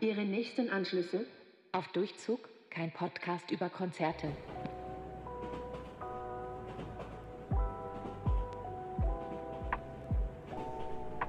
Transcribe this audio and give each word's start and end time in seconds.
Ihre 0.00 0.22
nächsten 0.24 0.70
Anschlüsse 0.70 1.26
Auf 1.72 1.86
Durchzug, 1.88 2.48
kein 2.70 2.90
Podcast 2.90 3.50
über 3.50 3.68
Konzerte. 3.68 4.28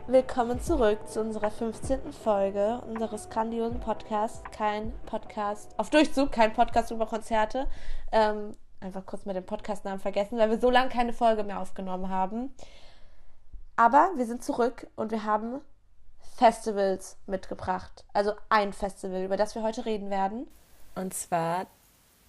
Willkommen 0.08 0.62
zurück 0.62 1.10
zu 1.10 1.20
unserer 1.20 1.52
15. 1.52 2.14
Folge 2.14 2.82
unseres 2.88 3.30
grandiosen 3.30 3.82
Podcasts. 3.82 4.42
Kein 4.52 4.94
Podcast 5.08 5.78
auf 5.78 5.90
Durchzug, 5.90 6.32
kein 6.32 6.54
Podcast 6.54 6.92
über 6.92 7.06
Konzerte. 7.06 7.68
Ähm, 8.14 8.56
einfach 8.80 9.06
kurz 9.06 9.26
mal 9.26 9.34
den 9.34 9.46
Podcastnamen 9.46 10.00
vergessen, 10.00 10.38
weil 10.38 10.50
wir 10.50 10.60
so 10.60 10.70
lange 10.70 10.88
keine 10.88 11.12
Folge 11.12 11.44
mehr 11.44 11.60
aufgenommen 11.60 12.08
haben. 12.08 12.56
Aber 13.76 14.12
wir 14.16 14.26
sind 14.26 14.42
zurück 14.42 14.88
und 14.96 15.12
wir 15.12 15.26
haben 15.26 15.60
Festivals 16.40 17.18
mitgebracht. 17.28 18.06
Also 18.14 18.32
ein 18.48 18.72
Festival, 18.72 19.24
über 19.24 19.36
das 19.36 19.56
wir 19.56 19.62
heute 19.62 19.86
reden 19.86 20.10
werden. 20.10 20.48
Und 20.96 21.14
zwar 21.14 21.66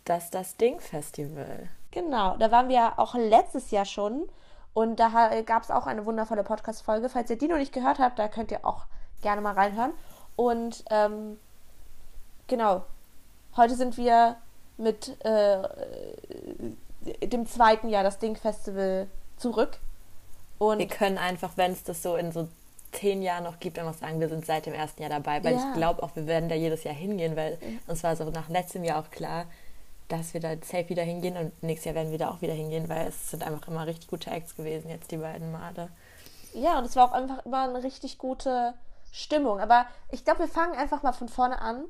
das 0.04 0.30
Das 0.30 0.56
Ding 0.56 0.80
Festival. 0.80 1.68
Genau, 1.92 2.36
da 2.36 2.50
waren 2.50 2.68
wir 2.68 2.74
ja 2.74 2.92
auch 2.96 3.14
letztes 3.14 3.70
Jahr 3.70 3.84
schon. 3.84 4.28
Und 4.74 4.98
da 4.98 5.40
gab 5.42 5.62
es 5.62 5.70
auch 5.70 5.86
eine 5.86 6.06
wundervolle 6.06 6.42
Podcast-Folge. 6.42 7.08
Falls 7.08 7.30
ihr 7.30 7.38
die 7.38 7.46
noch 7.46 7.58
nicht 7.58 7.72
gehört 7.72 8.00
habt, 8.00 8.18
da 8.18 8.26
könnt 8.26 8.50
ihr 8.50 8.66
auch 8.66 8.86
gerne 9.22 9.42
mal 9.42 9.54
reinhören. 9.54 9.92
Und 10.34 10.84
ähm, 10.90 11.38
genau, 12.48 12.82
heute 13.56 13.76
sind 13.76 13.96
wir 13.96 14.36
mit 14.76 15.24
äh, 15.24 15.62
dem 17.28 17.46
zweiten 17.46 17.88
Jahr 17.88 18.02
das 18.02 18.18
Ding-Festival 18.18 19.06
zurück. 19.36 19.78
Und 20.58 20.80
Wir 20.80 20.88
können 20.88 21.16
einfach, 21.16 21.52
wenn 21.56 21.70
es 21.70 21.84
das 21.84 22.02
so 22.02 22.16
in 22.16 22.32
so 22.32 22.48
zehn 22.92 23.22
Jahren 23.22 23.44
noch 23.44 23.60
gibt, 23.60 23.78
einfach 23.78 23.94
sagen, 23.94 24.20
wir 24.20 24.28
sind 24.28 24.44
seit 24.46 24.66
dem 24.66 24.74
ersten 24.74 25.02
Jahr 25.02 25.10
dabei, 25.10 25.42
weil 25.44 25.54
Ja. 25.54 25.58
ich 25.68 25.74
glaube 25.74 26.02
auch, 26.02 26.14
wir 26.16 26.26
werden 26.26 26.48
da 26.48 26.54
jedes 26.54 26.84
Jahr 26.84 26.94
hingehen, 26.94 27.36
weil 27.36 27.58
uns 27.86 28.02
war 28.02 28.16
so 28.16 28.24
nach 28.30 28.48
letztem 28.48 28.82
Jahr 28.84 29.00
auch 29.00 29.10
klar, 29.10 29.46
dass 30.08 30.34
wir 30.34 30.40
da 30.40 30.50
safe 30.56 30.88
wieder 30.88 31.04
hingehen 31.04 31.36
und 31.36 31.62
nächstes 31.62 31.84
Jahr 31.86 31.94
werden 31.94 32.10
wir 32.10 32.18
da 32.18 32.30
auch 32.30 32.40
wieder 32.42 32.52
hingehen, 32.52 32.88
weil 32.88 33.06
es 33.06 33.30
sind 33.30 33.44
einfach 33.46 33.68
immer 33.68 33.86
richtig 33.86 34.08
gute 34.08 34.30
Acts 34.30 34.56
gewesen 34.56 34.88
jetzt 34.90 35.10
die 35.12 35.18
beiden 35.18 35.52
Male. 35.52 35.88
ja, 36.52 36.78
und 36.78 36.84
es 36.84 36.96
war 36.96 37.04
auch 37.08 37.12
einfach 37.12 37.44
immer 37.46 37.62
eine 37.62 37.82
richtig 37.84 38.18
gute 38.18 38.74
Stimmung. 39.12 39.60
Aber 39.60 39.86
ich 40.10 40.24
glaube, 40.24 40.40
wir 40.40 40.48
fangen 40.48 40.74
einfach 40.76 41.02
mal 41.04 41.12
von 41.12 41.28
vorne 41.28 41.60
an. 41.60 41.84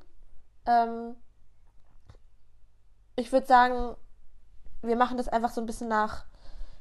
Ähm, 0.67 1.17
ich 3.17 3.33
würde 3.33 3.47
sagen, 3.47 3.97
wir 4.83 4.97
machen 4.97 5.17
das 5.17 5.29
einfach 5.29 5.51
so 5.51 5.61
ein 5.61 5.67
bisschen 5.67 5.89
nach, 5.89 6.25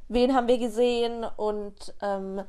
wen 0.08 0.36
haben 0.36 0.47
wir 0.47 0.58
gesehen 0.58 1.23
und 1.23 1.93
ähm, 2.02 2.41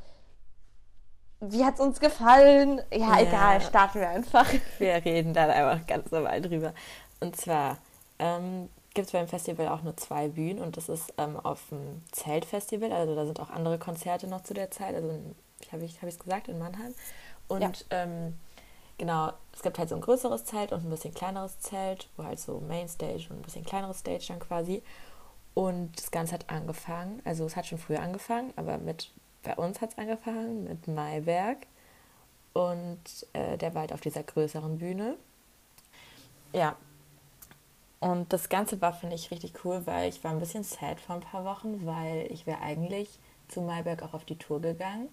wie 1.41 1.65
hat 1.65 1.75
es 1.75 1.81
uns 1.81 2.01
gefallen? 2.01 2.81
Ja, 2.93 3.19
Ja. 3.19 3.21
egal, 3.21 3.61
starten 3.61 4.01
wir 4.01 4.09
einfach. 4.09 4.47
Wir 4.79 5.05
reden 5.05 5.33
dann 5.35 5.51
einfach 5.51 5.87
ganz 5.87 6.11
normal 6.11 6.41
drüber. 6.41 6.75
Und 7.21 7.37
zwar 7.37 7.79
ähm, 8.19 8.69
gibt 8.95 9.07
es 9.07 9.13
beim 9.13 9.29
Festival 9.29 9.69
auch 9.69 9.83
nur 9.83 9.97
zwei 9.97 10.29
Bühnen 10.29 10.59
und 10.61 10.77
das 10.77 10.89
ist 10.89 11.13
ähm, 11.19 11.39
auf 11.39 11.63
dem 11.71 12.03
Zeltfestival, 12.13 12.93
also 12.93 13.15
da 13.15 13.25
sind 13.27 13.41
auch 13.41 13.51
andere 13.51 13.79
Konzerte 13.79 14.27
noch 14.27 14.43
zu 14.43 14.53
der 14.55 14.71
Zeit, 14.71 14.95
also 14.95 15.19
ich 15.61 15.73
habe 15.73 15.85
ich, 15.85 16.01
hab 16.03 16.09
ich's 16.09 16.19
gesagt, 16.19 16.49
in 16.49 16.59
Mannheim. 16.59 16.95
Und 17.49 17.63
Ja. 17.63 17.71
ähm, 17.91 18.39
genau, 18.99 19.33
es 19.55 19.63
gibt 19.63 19.79
halt 19.79 19.89
so 19.89 19.95
ein 19.95 20.01
größeres 20.01 20.45
Zelt 20.45 20.73
und 20.73 20.85
ein 20.85 20.91
bisschen 20.91 21.15
kleineres 21.15 21.59
Zelt, 21.61 22.09
wo 22.17 22.25
halt 22.25 22.41
so 22.41 22.61
Mainstage 22.61 23.27
und 23.31 23.37
ein 23.37 23.43
bisschen 23.43 23.65
kleineres 23.65 24.01
Stage 24.01 24.27
dann 24.29 24.39
quasi. 24.41 24.83
Und 25.55 25.97
das 25.99 26.11
Ganze 26.11 26.35
hat 26.35 26.49
angefangen, 26.49 27.21
also 27.25 27.45
es 27.45 27.57
hat 27.57 27.67
schon 27.67 27.79
früher 27.79 28.01
angefangen, 28.01 28.53
aber 28.57 28.79
mit 28.79 29.11
bei 29.43 29.55
uns 29.57 29.81
hat 29.81 29.93
es 29.93 29.99
angefangen 29.99 30.65
mit 30.65 30.89
Maiberg. 30.89 31.67
Und 32.53 33.27
äh, 33.33 33.57
der 33.57 33.75
war 33.75 33.83
halt 33.83 33.93
auf 33.93 34.01
dieser 34.01 34.23
größeren 34.23 34.79
Bühne. 34.79 35.17
Ja. 36.53 36.77
Und 38.01 38.33
das 38.33 38.49
Ganze 38.49 38.81
war, 38.81 38.93
finde 38.93 39.15
ich, 39.15 39.31
richtig 39.31 39.65
cool, 39.65 39.87
weil 39.87 40.09
ich 40.09 40.25
war 40.25 40.31
ein 40.31 40.41
bisschen 40.41 40.65
sad 40.65 41.01
vor 41.01 41.17
ein 41.17 41.21
paar 41.21 41.45
Wochen, 41.45 41.87
weil 41.87 42.27
ich 42.31 42.47
wäre 42.47 42.61
eigentlich 42.61 43.19
zu 43.49 43.61
Maiberg 43.61 44.03
auch 44.03 44.15
auf 44.15 44.25
die 44.25 44.39
Tour 44.39 44.61
gegangen. 44.61 45.09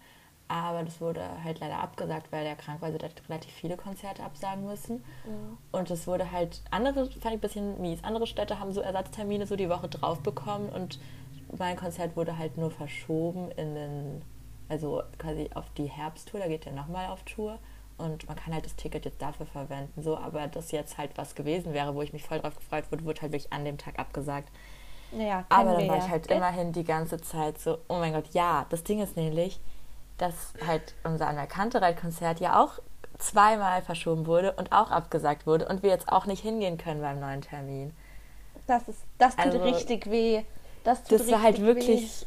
Aber 0.49 0.81
das 0.83 1.01
wurde 1.01 1.21
halt 1.43 1.59
leider 1.59 1.79
abgesagt, 1.79 2.31
weil 2.31 2.45
der 2.45 2.55
krank 2.55 2.79
war. 2.79 2.87
Also 2.87 2.97
der 2.97 3.09
hat 3.09 3.21
relativ 3.27 3.51
viele 3.51 3.75
Konzerte 3.75 4.23
absagen 4.23 4.65
müssen. 4.65 5.03
Und 5.73 5.91
es 5.91 6.07
wurde 6.07 6.31
halt, 6.31 6.61
andere 6.71 7.09
fand 7.11 7.25
ich 7.25 7.25
ein 7.25 7.39
bisschen 7.39 7.81
mies. 7.81 8.03
Andere 8.03 8.25
Städte 8.25 8.59
haben 8.59 8.71
so 8.71 8.79
Ersatztermine 8.79 9.45
so 9.45 9.57
die 9.57 9.69
Woche 9.69 9.89
drauf 9.89 10.21
bekommen 10.21 10.69
und 10.69 10.99
mein 11.57 11.77
Konzert 11.77 12.15
wurde 12.15 12.37
halt 12.37 12.57
nur 12.57 12.71
verschoben 12.71 13.51
in 13.51 13.75
den, 13.75 14.21
also 14.69 15.03
quasi 15.17 15.49
auf 15.53 15.69
die 15.77 15.85
Herbsttour, 15.85 16.39
da 16.39 16.47
geht 16.47 16.65
er 16.65 16.73
nochmal 16.73 17.07
auf 17.07 17.23
Tour. 17.23 17.59
Und 17.97 18.27
man 18.27 18.35
kann 18.37 18.53
halt 18.53 18.65
das 18.65 18.75
Ticket 18.75 19.05
jetzt 19.05 19.21
dafür 19.21 19.47
verwenden, 19.47 20.03
so, 20.03 20.17
aber 20.17 20.45
das 20.47 20.71
jetzt 20.71 20.99
halt 20.99 21.17
was 21.17 21.33
gewesen 21.33 21.73
wäre, 21.73 21.95
wo 21.95 22.03
ich 22.03 22.13
mich 22.13 22.23
voll 22.23 22.39
drauf 22.39 22.55
gefreut 22.55 22.91
wurde, 22.91 23.03
wurde 23.05 23.21
halt 23.21 23.31
wirklich 23.31 23.51
an 23.51 23.65
dem 23.65 23.79
Tag 23.79 23.97
abgesagt. 23.97 24.51
Naja, 25.11 25.45
Aber 25.49 25.73
dann 25.73 25.87
war 25.87 25.97
ja. 25.97 26.05
ich 26.05 26.09
halt 26.09 26.27
Gell? 26.27 26.37
immerhin 26.37 26.73
die 26.73 26.83
ganze 26.83 27.17
Zeit 27.19 27.59
so, 27.59 27.79
oh 27.87 27.95
mein 27.95 28.13
Gott, 28.13 28.27
ja, 28.33 28.67
das 28.69 28.83
Ding 28.83 29.01
ist 29.01 29.15
nämlich, 29.15 29.59
dass 30.17 30.53
halt 30.65 30.95
unser 31.03 31.27
Anerkannte-Konzert 31.27 32.39
ja 32.39 32.61
auch 32.63 32.79
zweimal 33.17 33.81
verschoben 33.81 34.27
wurde 34.27 34.51
und 34.53 34.71
auch 34.71 34.91
abgesagt 34.91 35.47
wurde 35.47 35.67
und 35.67 35.81
wir 35.81 35.89
jetzt 35.89 36.09
auch 36.09 36.27
nicht 36.27 36.43
hingehen 36.43 36.77
können 36.77 37.01
beim 37.01 37.19
neuen 37.19 37.41
Termin. 37.41 37.93
Das, 38.67 38.87
ist, 38.87 39.05
das 39.17 39.35
tut 39.35 39.45
Also, 39.45 39.63
richtig 39.63 40.09
weh. 40.11 40.43
Das 40.87 41.03
tut 41.03 41.19
Das 41.19 41.29
war 41.29 41.41
halt 41.41 41.61
wirklich, 41.61 42.25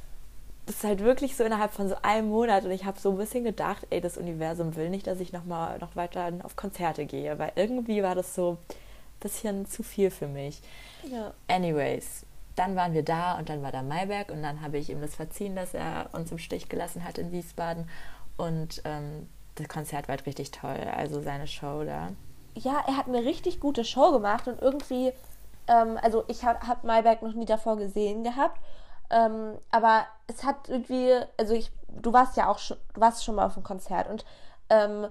das 0.67 0.77
ist 0.77 0.85
halt 0.85 1.01
wirklich 1.01 1.35
so 1.35 1.45
innerhalb 1.45 1.73
von 1.73 1.89
so 1.89 1.97
einem 2.03 2.29
Monat 2.29 2.65
und 2.65 2.71
ich 2.73 2.85
habe 2.85 3.01
so 3.01 3.11
ein 3.11 3.17
bisschen 3.17 3.43
gedacht, 3.43 3.87
ey, 3.89 4.03
das 4.03 4.19
Universum 4.19 4.77
will 4.77 4.91
nicht, 4.91 5.07
dass 5.07 5.19
ich 5.19 5.33
noch 5.33 5.47
mal 5.47 5.79
noch 5.79 5.97
weiter 5.97 6.31
auf 6.43 6.57
Konzerte 6.57 7.07
gehe, 7.07 7.39
weil 7.39 7.53
irgendwie 7.57 8.03
war 8.03 8.15
das 8.15 8.35
so 8.35 8.53
ein 8.53 8.77
bisschen 9.21 9.67
zu 9.67 9.83
viel 9.83 10.11
für 10.11 10.29
mich. 10.29 10.61
Weh. 11.03 11.15
Ja. 11.15 11.33
Anyways, 11.49 12.27
dann 12.55 12.77
waren 12.77 12.93
wir 12.93 13.03
da 13.03 13.39
und 13.39 13.49
dann 13.49 13.63
war 13.63 13.73
da 13.73 13.83
Maiberg 13.83 14.31
und 14.31 14.43
dann 14.43 14.61
habe 14.61 14.77
ich 14.77 14.91
ihm 14.91 15.01
das 15.01 15.15
verziehen, 15.15 15.57
dass 15.57 15.73
er 15.73 16.11
uns 16.13 16.31
im 16.31 16.39
Stich 16.39 16.69
gelassen 16.69 17.03
hat 17.03 17.17
in 17.17 17.33
Wiesbaden. 17.33 17.89
Und 18.37 18.83
ähm, 18.85 19.27
das 19.55 19.69
Konzert 19.69 20.07
war 20.09 20.17
halt 20.17 20.27
richtig 20.27 20.51
toll, 20.51 20.77
also 20.95 21.23
seine 21.23 21.47
Show 21.47 21.85
da. 21.85 22.11
ja, 22.55 22.85
er 22.87 22.99
hat 22.99 23.09
eine 23.09 23.25
richtig 23.25 23.59
gute 23.59 23.85
Show 23.85 24.13
gemacht 24.13 24.49
und 24.49 24.61
irgendwie, 24.61 25.13
ähm, 25.67 25.99
also 26.03 26.25
ich 26.29 26.45
habe 26.45 26.67
hab 26.67 26.85
Mayberg 26.85 27.23
noch 27.23 27.35
nie 27.35 27.47
davor 27.47 27.77
gesehen 27.77 28.25
gehabt, 28.25 28.61
ähm, 29.11 29.59
aber 29.71 30.07
es 30.27 30.45
hat 30.45 30.69
irgendwie, 30.69 31.13
also 31.37 31.55
ich, 31.55 31.71
du 31.89 32.13
warst 32.13 32.37
ja 32.37 32.49
auch 32.49 32.59
schon, 32.59 32.77
du 32.95 33.01
warst 33.01 33.25
schon 33.25 33.35
mal 33.35 33.47
auf 33.47 33.55
dem 33.55 33.63
Konzert 33.63 34.09
und 34.09 34.25
ähm, 34.69 35.09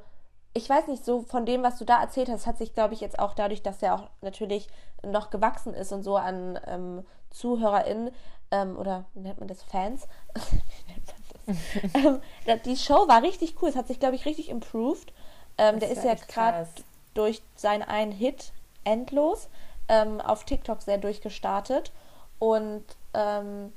ich 0.53 0.69
weiß 0.69 0.87
nicht, 0.87 1.05
so 1.05 1.21
von 1.21 1.45
dem, 1.45 1.63
was 1.63 1.77
du 1.77 1.85
da 1.85 2.01
erzählt 2.01 2.29
hast, 2.29 2.47
hat 2.47 2.57
sich, 2.57 2.73
glaube 2.73 2.93
ich, 2.93 3.01
jetzt 3.01 3.19
auch 3.19 3.33
dadurch, 3.33 3.61
dass 3.61 3.83
er 3.83 3.95
auch 3.95 4.09
natürlich 4.21 4.67
noch 5.03 5.29
gewachsen 5.29 5.73
ist 5.73 5.91
und 5.91 6.03
so 6.03 6.17
an 6.17 6.59
ähm, 6.65 7.05
ZuhörerInnen 7.29 8.11
ähm, 8.51 8.77
oder 8.77 9.05
wie 9.13 9.21
nennt 9.21 9.39
man 9.39 9.47
das, 9.47 9.61
Fans, 9.63 10.07
Wie 10.51 10.91
nennt 10.91 11.05
man 11.07 11.57
das? 11.93 12.05
ähm, 12.05 12.61
die 12.65 12.77
Show 12.77 13.07
war 13.07 13.21
richtig 13.21 13.61
cool, 13.61 13.69
es 13.69 13.75
hat 13.75 13.87
sich, 13.87 13.99
glaube 13.99 14.15
ich, 14.15 14.25
richtig 14.25 14.49
improved. 14.49 15.13
Ähm, 15.57 15.79
der 15.79 15.89
ist 15.89 16.03
ja 16.03 16.15
gerade 16.15 16.67
durch 17.13 17.41
seinen 17.55 17.83
einen 17.83 18.11
Hit 18.11 18.53
endlos 18.85 19.49
ähm, 19.89 20.21
auf 20.21 20.45
TikTok 20.45 20.81
sehr 20.81 20.97
durchgestartet 20.97 21.91
und 22.39 22.83
ähm, 23.13 23.73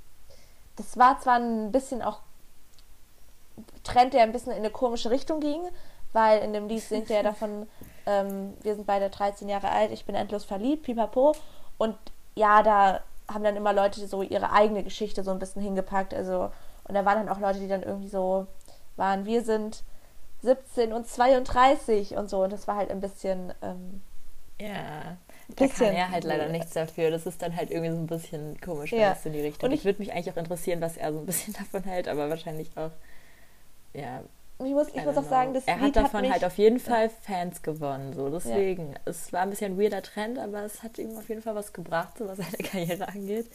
das 0.76 0.96
war 0.96 1.20
zwar 1.20 1.38
ein 1.38 1.72
bisschen 1.72 2.02
auch 2.02 2.20
Trend, 3.84 4.14
der 4.14 4.22
ein 4.22 4.32
bisschen 4.32 4.52
in 4.52 4.58
eine 4.58 4.70
komische 4.70 5.10
Richtung 5.10 5.40
ging, 5.40 5.60
weil 6.12 6.40
in 6.40 6.52
dem 6.52 6.68
Lied 6.68 6.82
singt 6.82 7.10
er 7.10 7.22
davon, 7.22 7.66
ähm, 8.06 8.54
wir 8.62 8.74
sind 8.74 8.86
beide 8.86 9.10
13 9.10 9.48
Jahre 9.48 9.70
alt, 9.70 9.90
ich 9.90 10.04
bin 10.04 10.14
endlos 10.14 10.44
verliebt, 10.44 10.84
pipapo. 10.84 11.34
Und 11.78 11.96
ja, 12.34 12.62
da 12.62 13.00
haben 13.32 13.44
dann 13.44 13.56
immer 13.56 13.72
Leute 13.72 14.06
so 14.06 14.22
ihre 14.22 14.52
eigene 14.52 14.82
Geschichte 14.82 15.22
so 15.22 15.30
ein 15.30 15.38
bisschen 15.38 15.62
hingepackt. 15.62 16.14
Also, 16.14 16.50
und 16.84 16.94
da 16.94 17.04
waren 17.04 17.26
dann 17.26 17.28
auch 17.28 17.40
Leute, 17.40 17.60
die 17.60 17.68
dann 17.68 17.82
irgendwie 17.82 18.08
so 18.08 18.46
waren, 18.96 19.24
wir 19.24 19.42
sind 19.42 19.82
17 20.42 20.92
und 20.92 21.06
32 21.06 22.16
und 22.16 22.28
so. 22.28 22.42
Und 22.42 22.52
das 22.52 22.68
war 22.68 22.76
halt 22.76 22.90
ein 22.90 23.00
bisschen, 23.00 23.52
ähm, 23.62 24.02
Ja, 24.60 25.16
da 25.56 25.66
Bisschen. 25.66 25.86
kann 25.86 25.94
er 25.96 26.10
halt 26.10 26.24
leider 26.24 26.48
nichts 26.48 26.72
dafür. 26.72 27.10
Das 27.10 27.26
ist 27.26 27.40
dann 27.42 27.54
halt 27.56 27.70
irgendwie 27.70 27.90
so 27.90 27.96
ein 27.98 28.06
bisschen 28.06 28.60
komisch, 28.60 28.92
wenn 28.92 29.00
Ja. 29.00 29.12
es 29.12 29.24
in 29.26 29.32
die 29.32 29.40
Richtung. 29.40 29.66
Und 29.66 29.70
Und 29.70 29.74
ich- 29.74 29.80
ich 29.80 29.84
würde 29.84 29.98
mich 30.00 30.12
eigentlich 30.12 30.30
auch 30.32 30.36
interessieren, 30.36 30.80
was 30.80 30.96
er 30.96 31.12
so 31.12 31.18
ein 31.18 31.26
bisschen 31.26 31.52
davon 31.58 31.82
hält, 31.84 32.08
aber 32.08 32.28
wahrscheinlich 32.30 32.70
auch, 32.76 32.90
ja, 33.94 34.22
ich 34.58 34.72
muss, 34.72 34.88
ich 34.94 35.04
muss 35.04 35.16
auch 35.16 35.28
sagen, 35.28 35.54
das 35.54 35.64
er 35.66 35.76
Lied 35.78 35.96
hat 35.96 36.04
davon 36.04 36.20
mich, 36.20 36.30
halt 36.30 36.44
auf 36.44 36.56
jeden 36.56 36.78
Fall 36.78 37.10
Fans 37.22 37.62
gewonnen. 37.62 38.12
So, 38.14 38.28
deswegen. 38.30 38.94
Es 39.04 39.32
war 39.32 39.40
ein 39.40 39.50
bisschen 39.50 39.72
ein 39.72 39.78
weirder 39.80 40.02
Trend, 40.02 40.38
aber 40.38 40.62
es 40.62 40.82
hat 40.84 40.98
ihm 40.98 41.16
auf 41.18 41.28
jeden 41.28 41.42
Fall 41.42 41.54
was 41.56 41.72
gebracht, 41.72 42.16
so 42.18 42.28
was 42.28 42.38
seine 42.38 42.50
Karriere 42.70 43.08
angeht. 43.08 43.46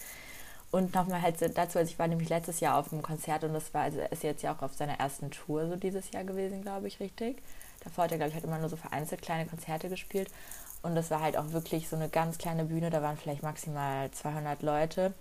Und 0.69 0.93
nochmal 0.93 1.21
halt 1.21 1.37
dazu, 1.57 1.79
also 1.79 1.89
ich 1.89 1.97
war 1.97 2.09
nämlich 2.09 2.27
letztes 2.27 2.59
Jahr 2.59 2.77
auf 2.77 2.91
einem 2.91 3.01
Konzert 3.01 3.45
und 3.45 3.53
das 3.53 3.73
war, 3.73 3.83
also 3.83 3.99
er 3.99 4.11
ist 4.11 4.23
jetzt 4.23 4.43
ja 4.43 4.53
auch 4.53 4.61
auf 4.61 4.73
seiner 4.73 4.99
ersten 4.99 5.31
Tour 5.31 5.69
so 5.69 5.77
dieses 5.77 6.11
Jahr 6.11 6.25
gewesen, 6.25 6.61
glaube 6.61 6.87
ich, 6.87 6.99
richtig. 6.99 7.37
Davor 7.85 8.03
hat 8.03 8.11
er, 8.11 8.17
glaube 8.17 8.29
ich, 8.29 8.35
halt 8.35 8.43
immer 8.43 8.57
nur 8.59 8.67
so 8.67 8.75
vereinzelt 8.75 9.21
kleine 9.21 9.45
Konzerte 9.45 9.87
gespielt. 9.87 10.27
Und 10.81 10.95
das 10.95 11.11
war 11.11 11.21
halt 11.21 11.37
auch 11.37 11.51
wirklich 11.51 11.89
so 11.89 11.95
eine 11.95 12.09
ganz 12.09 12.37
kleine 12.37 12.65
Bühne, 12.65 12.89
da 12.89 13.01
waren 13.01 13.17
vielleicht 13.17 13.43
maximal 13.43 14.09
200 14.11 14.61
Leute. 14.61 15.13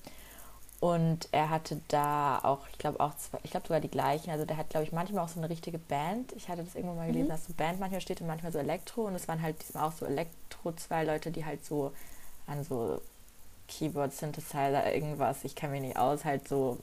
Und 0.78 1.28
er 1.32 1.48
hatte 1.48 1.80
da 1.88 2.38
auch, 2.42 2.68
ich 2.70 2.78
glaube 2.78 3.00
auch, 3.00 3.16
zwei, 3.16 3.38
ich 3.42 3.50
glaube 3.50 3.66
sogar 3.66 3.80
die 3.80 3.88
gleichen. 3.90 4.30
Also 4.30 4.44
der 4.44 4.58
hat, 4.58 4.68
glaube 4.68 4.84
ich, 4.84 4.92
manchmal 4.92 5.24
auch 5.24 5.28
so 5.28 5.40
eine 5.40 5.48
richtige 5.48 5.78
Band. 5.78 6.32
Ich 6.32 6.48
hatte 6.48 6.62
das 6.62 6.74
irgendwo 6.74 6.94
mal 6.94 7.06
gelesen, 7.06 7.30
dass 7.30 7.46
so 7.46 7.54
Band 7.54 7.80
manchmal 7.80 8.02
steht 8.02 8.20
und 8.20 8.26
manchmal 8.26 8.52
so 8.52 8.58
Elektro. 8.58 9.06
Und 9.06 9.14
es 9.14 9.26
waren 9.26 9.40
halt 9.40 9.60
diesmal 9.62 9.84
auch 9.84 9.92
so 9.92 10.04
Elektro 10.04 10.72
zwei 10.72 11.04
Leute, 11.04 11.30
die 11.30 11.46
halt 11.46 11.64
so 11.64 11.92
an 12.46 12.62
so 12.62 13.00
Keyboard, 13.68 14.12
Synthesizer, 14.12 14.94
irgendwas, 14.94 15.44
ich 15.44 15.54
kenne 15.54 15.72
mich 15.72 15.82
nicht 15.82 15.96
aus, 15.96 16.24
halt 16.24 16.46
so 16.46 16.78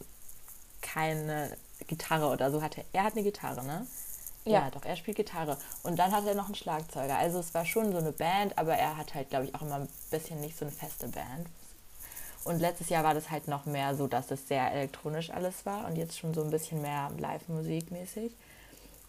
keine 0.81 1.56
Gitarre 1.88 2.28
oder 2.28 2.52
so 2.52 2.62
hatte. 2.62 2.84
Er 2.94 3.04
hat 3.04 3.14
eine 3.14 3.24
Gitarre, 3.24 3.64
ne? 3.64 3.86
Ja. 4.45 4.63
ja, 4.63 4.72
doch, 4.72 4.84
er 4.84 4.95
spielt 4.95 5.18
Gitarre. 5.18 5.57
Und 5.84 5.98
dann 5.98 6.12
hat 6.12 6.25
er 6.25 6.36
noch 6.36 6.48
einen 6.48 6.56
Schlagzeuger. 6.56 7.18
Also 7.18 7.40
es 7.40 7.54
war 7.54 7.66
schon 7.66 7.92
so 7.92 7.98
eine 7.98 8.12
Band, 8.12 8.57
aber 8.57 8.75
er 8.75 8.98
hat 8.98 9.13
halt, 9.13 9.30
glaube 9.30 9.45
ich, 9.45 9.56
auch 9.56 9.62
immer 9.62 9.75
ein 9.75 9.90
bisschen 10.12 10.42
nicht 10.42 10.57
so 10.57 10.66
eine 10.66 10.74
feste 10.74 11.07
Band. 11.07 11.48
Und 12.44 12.60
letztes 12.60 12.90
Jahr 12.90 13.04
war 13.04 13.13
das 13.13 13.31
halt 13.31 13.48
noch 13.48 13.66
mehr 13.66 13.95
so, 13.95 14.07
dass 14.07 14.30
es 14.31 14.48
sehr 14.48 14.69
elektronisch 14.72 15.30
alles 15.30 15.66
war 15.66 15.88
und 15.88 15.95
jetzt 15.95 16.19
schon 16.19 16.34
so 16.34 16.44
ein 16.44 16.50
bisschen 16.50 16.81
mehr 16.81 17.10
Live-Musik 17.18 17.92
mäßig. 17.92 18.34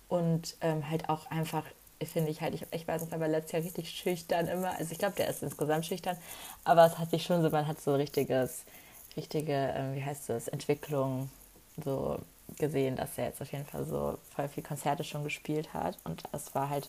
Und 0.09 0.57
ähm, 0.61 0.89
halt 0.89 1.09
auch 1.09 1.29
einfach, 1.31 1.65
finde 2.05 2.31
ich 2.31 2.41
halt, 2.41 2.55
ich, 2.55 2.65
ich 2.71 2.87
weiß 2.87 3.03
nicht, 3.03 3.13
aber 3.13 3.27
letztes 3.27 3.53
Jahr 3.53 3.63
richtig 3.63 3.91
schüchtern 3.91 4.47
immer. 4.47 4.79
Also 4.79 4.93
ich 4.93 4.99
glaube, 4.99 5.17
der 5.17 5.29
ist 5.29 5.43
insgesamt 5.43 5.87
schüchtern, 5.87 6.17
aber 6.63 6.87
es 6.87 6.99
hat 6.99 7.11
sich 7.11 7.25
schon 7.25 7.43
so, 7.43 7.51
man 7.51 7.67
hat 7.67 7.81
so 7.81 7.95
richtiges, 7.95 8.65
richtige, 9.17 9.73
ähm, 9.75 9.95
wie 9.95 10.05
heißt 10.05 10.29
das, 10.29 10.47
Entwicklung 10.47 11.31
so 11.83 12.19
gesehen, 12.59 12.97
dass 12.97 13.17
er 13.19 13.27
jetzt 13.27 13.41
auf 13.43 13.53
jeden 13.53 13.67
Fall 13.67 13.85
so 13.85 14.19
voll 14.35 14.49
viel 14.49 14.63
Konzerte 14.63 15.05
schon 15.05 15.25
gespielt 15.25 15.73
hat. 15.75 15.99
Und 16.05 16.23
es 16.33 16.55
war 16.55 16.69
halt 16.69 16.89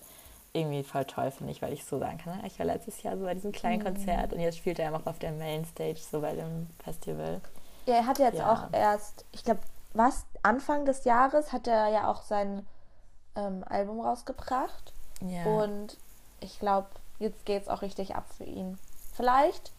irgendwie 0.54 0.84
voll 0.84 1.06
toll, 1.06 1.32
finde 1.32 1.52
ich, 1.52 1.62
weil 1.62 1.74
ich 1.74 1.86
so 1.86 2.00
sagen 2.00 2.18
kann, 2.18 2.44
ich 2.46 2.58
war 2.58 2.66
letztes 2.66 3.04
Jahr 3.04 3.18
so 3.18 3.26
bei 3.26 3.34
diesem 3.34 3.52
kleinen 3.52 3.80
mhm. 3.80 3.86
Konzert 3.86 4.34
und 4.34 4.40
jetzt 4.40 4.58
spielt 4.58 4.80
er 4.80 4.96
auch 4.96 5.06
auf 5.06 5.20
der 5.20 5.34
Mainstage, 5.34 5.98
so 6.00 6.22
bei 6.22 6.34
dem 6.34 6.68
Festival. 6.84 7.42
Ja, 7.86 7.96
er 7.96 8.08
hat 8.08 8.20
jetzt 8.20 8.38
ja. 8.38 8.52
auch 8.52 8.74
erst, 8.74 9.26
ich 9.32 9.44
glaube, 9.44 9.60
was, 9.94 10.26
Anfang 10.44 10.86
des 10.86 11.04
Jahres 11.04 11.52
hat 11.52 11.68
er 11.68 11.90
ja 11.90 12.10
auch 12.10 12.24
sein 12.24 12.66
ähm, 13.36 13.64
Album 13.68 14.00
rausgebracht. 14.00 14.94
Ja. 15.22 15.46
Und 15.46 15.98
ich 16.40 16.60
glaube, 16.60 16.88
jetzt 17.20 17.46
geht 17.46 17.64
es 17.64 17.70
auch 17.70 17.82
richtig 17.82 18.16
ab 18.16 18.26
für 18.38 18.44
ihn. 18.44 18.78
Vielleicht 19.14 19.72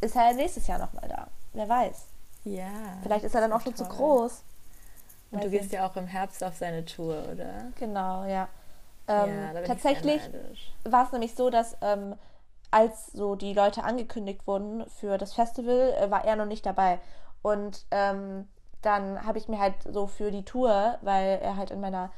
ist 0.00 0.16
er 0.16 0.32
nächstes 0.34 0.66
Jahr 0.66 0.78
nochmal 0.78 1.08
da. 1.08 1.28
Wer 1.52 1.68
weiß. 1.68 2.06
Ja. 2.44 2.70
Vielleicht 3.02 3.24
ist 3.24 3.34
er 3.34 3.40
dann 3.40 3.52
auch 3.52 3.60
schon 3.60 3.74
zu 3.74 3.84
groß. 3.84 4.42
Und 5.30 5.44
du 5.44 5.50
gehst 5.50 5.72
ja 5.72 5.86
auch 5.86 5.96
im 5.96 6.06
Herbst 6.06 6.42
auf 6.42 6.56
seine 6.56 6.84
Tour, 6.84 7.22
oder? 7.32 7.70
Genau, 7.78 8.24
ja. 8.24 8.48
Ähm, 9.06 9.54
ja, 9.54 9.62
tatsächlich 9.62 10.20
war 10.84 11.06
es 11.06 11.12
nämlich 11.12 11.34
so, 11.34 11.50
dass 11.50 11.76
ähm, 11.80 12.16
als 12.70 13.06
so 13.08 13.34
die 13.34 13.52
Leute 13.52 13.84
angekündigt 13.84 14.46
wurden 14.46 14.86
für 14.88 15.18
das 15.18 15.34
Festival, 15.34 15.94
äh, 16.00 16.10
war 16.10 16.24
er 16.24 16.36
noch 16.36 16.46
nicht 16.46 16.66
dabei. 16.66 17.00
Und 17.42 17.86
ähm, 17.90 18.48
dann 18.82 19.24
habe 19.24 19.38
ich 19.38 19.48
mir 19.48 19.58
halt 19.58 19.74
so 19.88 20.06
für 20.06 20.30
die 20.30 20.44
Tour, 20.44 20.98
weil 21.02 21.38
er 21.42 21.56
halt 21.56 21.70
in 21.70 21.80
meiner 21.80 22.10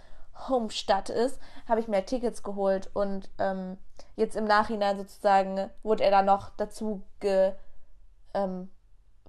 Homestadt 0.49 1.11
ist, 1.11 1.39
habe 1.69 1.81
ich 1.81 1.89
mir 1.89 2.05
Tickets 2.05 2.43
geholt 2.43 2.91
und 2.95 3.31
ähm, 3.39 3.79
jetzt 4.17 4.37
im 4.37 4.45
Nachhinein 4.45 4.99
sozusagen 4.99 5.71
wurde 5.83 6.05
er 6.05 6.11
dann 6.11 6.25
noch 6.25 6.51
dazu 6.57 7.03
ge, 7.21 7.53
ähm, 8.35 8.71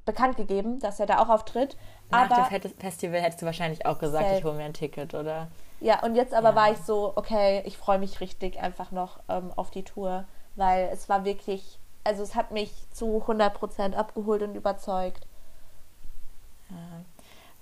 bekannt 0.06 0.38
gegeben, 0.38 0.80
dass 0.80 1.00
er 1.00 1.06
da 1.06 1.20
auch 1.20 1.30
auftritt. 1.30 1.78
Nach 2.14 2.32
aber 2.32 2.60
dem 2.60 2.72
Festival 2.78 3.22
hättest 3.22 3.42
du 3.42 3.46
wahrscheinlich 3.46 3.86
auch 3.86 4.00
gesagt, 4.00 4.24
selbst. 4.24 4.40
ich 4.40 4.46
hole 4.46 4.56
mir 4.56 4.64
ein 4.64 4.74
Ticket, 4.74 5.14
oder? 5.14 5.48
Ja, 5.80 6.02
und 6.04 6.16
jetzt 6.16 6.34
aber 6.34 6.50
ja. 6.50 6.56
war 6.56 6.72
ich 6.72 6.78
so, 6.80 7.14
okay, 7.16 7.62
ich 7.66 7.78
freue 7.78 8.00
mich 8.00 8.22
richtig 8.22 8.60
einfach 8.62 8.92
noch 8.92 9.20
ähm, 9.28 9.52
auf 9.56 9.70
die 9.70 9.84
Tour, 9.84 10.26
weil 10.56 10.90
es 10.94 11.10
war 11.10 11.26
wirklich, 11.26 11.80
also 12.04 12.24
es 12.24 12.36
hat 12.36 12.52
mich 12.52 12.72
zu 12.92 13.24
100% 13.28 13.94
abgeholt 13.94 14.44
und 14.44 14.56
überzeugt. 14.56 15.26
Ja. 16.70 16.76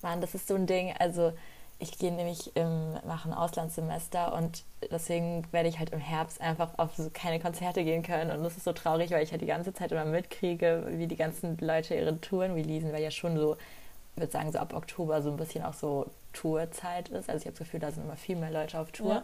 Mann, 0.01 0.21
das 0.21 0.35
ist 0.35 0.47
so 0.47 0.55
ein 0.55 0.67
Ding, 0.67 0.93
also 0.99 1.33
ich 1.81 1.97
gehe 1.97 2.11
nämlich 2.11 2.55
im, 2.55 2.93
mache 3.07 3.27
ein 3.27 3.33
Auslandssemester 3.33 4.33
und 4.33 4.63
deswegen 4.91 5.47
werde 5.51 5.67
ich 5.67 5.79
halt 5.79 5.89
im 5.89 5.99
Herbst 5.99 6.39
einfach 6.39 6.77
auf 6.77 6.95
so 6.95 7.09
keine 7.11 7.39
Konzerte 7.39 7.83
gehen 7.83 8.03
können. 8.03 8.29
Und 8.29 8.43
das 8.43 8.55
ist 8.55 8.65
so 8.65 8.73
traurig, 8.73 9.09
weil 9.09 9.23
ich 9.23 9.31
halt 9.31 9.41
die 9.41 9.47
ganze 9.47 9.73
Zeit 9.73 9.91
immer 9.91 10.05
mitkriege, 10.05 10.85
wie 10.89 11.07
die 11.07 11.15
ganzen 11.15 11.57
Leute 11.57 11.95
ihre 11.95 12.21
Touren 12.21 12.53
releasen, 12.53 12.93
weil 12.93 13.01
ja 13.01 13.09
schon 13.09 13.35
so, 13.35 13.57
würde 14.15 14.31
sagen, 14.31 14.51
so 14.51 14.59
ab 14.59 14.73
Oktober 14.73 15.21
so 15.21 15.29
ein 15.29 15.37
bisschen 15.37 15.63
auch 15.63 15.73
so 15.73 16.09
Tourzeit 16.33 17.09
ist. 17.09 17.29
Also 17.29 17.41
ich 17.41 17.45
habe 17.47 17.57
das 17.57 17.59
Gefühl, 17.59 17.79
da 17.79 17.91
sind 17.91 18.03
immer 18.03 18.17
viel 18.17 18.35
mehr 18.35 18.51
Leute 18.51 18.79
auf 18.79 18.91
Tour. 18.91 19.15
Ja. 19.15 19.23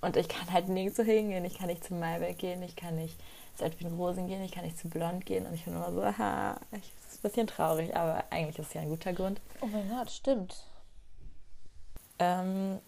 Und 0.00 0.16
ich 0.16 0.28
kann 0.28 0.50
halt 0.52 0.68
nirgendwo 0.68 1.02
hingehen. 1.02 1.44
Ich 1.44 1.58
kann 1.58 1.66
nicht 1.66 1.84
zu 1.84 1.94
Malbec 1.94 2.38
gehen, 2.38 2.62
ich 2.62 2.76
kann 2.76 2.96
nicht 2.96 3.18
zu 3.56 3.64
Edwin 3.64 3.94
Rosen 3.94 4.26
gehen, 4.26 4.42
ich 4.42 4.52
kann 4.52 4.64
nicht 4.64 4.78
zu 4.78 4.88
Blond 4.88 5.26
gehen. 5.26 5.46
Und 5.46 5.54
ich 5.54 5.64
bin 5.64 5.74
immer 5.74 5.92
so, 5.92 6.02
aha, 6.02 6.56
ich, 6.72 6.92
das 7.02 7.12
ist 7.12 7.18
ein 7.18 7.22
bisschen 7.22 7.46
traurig, 7.46 7.94
aber 7.94 8.24
eigentlich 8.30 8.58
ist 8.58 8.68
es 8.68 8.74
ja 8.74 8.80
ein 8.80 8.88
guter 8.88 9.12
Grund. 9.12 9.40
Oh 9.60 9.66
mein 9.66 9.88
Gott, 9.90 10.10
stimmt. 10.10 10.64
Ähm, 12.18 12.78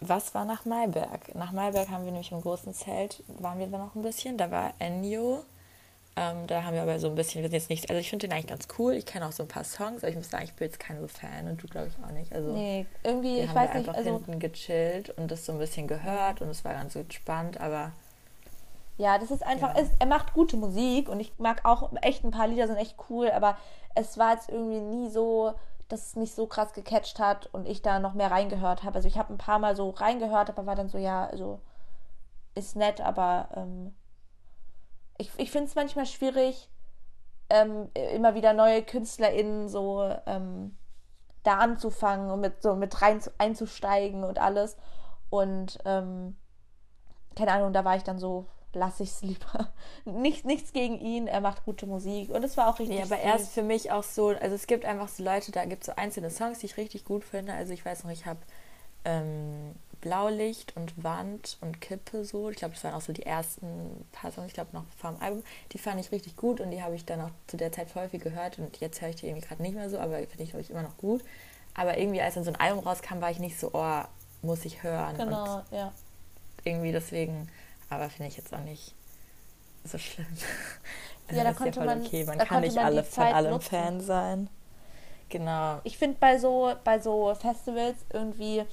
was 0.00 0.34
war 0.34 0.44
nach 0.44 0.64
Malberg? 0.64 1.34
Nach 1.34 1.52
Malberg 1.52 1.88
haben 1.90 2.04
wir 2.04 2.12
nämlich 2.12 2.32
im 2.32 2.40
großen 2.40 2.74
Zelt, 2.74 3.22
waren 3.28 3.58
wir 3.58 3.66
da 3.66 3.78
noch 3.78 3.94
ein 3.94 4.02
bisschen. 4.02 4.36
Da 4.38 4.50
war 4.50 4.72
Ennio. 4.78 5.44
Ähm, 6.14 6.46
da 6.46 6.64
haben 6.64 6.74
wir 6.74 6.82
aber 6.82 6.98
so 6.98 7.08
ein 7.08 7.14
bisschen, 7.14 7.40
wir 7.40 7.48
sind 7.48 7.54
jetzt 7.58 7.70
nicht, 7.70 7.88
also 7.88 7.98
ich 7.98 8.10
finde 8.10 8.28
den 8.28 8.34
eigentlich 8.34 8.48
ganz 8.48 8.68
cool. 8.78 8.92
Ich 8.92 9.06
kenne 9.06 9.26
auch 9.26 9.32
so 9.32 9.44
ein 9.44 9.48
paar 9.48 9.64
Songs, 9.64 10.02
aber 10.02 10.10
ich 10.10 10.16
muss 10.16 10.28
sagen, 10.28 10.44
ich 10.44 10.52
bin 10.52 10.66
jetzt 10.66 10.78
kein 10.78 11.00
so 11.00 11.08
Fan 11.08 11.48
und 11.48 11.62
du 11.62 11.66
glaube 11.66 11.88
ich 11.88 12.04
auch 12.04 12.12
nicht. 12.12 12.32
Also 12.34 12.52
nee, 12.52 12.84
irgendwie, 13.02 13.40
ich 13.40 13.54
weiß 13.54 13.68
nicht. 13.70 13.76
einfach 13.76 13.94
also, 13.94 14.10
hinten 14.10 14.38
gechillt 14.38 15.10
und 15.16 15.30
das 15.30 15.46
so 15.46 15.52
ein 15.52 15.58
bisschen 15.58 15.86
gehört 15.86 16.42
und 16.42 16.48
es 16.48 16.64
war 16.64 16.74
ganz 16.74 16.94
entspannt, 16.96 17.60
aber. 17.60 17.92
Ja, 18.98 19.18
das 19.18 19.30
ist 19.30 19.42
einfach, 19.42 19.74
ja. 19.74 19.82
es, 19.82 19.88
er 19.98 20.06
macht 20.06 20.34
gute 20.34 20.58
Musik 20.58 21.08
und 21.08 21.18
ich 21.18 21.32
mag 21.38 21.64
auch 21.64 21.90
echt 22.02 22.24
ein 22.24 22.30
paar 22.30 22.46
Lieder 22.46 22.66
sind 22.66 22.76
echt 22.76 22.96
cool, 23.08 23.30
aber 23.30 23.56
es 23.94 24.18
war 24.18 24.34
jetzt 24.34 24.50
irgendwie 24.50 24.80
nie 24.80 25.08
so, 25.08 25.54
dass 25.88 26.08
es 26.08 26.16
mich 26.16 26.34
so 26.34 26.46
krass 26.46 26.74
gecatcht 26.74 27.20
hat 27.20 27.48
und 27.52 27.66
ich 27.66 27.80
da 27.80 27.98
noch 28.00 28.12
mehr 28.12 28.30
reingehört 28.30 28.82
habe. 28.82 28.96
Also 28.96 29.08
ich 29.08 29.16
habe 29.16 29.32
ein 29.32 29.38
paar 29.38 29.58
Mal 29.58 29.76
so 29.76 29.88
reingehört, 29.88 30.50
aber 30.50 30.66
war 30.66 30.76
dann 30.76 30.90
so, 30.90 30.98
ja, 30.98 31.26
also 31.26 31.58
ist 32.54 32.76
nett, 32.76 33.00
aber 33.00 33.48
ähm, 33.56 33.94
ich, 35.18 35.30
ich 35.36 35.50
finde 35.50 35.68
es 35.68 35.74
manchmal 35.74 36.06
schwierig, 36.06 36.68
ähm, 37.50 37.90
immer 37.94 38.34
wieder 38.34 38.52
neue 38.52 38.82
KünstlerInnen 38.82 39.68
so 39.68 40.10
ähm, 40.26 40.76
da 41.42 41.58
anzufangen 41.58 42.30
und 42.30 42.40
mit 42.40 42.62
so 42.62 42.74
mit 42.74 43.02
rein 43.02 43.20
zu, 43.20 43.30
einzusteigen 43.38 44.24
und 44.24 44.38
alles. 44.38 44.76
Und 45.30 45.78
ähm, 45.84 46.36
keine 47.36 47.52
Ahnung, 47.52 47.72
da 47.72 47.84
war 47.84 47.96
ich 47.96 48.04
dann 48.04 48.18
so, 48.18 48.46
lasse 48.72 49.02
ich 49.02 49.10
es 49.10 49.22
lieber. 49.22 49.72
Nicht, 50.04 50.44
nichts 50.44 50.72
gegen 50.72 50.98
ihn, 50.98 51.26
er 51.26 51.40
macht 51.40 51.64
gute 51.64 51.86
Musik 51.86 52.30
und 52.30 52.42
es 52.44 52.56
war 52.56 52.68
auch 52.68 52.78
richtig. 52.78 52.98
Ja, 52.98 53.04
aber 53.04 53.18
er 53.18 53.36
ist 53.36 53.52
für 53.52 53.62
mich 53.62 53.90
auch 53.90 54.02
so, 54.02 54.28
also 54.28 54.54
es 54.54 54.66
gibt 54.66 54.84
einfach 54.84 55.08
so 55.08 55.22
Leute, 55.22 55.52
da 55.52 55.64
gibt 55.64 55.82
es 55.82 55.86
so 55.86 55.92
einzelne 55.96 56.30
Songs, 56.30 56.60
die 56.60 56.66
ich 56.66 56.76
richtig 56.76 57.04
gut 57.04 57.24
finde. 57.24 57.52
Also 57.52 57.72
ich 57.72 57.84
weiß 57.84 58.04
noch, 58.04 58.10
ich 58.10 58.26
habe 58.26 58.40
ähm, 59.04 59.74
Blaulicht 60.02 60.76
und 60.76 61.02
Wand 61.02 61.56
und 61.62 61.80
Kippe 61.80 62.26
so. 62.26 62.50
Ich 62.50 62.56
glaube, 62.56 62.74
das 62.74 62.84
waren 62.84 62.92
auch 62.92 63.00
so 63.00 63.14
die 63.14 63.24
ersten 63.24 64.06
paar 64.12 64.30
Songs, 64.30 64.48
ich 64.48 64.54
glaube 64.54 64.70
noch 64.74 64.84
vor 64.98 65.12
dem 65.12 65.22
Album. 65.22 65.42
Die 65.72 65.78
fand 65.78 65.98
ich 65.98 66.12
richtig 66.12 66.36
gut 66.36 66.60
und 66.60 66.70
die 66.70 66.82
habe 66.82 66.94
ich 66.94 67.06
dann 67.06 67.22
auch 67.22 67.30
zu 67.46 67.56
der 67.56 67.72
Zeit 67.72 67.88
voll 67.88 68.08
viel 68.10 68.20
gehört 68.20 68.58
und 68.58 68.78
jetzt 68.80 69.00
höre 69.00 69.08
ich 69.08 69.16
die 69.16 69.26
irgendwie 69.26 69.46
gerade 69.46 69.62
nicht 69.62 69.74
mehr 69.74 69.88
so, 69.88 69.98
aber 69.98 70.18
finde 70.18 70.42
ich, 70.42 70.50
glaube 70.50 70.62
ich, 70.62 70.70
immer 70.70 70.82
noch 70.82 70.98
gut. 70.98 71.24
Aber 71.74 71.96
irgendwie, 71.96 72.20
als 72.20 72.34
dann 72.34 72.44
so 72.44 72.50
ein 72.50 72.60
Album 72.60 72.84
rauskam, 72.84 73.22
war 73.22 73.30
ich 73.30 73.38
nicht 73.38 73.58
so, 73.58 73.70
oh, 73.72 74.02
muss 74.42 74.64
ich 74.66 74.82
hören. 74.82 75.16
Genau, 75.16 75.56
und 75.56 75.64
ja. 75.70 75.92
Irgendwie 76.64 76.92
deswegen 76.92 77.48
aber 77.92 78.08
finde 78.08 78.28
ich 78.28 78.36
jetzt 78.36 78.54
auch 78.54 78.60
nicht 78.60 78.94
so 79.84 79.98
schlimm. 79.98 80.26
Ja, 81.30 81.44
da 81.44 81.54
konnte 81.54 81.80
ja 81.80 81.86
man, 81.86 82.04
okay. 82.04 82.24
Man 82.26 82.36
kann 82.36 82.60
nicht 82.60 82.76
man 82.76 82.84
alle 82.84 83.04
von 83.04 83.24
allem 83.24 83.52
nutzen. 83.52 83.70
Fan 83.70 84.00
sein. 84.02 84.50
Genau. 85.30 85.80
Ich 85.82 85.96
finde 85.96 86.18
bei 86.20 86.36
so, 86.38 86.74
bei 86.84 86.98
so 86.98 87.34
Festivals 87.34 87.96
irgendwie, 88.12 88.64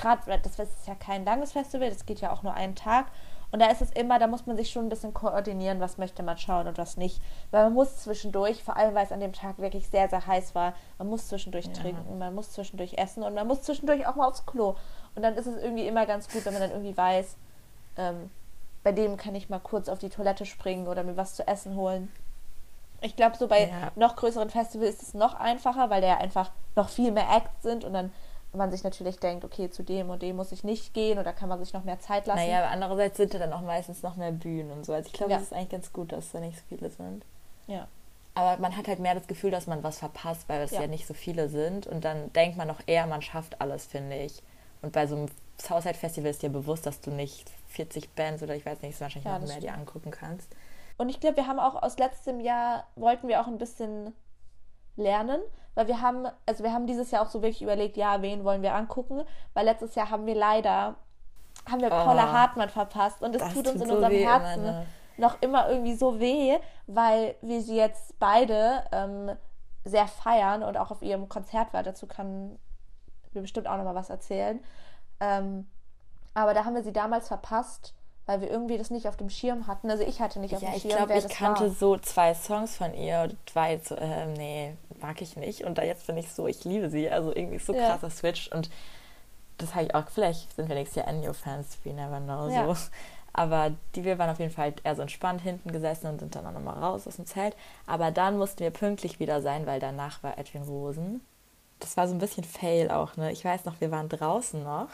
gerade, 0.00 0.38
das 0.42 0.58
ist 0.58 0.86
ja 0.86 0.94
kein 0.94 1.24
langes 1.24 1.52
Festival, 1.52 1.90
das 1.90 2.06
geht 2.06 2.20
ja 2.20 2.32
auch 2.32 2.42
nur 2.42 2.54
einen 2.54 2.74
Tag. 2.74 3.06
Und 3.52 3.60
da 3.60 3.66
ist 3.66 3.82
es 3.82 3.90
immer, 3.90 4.18
da 4.18 4.28
muss 4.28 4.46
man 4.46 4.56
sich 4.56 4.70
schon 4.70 4.86
ein 4.86 4.88
bisschen 4.88 5.12
koordinieren, 5.12 5.80
was 5.80 5.98
möchte 5.98 6.22
man 6.22 6.38
schauen 6.38 6.68
und 6.68 6.78
was 6.78 6.96
nicht. 6.96 7.20
Weil 7.50 7.64
man 7.64 7.72
muss 7.72 7.98
zwischendurch, 7.98 8.62
vor 8.62 8.76
allem 8.76 8.94
weil 8.94 9.04
es 9.04 9.12
an 9.12 9.20
dem 9.20 9.32
Tag 9.32 9.58
wirklich 9.58 9.88
sehr, 9.88 10.08
sehr 10.08 10.24
heiß 10.24 10.54
war, 10.54 10.74
man 10.98 11.08
muss 11.08 11.26
zwischendurch 11.26 11.66
ja. 11.66 11.72
trinken, 11.72 12.18
man 12.18 12.34
muss 12.34 12.52
zwischendurch 12.52 12.94
essen 12.94 13.24
und 13.24 13.34
man 13.34 13.48
muss 13.48 13.62
zwischendurch 13.62 14.06
auch 14.06 14.14
mal 14.14 14.28
aufs 14.28 14.46
Klo. 14.46 14.76
Und 15.16 15.22
dann 15.22 15.34
ist 15.34 15.46
es 15.46 15.60
irgendwie 15.60 15.86
immer 15.86 16.06
ganz 16.06 16.28
gut, 16.28 16.44
wenn 16.44 16.52
man 16.52 16.62
dann 16.62 16.70
irgendwie 16.70 16.96
weiß, 16.96 17.36
ähm, 17.96 18.30
bei 18.84 18.92
dem 18.92 19.16
kann 19.16 19.34
ich 19.34 19.50
mal 19.50 19.58
kurz 19.58 19.88
auf 19.88 19.98
die 19.98 20.10
Toilette 20.10 20.46
springen 20.46 20.86
oder 20.86 21.02
mir 21.02 21.16
was 21.16 21.34
zu 21.34 21.46
essen 21.46 21.74
holen. 21.74 22.10
Ich 23.02 23.16
glaube, 23.16 23.36
so 23.36 23.48
bei 23.48 23.68
ja. 23.68 23.90
noch 23.96 24.14
größeren 24.14 24.50
Festivals 24.50 24.96
ist 24.96 25.02
es 25.02 25.14
noch 25.14 25.34
einfacher, 25.34 25.90
weil 25.90 26.02
da 26.02 26.08
ja 26.08 26.16
einfach 26.18 26.50
noch 26.76 26.88
viel 26.88 27.10
mehr 27.10 27.28
Acts 27.34 27.62
sind 27.62 27.84
und 27.84 27.94
dann 27.94 28.12
man 28.52 28.70
sich 28.70 28.82
natürlich 28.82 29.18
denkt, 29.18 29.44
okay, 29.44 29.70
zu 29.70 29.82
dem 29.82 30.10
und 30.10 30.22
dem 30.22 30.36
muss 30.36 30.52
ich 30.52 30.64
nicht 30.64 30.92
gehen 30.92 31.18
oder 31.18 31.32
kann 31.32 31.48
man 31.48 31.62
sich 31.62 31.72
noch 31.72 31.84
mehr 31.84 32.00
Zeit 32.00 32.26
lassen. 32.26 32.40
Naja, 32.40 32.58
aber 32.58 32.70
andererseits 32.70 33.16
sind 33.16 33.32
da 33.32 33.38
dann 33.38 33.52
auch 33.52 33.62
meistens 33.62 34.02
noch 34.02 34.16
mehr 34.16 34.32
Bühnen 34.32 34.72
und 34.72 34.84
so. 34.84 34.92
Also 34.92 35.06
ich 35.06 35.12
glaube, 35.12 35.32
es 35.32 35.38
ja. 35.38 35.42
ist 35.42 35.52
eigentlich 35.52 35.68
ganz 35.68 35.92
gut, 35.92 36.12
dass 36.12 36.32
da 36.32 36.40
nicht 36.40 36.58
so 36.58 36.64
viele 36.68 36.90
sind. 36.90 37.24
Ja. 37.66 37.86
Aber 38.34 38.60
man 38.60 38.76
hat 38.76 38.88
halt 38.88 38.98
mehr 38.98 39.14
das 39.14 39.26
Gefühl, 39.26 39.50
dass 39.50 39.66
man 39.66 39.82
was 39.82 39.98
verpasst, 39.98 40.48
weil 40.48 40.62
es 40.62 40.72
ja. 40.72 40.82
ja 40.82 40.86
nicht 40.86 41.06
so 41.06 41.14
viele 41.14 41.48
sind. 41.48 41.86
Und 41.86 42.04
dann 42.04 42.32
denkt 42.32 42.56
man 42.56 42.68
noch 42.68 42.80
eher, 42.86 43.06
man 43.06 43.22
schafft 43.22 43.60
alles, 43.60 43.86
finde 43.86 44.16
ich. 44.16 44.42
Und 44.82 44.92
bei 44.92 45.06
so 45.06 45.16
einem 45.16 45.28
Southside 45.60 45.94
Festival 45.94 46.30
ist 46.30 46.42
dir 46.42 46.48
bewusst, 46.48 46.86
dass 46.86 47.00
du 47.00 47.10
nicht 47.10 47.50
40 47.68 48.14
Bands 48.14 48.42
oder 48.42 48.54
ich 48.54 48.64
weiß 48.64 48.82
nicht, 48.82 49.00
wahrscheinlich 49.00 49.30
ja, 49.30 49.38
noch 49.38 49.46
mehr, 49.46 49.60
die 49.60 49.70
angucken 49.70 50.10
kannst. 50.10 50.48
Und 50.96 51.08
ich 51.08 51.20
glaube, 51.20 51.36
wir 51.36 51.46
haben 51.46 51.58
auch 51.58 51.82
aus 51.82 51.98
letztem 51.98 52.40
Jahr, 52.40 52.86
wollten 52.96 53.28
wir 53.28 53.40
auch 53.40 53.46
ein 53.46 53.58
bisschen 53.58 54.12
lernen, 54.96 55.40
weil 55.74 55.88
wir 55.88 56.00
haben, 56.00 56.26
also 56.46 56.64
wir 56.64 56.72
haben 56.72 56.86
dieses 56.86 57.10
Jahr 57.10 57.22
auch 57.22 57.30
so 57.30 57.42
wirklich 57.42 57.62
überlegt, 57.62 57.96
ja, 57.96 58.22
wen 58.22 58.44
wollen 58.44 58.62
wir 58.62 58.74
angucken, 58.74 59.22
weil 59.54 59.64
letztes 59.64 59.94
Jahr 59.94 60.10
haben 60.10 60.26
wir 60.26 60.34
leider, 60.34 60.96
haben 61.70 61.80
wir 61.80 61.88
Oh. 61.88 62.04
Paula 62.04 62.32
Hartmann 62.32 62.68
verpasst 62.68 63.22
und 63.22 63.34
es 63.34 63.42
Das 63.42 63.54
tut 63.54 63.66
uns 63.66 63.74
tut 63.74 63.82
in 63.82 63.88
so 63.88 63.94
unserem 63.96 64.12
immer, 64.12 64.30
Herzen 64.30 64.62
ne? 64.62 64.86
noch 65.16 65.40
immer 65.40 65.68
irgendwie 65.68 65.94
so 65.94 66.18
weh, 66.18 66.58
weil 66.86 67.36
wir 67.42 67.60
sie 67.62 67.76
jetzt 67.76 68.18
beide 68.18 68.84
ähm, 68.92 69.30
sehr 69.84 70.06
feiern 70.06 70.62
und 70.62 70.76
auch 70.76 70.90
auf 70.90 71.02
ihrem 71.02 71.28
Konzert 71.28 71.72
war. 71.72 71.82
Dazu 71.82 72.06
kann 72.06 72.58
wir 73.32 73.42
bestimmt 73.42 73.68
auch 73.68 73.76
nochmal 73.76 73.94
was 73.94 74.10
erzählen. 74.10 74.60
Ähm, 75.20 75.68
aber 76.34 76.54
da 76.54 76.64
haben 76.64 76.74
wir 76.74 76.82
sie 76.82 76.92
damals 76.92 77.28
verpasst, 77.28 77.94
weil 78.30 78.42
wir 78.42 78.50
irgendwie 78.50 78.78
das 78.78 78.90
nicht 78.90 79.08
auf 79.08 79.16
dem 79.16 79.28
Schirm 79.28 79.66
hatten. 79.66 79.90
Also 79.90 80.04
ich 80.04 80.20
hatte 80.20 80.38
nicht 80.38 80.54
auf 80.54 80.62
Ja, 80.62 80.68
dem 80.70 80.76
ich 80.76 80.82
Schirm, 80.82 80.92
glaube, 80.96 81.08
wer 81.08 81.16
ich 81.18 81.28
kannte 81.28 81.62
war. 81.64 81.70
so 81.70 81.96
zwei 81.98 82.32
Songs 82.32 82.76
von 82.76 82.94
ihr 82.94 83.22
und 83.22 83.54
war 83.56 83.70
jetzt 83.70 83.88
so, 83.88 83.96
äh, 83.96 84.26
nee, 84.26 84.74
mag 85.00 85.20
ich 85.20 85.34
nicht. 85.36 85.64
Und 85.64 85.78
da 85.78 85.82
jetzt 85.82 86.06
bin 86.06 86.16
ich 86.16 86.30
so, 86.32 86.46
ich 86.46 86.62
liebe 86.64 86.90
sie. 86.90 87.10
Also 87.10 87.34
irgendwie 87.34 87.58
so 87.58 87.74
Ja. 87.74 87.88
krasser 87.88 88.08
Switch. 88.10 88.46
Und 88.52 88.70
das 89.58 89.74
habe 89.74 89.86
ich 89.86 89.94
auch, 89.96 90.04
vielleicht 90.08 90.54
sind 90.54 90.68
wir 90.68 90.76
nächstes 90.76 90.94
Jahr 90.94 91.08
Ennio-Fans, 91.08 91.78
we 91.82 91.92
never 91.92 92.20
know. 92.20 92.48
Ja. 92.48 92.72
So. 92.72 92.80
Aber 93.32 93.72
die, 93.96 94.04
wir 94.04 94.16
waren 94.18 94.30
auf 94.30 94.38
jeden 94.38 94.52
Fall 94.52 94.74
eher 94.84 94.94
so 94.94 95.02
entspannt 95.02 95.40
hinten 95.40 95.72
gesessen 95.72 96.06
und 96.06 96.20
sind 96.20 96.36
dann 96.36 96.46
auch 96.46 96.52
nochmal 96.52 96.78
raus 96.78 97.08
aus 97.08 97.16
dem 97.16 97.26
Zelt. 97.26 97.56
Aber 97.86 98.12
dann 98.12 98.38
mussten 98.38 98.60
wir 98.60 98.70
pünktlich 98.70 99.18
wieder 99.18 99.42
sein, 99.42 99.66
weil 99.66 99.80
danach 99.80 100.22
war 100.22 100.38
Edwin 100.38 100.62
Rosen. 100.62 101.20
Das 101.80 101.96
war 101.96 102.06
so 102.06 102.14
ein 102.14 102.18
bisschen 102.20 102.44
Fail 102.44 102.90
auch, 102.92 103.16
ne? 103.16 103.32
Ich 103.32 103.44
weiß 103.44 103.64
noch, 103.64 103.80
wir 103.80 103.90
waren 103.90 104.08
draußen 104.08 104.62
noch. 104.62 104.88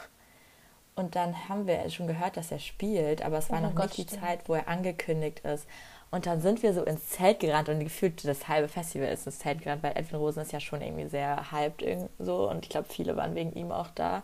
Und 0.97 1.15
dann 1.15 1.47
haben 1.47 1.67
wir 1.67 1.89
schon 1.89 2.07
gehört, 2.07 2.35
dass 2.37 2.51
er 2.51 2.59
spielt, 2.59 3.21
aber 3.21 3.37
es 3.37 3.49
war 3.51 3.59
Oh 3.59 3.67
noch 3.67 3.75
Gott, 3.75 3.85
nicht 3.85 3.97
die 3.97 4.01
stimmt. 4.03 4.21
Zeit, 4.23 4.49
wo 4.49 4.55
er 4.55 4.67
angekündigt 4.67 5.39
ist. 5.45 5.65
Und 6.11 6.25
dann 6.25 6.41
sind 6.41 6.63
wir 6.63 6.73
so 6.73 6.83
ins 6.83 7.09
Zelt 7.09 7.39
gerannt 7.39 7.69
und 7.69 7.79
gefühlt 7.79 8.25
das 8.25 8.47
halbe 8.47 8.67
Festival 8.67 9.07
ist 9.09 9.25
ins 9.27 9.39
Zelt 9.39 9.61
gerannt, 9.61 9.83
weil 9.83 9.95
Edwin 9.95 10.17
Rosen 10.19 10.41
ist 10.41 10.51
ja 10.53 10.59
schon 10.59 10.81
irgendwie 10.81 11.07
sehr 11.07 11.51
hyped 11.51 11.83
so 12.19 12.49
und 12.49 12.65
ich 12.65 12.69
glaube, 12.69 12.87
viele 12.89 13.15
waren 13.15 13.35
wegen 13.35 13.53
ihm 13.53 13.71
auch 13.71 13.89
da. 13.95 14.23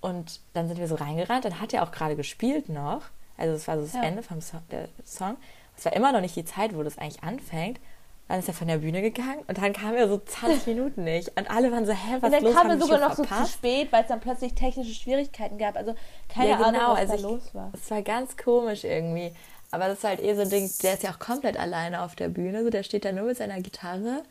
Und 0.00 0.40
dann 0.54 0.68
sind 0.68 0.78
wir 0.78 0.88
so 0.88 0.96
reingerannt, 0.96 1.44
dann 1.44 1.60
hat 1.60 1.72
er 1.74 1.82
auch 1.82 1.92
gerade 1.92 2.16
gespielt 2.16 2.68
noch. 2.68 3.02
Also 3.36 3.54
es 3.54 3.66
war 3.68 3.76
so 3.76 3.82
das 3.84 3.94
Ja. 3.94 4.02
Ende 4.04 4.22
vom 4.22 4.40
so 4.40 4.58
der 4.70 4.88
Song. 5.04 5.36
Es 5.76 5.84
war 5.84 5.94
immer 5.94 6.12
noch 6.12 6.20
nicht 6.20 6.36
die 6.36 6.44
Zeit, 6.44 6.76
wo 6.76 6.82
das 6.82 6.98
eigentlich 6.98 7.22
anfängt. 7.22 7.80
Dann 8.28 8.38
ist 8.38 8.48
er 8.48 8.54
von 8.54 8.68
der 8.68 8.78
Bühne 8.78 9.02
gegangen 9.02 9.40
und 9.46 9.58
dann 9.58 9.72
kam 9.74 9.94
er 9.94 10.08
so 10.08 10.18
20 10.18 10.66
Minuten 10.74 11.04
nicht. 11.04 11.28
Und 11.38 11.50
alle 11.50 11.70
waren 11.70 11.84
so, 11.84 11.92
hä, 11.92 12.16
was 12.20 12.22
Und 12.22 12.32
dann 12.32 12.44
los? 12.44 12.54
kam 12.54 12.70
er 12.70 12.78
sogar 12.78 13.00
noch 13.00 13.14
so 13.14 13.22
zu 13.22 13.28
verpasst? 13.28 13.52
spät, 13.54 13.92
weil 13.92 14.02
es 14.02 14.08
dann 14.08 14.20
plötzlich 14.20 14.54
technische 14.54 14.94
Schwierigkeiten 14.94 15.58
gab. 15.58 15.76
Also 15.76 15.94
keine 16.28 16.50
ja, 16.50 16.56
genau. 16.56 16.68
Ahnung, 16.68 16.82
was 16.92 16.98
also 16.98 17.12
da 17.12 17.16
ich, 17.16 17.22
los 17.22 17.54
war. 17.54 17.70
Es 17.74 17.90
war 17.90 18.02
ganz 18.02 18.36
komisch 18.36 18.84
irgendwie. 18.84 19.32
Aber 19.70 19.88
das 19.88 19.98
ist 19.98 20.04
halt 20.04 20.20
eh 20.22 20.34
so 20.34 20.42
ein 20.42 20.50
Ding, 20.50 20.70
der 20.82 20.94
ist 20.94 21.02
ja 21.02 21.10
auch 21.10 21.18
komplett 21.18 21.58
alleine 21.58 22.02
auf 22.02 22.14
der 22.14 22.28
Bühne. 22.28 22.62
So, 22.62 22.70
der 22.70 22.82
steht 22.82 23.04
da 23.04 23.12
nur 23.12 23.24
mit 23.24 23.36
seiner 23.36 23.60
Gitarre. 23.60 24.22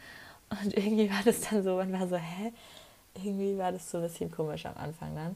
Und 0.63 0.75
irgendwie 0.77 1.09
war 1.09 1.21
das 1.23 1.41
dann 1.41 1.63
so, 1.63 1.75
man 1.75 1.91
war 1.93 2.07
so, 2.07 2.15
hä? 2.17 2.53
Irgendwie 3.15 3.57
war 3.57 3.71
das 3.71 3.89
so 3.91 3.97
ein 3.97 4.03
bisschen 4.03 4.31
komisch 4.31 4.65
am 4.65 4.77
Anfang 4.77 5.15
dann. 5.15 5.35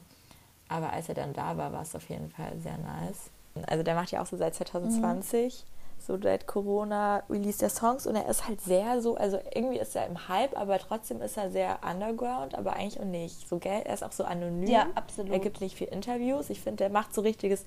Aber 0.68 0.92
als 0.92 1.08
er 1.08 1.14
dann 1.14 1.32
da 1.32 1.56
war, 1.56 1.72
war 1.72 1.82
es 1.82 1.94
auf 1.94 2.08
jeden 2.08 2.30
Fall 2.30 2.52
sehr 2.62 2.78
nice. 2.78 3.30
Also 3.66 3.82
der 3.82 3.94
macht 3.94 4.10
ja 4.10 4.20
auch 4.22 4.26
so 4.26 4.36
seit 4.36 4.54
2020, 4.54 5.64
so 6.06 6.20
seit 6.20 6.46
Corona 6.46 7.24
release 7.28 7.58
der 7.58 7.70
Songs 7.70 8.06
und 8.06 8.14
er 8.14 8.28
ist 8.28 8.46
halt 8.46 8.60
sehr 8.60 9.00
so, 9.00 9.16
also 9.16 9.38
irgendwie 9.54 9.78
ist 9.78 9.96
er 9.96 10.06
im 10.06 10.28
Hype, 10.28 10.56
aber 10.56 10.78
trotzdem 10.78 11.20
ist 11.20 11.36
er 11.36 11.50
sehr 11.50 11.80
underground, 11.82 12.54
aber 12.54 12.74
eigentlich 12.74 13.00
auch 13.00 13.04
nicht. 13.04 13.48
So, 13.48 13.58
gell? 13.58 13.82
Er 13.84 13.94
ist 13.94 14.04
auch 14.04 14.12
so 14.12 14.24
anonym. 14.24 14.68
Ja, 14.68 14.88
absolut. 14.94 15.32
Er 15.32 15.40
gibt 15.40 15.60
nicht 15.60 15.76
viel 15.76 15.88
Interviews. 15.88 16.48
Ich 16.50 16.60
finde, 16.60 16.84
der 16.84 16.90
macht 16.90 17.12
so 17.12 17.22
richtiges, 17.22 17.64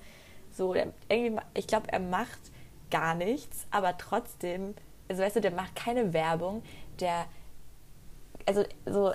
so, 0.51 0.73
der, 0.73 0.93
irgendwie, 1.09 1.41
ich 1.53 1.67
glaube, 1.67 1.91
er 1.91 1.99
macht 1.99 2.39
gar 2.89 3.13
nichts, 3.13 3.67
aber 3.71 3.97
trotzdem, 3.97 4.73
also 5.09 5.21
weißt 5.21 5.35
du, 5.35 5.41
der 5.41 5.51
macht 5.51 5.75
keine 5.75 6.13
Werbung, 6.13 6.63
der, 6.99 7.25
also 8.45 8.63
so, 8.85 9.11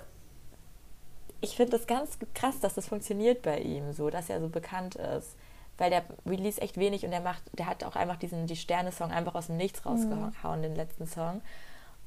ich 1.40 1.56
finde 1.56 1.72
das 1.72 1.86
ganz 1.86 2.18
krass, 2.34 2.60
dass 2.60 2.74
das 2.74 2.88
funktioniert 2.88 3.42
bei 3.42 3.58
ihm, 3.60 3.92
so, 3.92 4.10
dass 4.10 4.30
er 4.30 4.40
so 4.40 4.48
bekannt 4.48 4.96
ist. 4.96 5.36
Weil 5.78 5.90
der 5.90 6.04
release 6.24 6.60
echt 6.60 6.76
wenig 6.76 7.04
und 7.04 7.10
der 7.10 7.20
macht, 7.20 7.42
der 7.52 7.66
hat 7.66 7.82
auch 7.84 7.96
einfach 7.96 8.16
diesen, 8.16 8.46
die 8.46 8.56
Sterne-Song 8.56 9.10
einfach 9.10 9.34
aus 9.34 9.48
dem 9.48 9.56
Nichts 9.56 9.84
rausgehauen, 9.84 10.62
den 10.62 10.76
letzten 10.76 11.06
Song. 11.06 11.42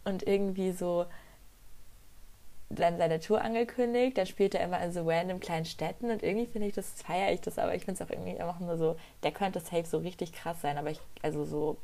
Und 0.06 0.24
irgendwie 0.24 0.72
so 0.72 1.06
dann 2.70 2.98
seine 2.98 3.20
Tour 3.20 3.42
angekündigt, 3.42 4.18
dann 4.18 4.26
spielt 4.26 4.54
er 4.54 4.64
immer 4.64 4.82
in 4.82 4.92
so 4.92 5.08
random 5.08 5.40
kleinen 5.40 5.66
Städten 5.66 6.12
und 6.12 6.22
irgendwie 6.22 6.48
finde 6.48 6.68
ich 6.68 6.74
das, 6.74 7.02
feiere 7.02 7.32
ich 7.32 7.42
das, 7.42 7.58
aber 7.58 7.76
ich 7.76 7.86
finde 7.86 8.02
es 8.02 8.08
auch 8.08 8.12
irgendwie 8.12 8.40
einfach 8.40 8.60
nur 8.60 8.78
so, 8.78 8.98
der 9.24 9.32
könnte 9.32 9.60
safe 9.60 9.86
so 9.86 10.00
richtig 10.00 10.34
krass 10.34 10.62
sein, 10.62 10.78
aber 10.78 10.92
ich, 10.92 11.00
also 11.22 11.46
so, 11.46 11.78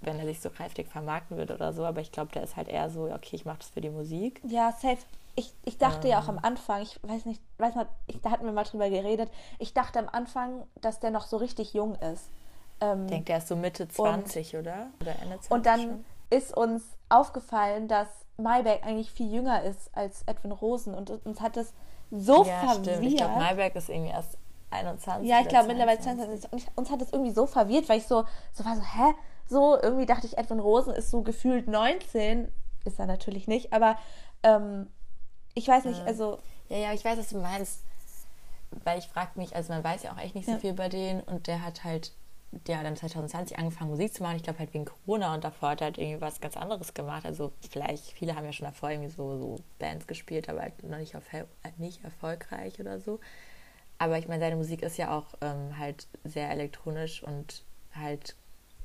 wenn 0.00 0.18
er 0.18 0.26
sich 0.26 0.40
so 0.40 0.50
kräftig 0.50 0.88
vermarkten 0.88 1.36
würde 1.36 1.54
oder 1.54 1.72
so, 1.72 1.84
aber 1.84 2.00
ich 2.00 2.12
glaube, 2.12 2.30
der 2.32 2.44
ist 2.44 2.56
halt 2.56 2.68
eher 2.68 2.88
so, 2.90 3.12
okay, 3.12 3.34
ich 3.34 3.44
mache 3.44 3.58
das 3.58 3.70
für 3.70 3.80
die 3.80 3.90
Musik. 3.90 4.40
Ja, 4.44 4.72
safe. 4.72 4.98
Ich, 5.34 5.54
ich 5.64 5.78
dachte 5.78 6.08
ja 6.08 6.18
auch 6.20 6.28
Ähm. 6.28 6.38
am 6.38 6.44
Anfang, 6.44 6.82
ich 6.82 7.00
weiß 7.02 7.24
nicht, 7.24 7.40
weiß 7.58 7.74
nicht, 7.76 7.88
ich, 8.06 8.20
da 8.20 8.30
hatten 8.30 8.44
wir 8.44 8.52
mal 8.52 8.64
drüber 8.64 8.90
geredet, 8.90 9.30
ich 9.58 9.72
dachte 9.72 9.98
am 9.98 10.08
Anfang, 10.10 10.66
dass 10.80 11.00
der 11.00 11.10
noch 11.10 11.26
so 11.26 11.36
richtig 11.38 11.72
jung 11.72 11.94
ist. 11.96 12.28
Ähm, 12.80 13.04
Ich 13.04 13.10
denke, 13.10 13.24
der 13.26 13.38
ist 13.38 13.48
so 13.48 13.56
Mitte 13.56 13.88
20, 13.88 14.56
oder? 14.56 14.88
Oder 15.00 15.12
Ende 15.22 15.40
20 15.40 15.50
und 15.50 15.66
dann 15.66 15.80
schon. 15.80 16.04
ist 16.30 16.54
uns 16.56 16.82
aufgefallen, 17.08 17.88
dass 17.88 18.08
Mayberg 18.36 18.84
eigentlich 18.84 19.10
viel 19.10 19.32
jünger 19.32 19.62
ist 19.62 19.90
als 19.94 20.22
Edwin 20.26 20.52
Rosen 20.52 20.94
und 20.94 21.10
uns 21.24 21.40
hat 21.40 21.56
das 21.56 21.72
so 22.10 22.44
Ja, 22.44 22.58
verwirrt. 22.68 22.86
stimmt. 22.96 23.04
Ich 23.06 23.16
glaube, 23.16 23.38
Mayberg 23.38 23.74
ist 23.76 23.88
irgendwie 23.88 24.10
erst 24.10 24.36
21. 24.70 25.28
Ja, 25.28 25.40
ich 25.40 25.48
glaube 25.48 25.68
mittlerweile 25.68 25.98
22. 26.00 26.40
22. 26.50 26.52
Und 26.72 26.78
uns 26.78 26.90
hat 26.90 27.00
das 27.00 27.10
irgendwie 27.12 27.32
so 27.32 27.46
verwirrt, 27.46 27.88
weil 27.88 27.98
ich 27.98 28.06
so, 28.06 28.24
so 28.52 28.64
war 28.64 28.76
so, 28.76 28.82
hä? 28.82 29.14
So, 29.46 29.78
irgendwie 29.80 30.06
dachte 30.06 30.26
ich, 30.26 30.36
Edwin 30.38 30.60
Rosen 30.60 30.94
ist 30.94 31.10
so 31.10 31.22
gefühlt 31.22 31.68
19. 31.68 32.50
Ist 32.84 32.98
er 32.98 33.06
natürlich 33.06 33.46
nicht, 33.48 33.72
aber 33.72 33.96
ähm, 34.42 34.88
ich 35.54 35.68
weiß 35.68 35.84
nicht, 35.86 36.00
also 36.02 36.38
Ja, 36.68 36.78
ja, 36.78 36.92
ich 36.92 37.04
weiß, 37.04 37.18
was 37.18 37.28
du 37.28 37.38
meinst. 37.38 37.80
Weil 38.84 38.98
ich 38.98 39.06
frage 39.06 39.32
mich, 39.38 39.54
also 39.54 39.72
man 39.72 39.84
weiß 39.84 40.02
ja 40.04 40.12
auch 40.12 40.18
echt 40.18 40.34
nicht 40.34 40.46
so 40.46 40.52
Ja. 40.52 40.58
viel 40.58 40.70
über 40.70 40.88
den 40.88 41.20
und 41.20 41.46
der 41.46 41.62
hat 41.62 41.84
halt, 41.84 42.12
der 42.52 42.78
hat 42.78 42.86
dann 42.86 42.96
2020 42.96 43.58
angefangen 43.58 43.90
Musik 43.90 44.14
zu 44.14 44.22
machen. 44.22 44.36
Ich 44.36 44.42
glaube 44.42 44.58
halt 44.60 44.72
wegen 44.72 44.86
Corona 44.86 45.34
und 45.34 45.44
davor 45.44 45.70
hat 45.70 45.82
er 45.82 45.86
halt 45.86 45.98
irgendwie 45.98 46.20
was 46.22 46.40
ganz 46.40 46.56
anderes 46.56 46.94
gemacht. 46.94 47.26
Also 47.26 47.52
vielleicht, 47.70 48.12
viele 48.12 48.34
haben 48.34 48.46
ja 48.46 48.52
schon 48.52 48.66
davor 48.66 48.90
irgendwie 48.90 49.10
so, 49.10 49.38
so 49.38 49.56
Bands 49.78 50.06
gespielt, 50.06 50.48
aber 50.48 50.62
halt 50.62 50.82
noch 50.84 50.96
nicht, 50.96 51.14
auf, 51.16 51.24
nicht 51.76 52.02
erfolgreich 52.02 52.80
oder 52.80 52.98
so. 52.98 53.20
Aber 53.98 54.16
ich 54.18 54.26
meine, 54.26 54.40
seine 54.40 54.56
Musik 54.56 54.80
ist 54.82 54.96
ja 54.96 55.16
auch 55.16 55.26
ähm, 55.42 55.78
halt 55.78 56.06
sehr 56.24 56.50
elektronisch 56.50 57.22
und 57.22 57.62
halt 57.94 58.36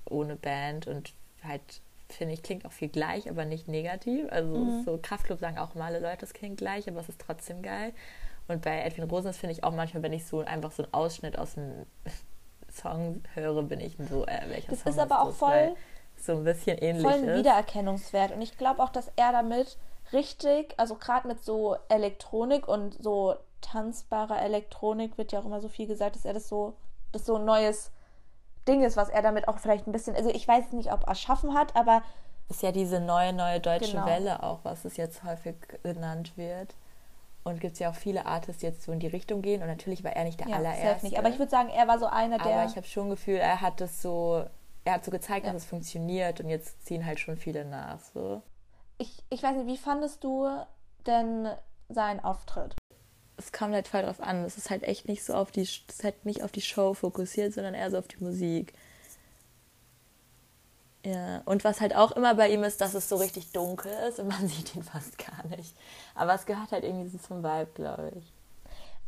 ohne 0.05 0.36
Band 0.36 0.86
und 0.88 1.13
halt, 1.43 1.81
finde 2.09 2.33
ich, 2.33 2.43
klingt 2.43 2.65
auch 2.65 2.71
viel 2.71 2.89
gleich, 2.89 3.29
aber 3.29 3.45
nicht 3.45 3.67
negativ. 3.67 4.27
Also 4.31 4.55
Mhm. 4.57 4.83
so 4.85 4.99
Kraftclub 5.01 5.39
sagen 5.39 5.57
auch 5.57 5.75
mal 5.75 5.85
alle 5.87 5.99
Leute, 5.99 6.25
es 6.25 6.33
klingt 6.33 6.57
gleich, 6.57 6.87
aber 6.87 6.99
es 7.01 7.09
ist 7.09 7.19
trotzdem 7.21 7.61
geil. 7.61 7.93
Und 8.47 8.61
bei 8.61 8.81
Edwin 8.81 9.05
Rosen, 9.09 9.27
das 9.27 9.37
finde 9.37 9.53
ich 9.53 9.63
auch 9.63 9.73
manchmal, 9.73 10.03
wenn 10.03 10.13
ich 10.13 10.25
so 10.25 10.39
einfach 10.39 10.71
so 10.71 10.83
einen 10.83 10.93
Ausschnitt 10.93 11.37
aus 11.37 11.55
dem 11.55 11.85
Song 12.71 13.23
höre, 13.33 13.63
bin 13.63 13.79
ich 13.79 13.95
so, 14.09 14.25
äh, 14.25 14.41
welcher 14.49 14.71
Das 14.71 14.81
Song 14.81 14.93
ist 14.93 14.99
aber 14.99 15.21
auch 15.21 15.27
das? 15.27 15.37
voll- 15.37 15.75
so 16.19 16.31
ein 16.37 16.43
bisschen 16.45 16.77
ähnlich 16.79 17.03
voll 17.03 17.29
ein. 17.29 17.35
Wiedererkennungswert. 17.37 18.31
Und 18.31 18.41
ich 18.41 18.57
glaube 18.57 18.81
auch, 18.81 18.89
dass 18.89 19.11
er 19.17 19.31
damit 19.31 19.77
richtig, 20.13 20.73
also 20.77 20.95
gerade 20.95 21.27
mit 21.27 21.43
so 21.43 21.75
Elektronik 21.89 22.67
und 22.67 22.95
so 23.03 23.35
tanzbarer 23.61 24.41
Elektronik 24.41 25.17
wird 25.17 25.31
ja 25.31 25.39
auch 25.39 25.45
immer 25.45 25.61
so 25.61 25.67
viel 25.69 25.85
gesagt, 25.87 26.15
dass 26.15 26.25
er 26.25 26.33
das 26.33 26.47
so, 26.47 26.73
das 27.11 27.25
so 27.25 27.35
ein 27.35 27.45
neues 27.45 27.91
Ding 28.67 28.83
ist, 28.83 28.97
was 28.97 29.09
er 29.09 29.21
damit 29.21 29.47
auch 29.47 29.57
vielleicht 29.59 29.88
ein 29.88 29.91
bisschen, 29.91 30.15
also 30.15 30.29
ich 30.29 30.47
weiß 30.47 30.71
nicht, 30.74 30.91
ob 30.91 31.07
erschaffen 31.07 31.53
hat, 31.53 31.75
aber 31.75 32.03
ist 32.50 32.62
ja 32.63 32.71
diese 32.71 33.00
neue, 33.00 33.33
neue 33.33 33.59
deutsche 33.59 33.91
Genau. 33.93 34.05
Welle 34.05 34.43
auch, 34.43 34.59
was 34.63 34.86
es 34.86 34.95
jetzt 34.97 35.24
häufig 35.24 35.55
genannt 35.83 36.38
wird. 36.38 36.75
Und 37.43 37.59
gibt 37.62 37.74
es 37.74 37.79
ja 37.79 37.89
auch 37.89 37.95
viele 37.95 38.25
Artists, 38.25 38.59
die 38.59 38.65
jetzt 38.65 38.83
so 38.83 38.91
in 38.91 39.00
die 39.00 39.07
Richtung 39.07 39.41
gehen. 39.41 39.62
Und 39.62 39.67
natürlich 39.69 40.03
war 40.03 40.12
er 40.13 40.24
nicht 40.25 40.39
der 40.39 40.50
ja, 40.50 40.57
allererste. 40.57 41.05
nicht. 41.05 41.17
Aber 41.17 41.29
ich 41.29 41.39
würde 41.39 41.50
sagen, 41.50 41.69
er 41.69 41.88
war 41.88 41.97
so 41.97 42.05
einer, 42.05 42.38
der. 42.38 42.53
Aber 42.59 42.69
ich 42.69 42.75
habe 42.75 42.86
schon 42.88 43.09
Gefühl, 43.09 43.36
er 43.38 43.62
hat 43.62 43.79
das 43.79 44.01
so, 44.01 44.45
er 44.83 44.93
hat 44.93 45.05
so 45.05 45.12
gezeigt, 45.12 45.45
Ja. 45.45 45.53
dass 45.53 45.63
es 45.63 45.69
funktioniert 45.69 46.41
und 46.41 46.50
jetzt 46.50 46.86
ziehen 46.86 47.05
halt 47.05 47.19
schon 47.19 47.38
viele 47.38 47.63
nach. 47.65 48.00
So. 48.13 48.41
ich, 48.97 49.24
ich 49.29 49.41
weiß 49.43 49.55
nicht, 49.57 49.67
wie 49.67 49.77
fandest 49.77 50.24
du 50.24 50.50
denn 51.05 51.50
seinen 51.89 52.19
Auftritt? 52.21 52.75
Es 53.38 53.51
kommt 53.51 53.74
halt 53.74 53.88
voll 53.88 54.01
drauf 54.01 54.20
an. 54.20 54.44
Es 54.44 54.58
ist 54.58 54.70
halt 54.70 54.84
echt 54.84 55.08
nicht 55.08 55.24
so 55.24 55.34
auf 55.34 55.51
die, 55.51 55.62
es 55.62 55.82
ist 55.88 56.03
halt 56.03 56.25
nicht 56.25 56.44
auf 56.44 56.51
die 56.51 56.62
Show 56.62 56.94
fokussiert, 56.94 57.53
sondern 57.53 57.74
eher 57.74 57.91
so 57.91 58.00
auf 58.00 58.08
die 58.08 58.24
Musik. 58.24 58.74
Ja, 61.06 61.41
und 61.46 61.63
was 61.63 61.79
halt 61.79 61.96
auch 61.96 62.12
immer 62.12 62.36
bei 62.36 62.50
ihm 62.50 62.63
ist, 62.63 62.82
dass 62.82 62.94
es 62.94 63.08
so 63.08 63.15
richtig 63.15 63.51
dunkel 63.53 63.91
ist 64.10 64.20
und 64.20 64.27
man 64.27 64.48
sieht 64.50 64.75
ihn 64.75 64.84
fast 64.84 65.17
gar 65.17 65.46
nicht. 65.56 65.75
Aber 66.15 66.34
es 66.34 66.46
gehört 66.46 66.72
halt 66.72 66.84
irgendwie 66.84 67.08
so 67.08 67.17
zum 67.17 67.44
Vibe, 67.44 67.72
glaube 67.75 68.12
ich. 68.17 68.34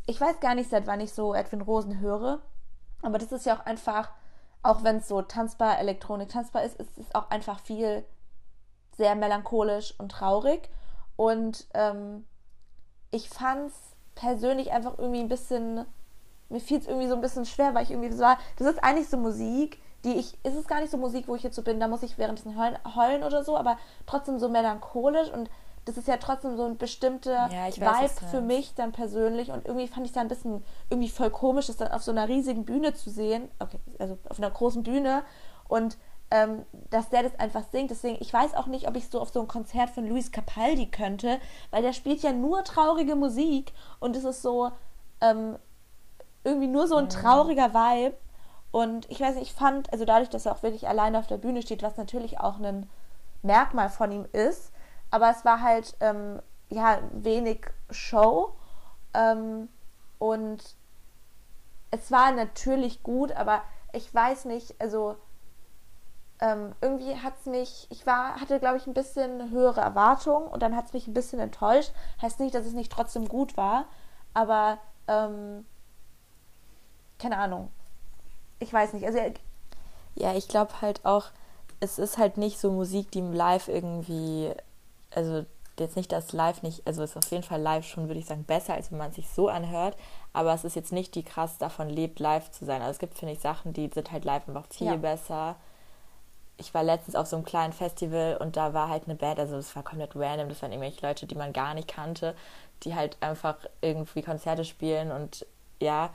Ich 0.05 0.21
weiß 0.21 0.39
gar 0.39 0.55
nicht, 0.55 0.69
seit 0.69 0.88
wann 0.88 1.01
ich 1.01 1.12
so 1.12 1.33
Edwin 1.33 1.62
Rosen 1.62 2.00
höre, 2.00 2.41
aber 3.01 3.17
das 3.17 3.31
ist 3.31 3.45
ja 3.45 3.57
auch 3.57 3.65
einfach, 3.65 4.12
auch 4.63 4.83
wenn 4.83 4.98
es 4.98 5.07
so 5.07 5.21
tanzbar, 5.21 5.79
Elektronik 5.79 6.29
tanzbar 6.29 6.63
ist, 6.63 6.79
ist 6.79 6.98
es 6.98 7.13
auch 7.13 7.29
einfach 7.29 7.59
viel 7.59 8.05
sehr 8.95 9.15
melancholisch 9.15 9.93
und 9.98 10.12
traurig. 10.12 10.69
Und 11.15 11.67
ähm, 11.74 12.25
ich 13.12 13.29
fand 13.29 13.71
es 13.71 13.88
persönlich 14.19 14.71
einfach 14.71 14.97
irgendwie 14.97 15.21
ein 15.21 15.29
bisschen, 15.29 15.85
mir 16.49 16.59
fiel 16.59 16.79
es 16.79 16.88
irgendwie 16.88 17.07
so 17.07 17.15
ein 17.15 17.21
bisschen 17.21 17.45
schwer, 17.45 17.73
weil 17.73 17.83
ich 17.83 17.91
irgendwie 17.91 18.11
so 18.11 18.21
war, 18.21 18.38
das 18.57 18.67
ist 18.67 18.83
eigentlich 18.83 19.07
so 19.07 19.17
Musik, 19.17 19.79
die 20.03 20.13
ich, 20.13 20.38
ist 20.43 20.55
es 20.55 20.67
gar 20.67 20.81
nicht 20.81 20.91
so 20.91 20.97
Musik, 20.97 21.27
wo 21.27 21.35
ich 21.35 21.43
jetzt 21.43 21.55
so 21.55 21.61
bin, 21.61 21.79
da 21.79 21.88
muss 21.88 22.03
ich 22.03 22.17
währenddessen 22.17 22.57
heulen, 22.57 22.77
heulen 22.95 23.23
oder 23.23 23.43
so, 23.43 23.57
aber 23.57 23.77
trotzdem 24.05 24.38
so 24.38 24.49
melancholisch 24.49 25.31
und 25.31 25.49
das 25.85 25.97
ist 25.97 26.07
ja 26.07 26.17
trotzdem 26.17 26.57
so 26.57 26.65
ein 26.65 26.77
bestimmter 26.77 27.49
Ja, 27.51 27.67
Vibe 27.67 28.09
für 28.29 28.41
mich 28.41 28.75
dann 28.75 28.91
persönlich 28.91 29.51
und 29.51 29.65
irgendwie 29.65 29.88
fand 29.88 30.05
ich 30.05 30.11
es 30.11 30.15
dann 30.15 30.25
ein 30.25 30.29
bisschen 30.29 30.63
irgendwie 30.89 31.09
voll 31.09 31.29
komisch, 31.29 31.67
das 31.67 31.77
dann 31.77 31.91
auf 31.91 32.03
so 32.03 32.11
einer 32.11 32.27
riesigen 32.27 32.65
Bühne 32.65 32.93
zu 32.93 33.09
sehen, 33.09 33.49
okay, 33.59 33.79
also 33.97 34.17
auf 34.27 34.38
einer 34.38 34.51
großen 34.51 34.83
Bühne 34.83 35.23
und 35.67 35.97
ähm, 36.31 36.65
dass 36.89 37.09
der 37.09 37.24
das 37.24 37.39
einfach 37.39 37.63
singt. 37.71 37.91
Deswegen, 37.91 38.17
ich 38.19 38.33
weiß 38.33 38.53
auch 38.53 38.67
nicht, 38.67 38.88
ob 38.88 38.95
ich 38.95 39.09
so 39.09 39.19
auf 39.19 39.29
so 39.29 39.41
ein 39.41 39.48
Konzert 39.48 39.89
von 39.89 40.07
Luis 40.07 40.31
Capaldi 40.31 40.88
könnte, 40.88 41.39
weil 41.71 41.81
der 41.81 41.93
spielt 41.93 42.21
ja 42.21 42.31
nur 42.31 42.63
traurige 42.63 43.15
Musik 43.15 43.74
und 44.00 44.15
es 44.15 44.24
ist 44.24 44.41
so 44.41 44.71
ähm, 45.21 45.57
irgendwie 46.43 46.67
nur 46.67 46.88
so 46.88 46.95
ein 46.98 47.09
trauriger 47.09 47.74
Vibe. 47.74 48.17
Und 48.71 49.09
ich 49.09 49.19
weiß 49.19 49.36
nicht, 49.36 49.50
ich 49.50 49.53
fand, 49.53 49.91
also 49.91 50.05
dadurch, 50.05 50.29
dass 50.29 50.45
er 50.45 50.53
auch 50.53 50.63
wirklich 50.63 50.88
alleine 50.88 51.17
auf 51.17 51.27
der 51.27 51.38
Bühne 51.38 51.62
steht, 51.62 51.81
was 51.81 51.98
natürlich 51.98 52.39
auch 52.39 52.59
ein 52.59 52.88
Merkmal 53.41 53.89
von 53.89 54.12
ihm 54.12 54.25
ist, 54.31 54.71
aber 55.12 55.31
es 55.31 55.43
war 55.43 55.62
halt 55.62 55.95
ähm, 56.01 56.39
ja 56.69 57.00
wenig 57.12 57.65
Show 57.89 58.53
ähm, 59.13 59.69
und 60.19 60.75
es 61.89 62.12
war 62.12 62.31
natürlich 62.31 63.01
gut, 63.01 63.31
aber 63.31 63.63
ich 63.93 64.13
weiß 64.13 64.45
nicht, 64.45 64.79
also 64.79 65.15
ähm, 66.41 66.74
irgendwie 66.81 67.15
hat 67.17 67.34
es 67.39 67.46
mich, 67.46 67.88
ich 67.89 68.05
war, 68.05 68.39
hatte 68.39 68.60
glaube 68.60 68.77
ich 68.77 68.88
ein 68.88 68.93
bisschen 68.93 69.51
höhere 69.51 69.81
Erwartungen 69.81 70.48
und 70.48 70.62
dann 70.63 70.75
hat 70.75 70.86
es 70.86 70.93
mich 70.93 71.08
ein 71.08 71.13
bisschen 71.13 71.39
enttäuscht. 71.39 71.91
Heißt 72.22 72.39
nicht, 72.39 72.55
dass 72.55 72.65
es 72.65 72.74
nicht 72.74 72.91
trotzdem 72.91 73.27
gut 73.27 73.58
war, 73.58 73.86
aber 74.34 74.77
ähm, 75.08 75.65
keine 77.17 77.38
Ahnung. 77.38 77.69
Ich 78.60 78.72
weiß 78.72 78.93
nicht. 78.93 79.05
Also 79.05 79.17
er- 79.17 79.34
Ja, 80.15 80.34
ich 80.34 80.48
glaube 80.48 80.81
halt 80.81 81.05
auch, 81.05 81.25
es 81.79 82.00
ist 82.00 82.17
halt 82.17 82.38
nicht 82.38 82.60
so 82.60 82.72
Musik, 82.72 83.12
die 83.12 83.19
im 83.19 83.34
Live 83.34 83.67
irgendwie, 83.67 84.51
also 85.13 85.46
jetzt 85.77 85.96
nicht, 85.96 86.12
dass 86.12 86.34
live 86.34 86.62
nicht, 86.62 86.86
also 86.86 87.03
ist 87.03 87.15
auf 87.15 87.31
jeden 87.31 87.43
Fall 87.43 87.62
live 87.62 87.86
schon, 87.86 88.08
würde 88.08 88.19
ich 88.19 88.25
sagen, 88.25 88.43
besser, 88.43 88.74
als 88.74 88.91
wenn 88.91 88.98
man 88.98 89.10
es 89.12 89.15
sich 89.15 89.29
so 89.29 89.48
anhört, 89.48 89.96
aber 90.34 90.53
es 90.53 90.65
ist 90.65 90.75
jetzt 90.75 90.91
nicht 90.91 91.15
die 91.15 91.24
krass 91.24 91.58
davon 91.58 91.89
lebt, 91.89 92.19
live 92.19 92.51
zu 92.51 92.65
sein. 92.65 92.81
Also 92.81 92.91
es 92.91 93.00
gibt, 93.00 93.17
finde 93.17 93.34
ich, 93.34 93.39
Sachen, 93.39 93.72
die 93.72 93.89
sind 93.93 94.12
halt 94.12 94.25
live 94.25 94.46
einfach 94.48 94.67
viel 94.69 94.88
Ja. 94.88 94.96
besser. 94.98 95.55
Ich 96.59 96.73
war 96.73 96.83
letztens 96.83 97.15
auf 97.15 97.25
so 97.27 97.35
einem 97.37 97.45
kleinen 97.45 97.73
Festival 97.73 98.37
und 98.37 98.57
da 98.57 98.73
war 98.73 98.89
halt 98.89 99.05
eine 99.05 99.15
Band, 99.15 99.39
also 99.39 99.55
das 99.55 99.75
war 99.75 99.83
komplett 99.83 100.15
random, 100.15 100.49
das 100.49 100.61
waren 100.61 100.71
irgendwelche 100.71 101.05
Leute, 101.05 101.25
die 101.25 101.35
man 101.35 101.53
gar 101.53 101.73
nicht 101.73 101.87
kannte, 101.87 102.35
die 102.83 102.95
halt 102.95 103.17
einfach 103.21 103.55
irgendwie 103.81 104.21
Konzerte 104.21 104.65
spielen 104.65 105.11
und 105.11 105.45
ja, 105.81 106.09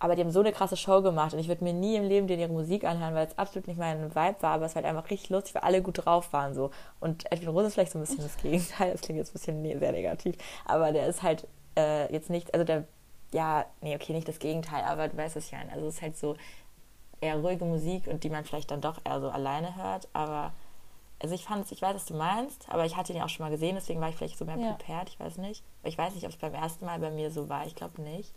aber 0.00 0.14
die 0.14 0.22
haben 0.22 0.30
so 0.30 0.40
eine 0.40 0.52
krasse 0.52 0.76
Show 0.76 1.02
gemacht 1.02 1.34
und 1.34 1.40
ich 1.40 1.48
würde 1.48 1.64
mir 1.64 1.72
nie 1.72 1.96
im 1.96 2.04
Leben 2.04 2.28
denen 2.28 2.40
ihre 2.40 2.52
Musik 2.52 2.84
anhören, 2.84 3.14
weil 3.14 3.26
es 3.26 3.36
absolut 3.36 3.66
nicht 3.66 3.78
mein 3.78 4.14
Vibe 4.14 4.36
war, 4.40 4.52
aber 4.54 4.64
es 4.66 4.76
halt 4.76 4.86
einfach 4.86 5.10
richtig 5.10 5.30
lustig, 5.30 5.54
weil 5.56 5.62
alle 5.62 5.82
gut 5.82 6.04
drauf 6.04 6.32
waren 6.32 6.54
so. 6.54 6.70
Und 7.00 7.30
Edwin 7.32 7.48
Rose 7.48 7.66
ist 7.66 7.74
vielleicht 7.74 7.92
so 7.92 7.98
ein 7.98 8.02
bisschen 8.02 8.22
das 8.22 8.36
Gegenteil, 8.42 8.92
das 8.92 9.00
klingt 9.00 9.18
jetzt 9.18 9.30
ein 9.30 9.32
bisschen 9.34 9.60
ne- 9.62 9.78
sehr 9.78 9.92
negativ, 9.92 10.36
aber 10.66 10.92
der 10.92 11.08
ist 11.08 11.22
halt 11.22 11.46
äh, 11.76 12.10
jetzt 12.12 12.30
nicht, 12.30 12.54
also 12.54 12.64
der, 12.64 12.84
ja, 13.32 13.64
nee, 13.80 13.94
okay, 13.94 14.12
nicht 14.12 14.28
das 14.28 14.38
Gegenteil, 14.38 14.84
aber 14.84 15.08
du 15.08 15.16
weißt 15.16 15.36
es 15.36 15.50
ja, 15.50 15.58
also 15.74 15.86
es 15.88 15.96
ist 15.96 16.02
halt 16.02 16.16
so 16.16 16.36
eher 17.20 17.36
ruhige 17.36 17.64
Musik 17.64 18.06
und 18.06 18.24
die 18.24 18.30
man 18.30 18.44
vielleicht 18.44 18.70
dann 18.70 18.80
doch 18.80 19.00
eher 19.04 19.20
so 19.20 19.30
alleine 19.30 19.76
hört, 19.76 20.08
aber 20.12 20.52
also 21.20 21.34
ich 21.34 21.44
fand 21.44 21.64
es, 21.64 21.72
ich 21.72 21.82
weiß, 21.82 21.94
was 21.96 22.06
du 22.06 22.14
meinst, 22.14 22.68
aber 22.68 22.84
ich 22.84 22.96
hatte 22.96 23.12
ihn 23.12 23.22
auch 23.22 23.28
schon 23.28 23.44
mal 23.44 23.50
gesehen, 23.50 23.74
deswegen 23.74 24.00
war 24.00 24.08
ich 24.08 24.16
vielleicht 24.16 24.38
so 24.38 24.44
mehr 24.44 24.56
Ja. 24.56 24.72
prepared, 24.74 25.08
ich 25.08 25.18
weiß 25.18 25.38
nicht. 25.38 25.64
Ich 25.82 25.98
weiß 25.98 26.14
nicht, 26.14 26.24
ob 26.24 26.30
es 26.30 26.36
beim 26.36 26.54
ersten 26.54 26.86
Mal 26.86 27.00
bei 27.00 27.10
mir 27.10 27.30
so 27.32 27.48
war, 27.48 27.66
ich 27.66 27.74
glaube 27.74 28.00
nicht. 28.02 28.32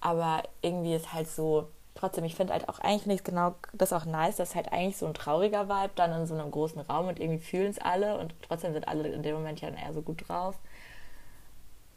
Aber 0.00 0.42
irgendwie 0.60 0.94
ist 0.94 1.14
halt 1.14 1.28
so, 1.28 1.68
trotzdem, 1.94 2.24
ich 2.24 2.34
finde 2.34 2.52
halt 2.52 2.68
auch, 2.68 2.78
eigentlich 2.80 3.02
finde 3.04 3.14
ich 3.14 3.24
genau 3.24 3.54
das 3.72 3.94
auch 3.94 4.04
nice, 4.04 4.36
dass 4.36 4.54
halt 4.54 4.70
eigentlich 4.70 4.98
so 4.98 5.06
ein 5.06 5.14
trauriger 5.14 5.68
Vibe 5.70 5.92
dann 5.94 6.12
in 6.12 6.26
so 6.26 6.34
einem 6.34 6.50
großen 6.50 6.80
Raum 6.82 7.08
und 7.08 7.18
irgendwie 7.18 7.42
fühlen 7.42 7.70
es 7.70 7.78
alle 7.78 8.18
und 8.18 8.34
trotzdem 8.42 8.74
sind 8.74 8.86
alle 8.86 9.08
in 9.08 9.22
dem 9.22 9.36
Moment 9.36 9.62
ja 9.62 9.70
dann 9.70 9.78
eher 9.78 9.94
so 9.94 10.02
gut 10.02 10.28
drauf. 10.28 10.56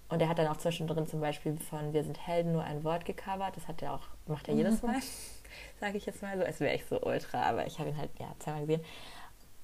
Und 0.09 0.21
er 0.21 0.29
hat 0.29 0.37
dann 0.39 0.47
auch 0.47 0.55
zwischendrin 0.57 1.05
zum 1.05 1.19
Beispiel 1.19 1.57
von 1.69 1.91
Wir 1.91 2.03
sind 2.05 2.25
Helden 2.25 2.53
nur 2.53 2.63
ein 2.63 2.85
Wort 2.85 3.03
gecovert. 3.03 3.57
Das 3.57 3.67
hat 3.67 3.81
er 3.81 3.93
auch, 3.93 4.03
macht 4.25 4.47
er 4.47 4.53
jedes 4.53 4.81
Mal, 4.81 4.95
sage 5.79 5.97
ich 5.97 6.05
jetzt 6.05 6.21
mal 6.21 6.37
so. 6.37 6.43
Es 6.43 6.59
wäre 6.59 6.71
echt 6.71 6.87
so 6.89 7.01
ultra, 7.01 7.43
aber 7.43 7.67
ich 7.67 7.79
habe 7.79 7.89
ihn 7.89 7.97
halt 7.97 8.11
ja 8.19 8.27
zweimal 8.39 8.61
gesehen. 8.61 8.83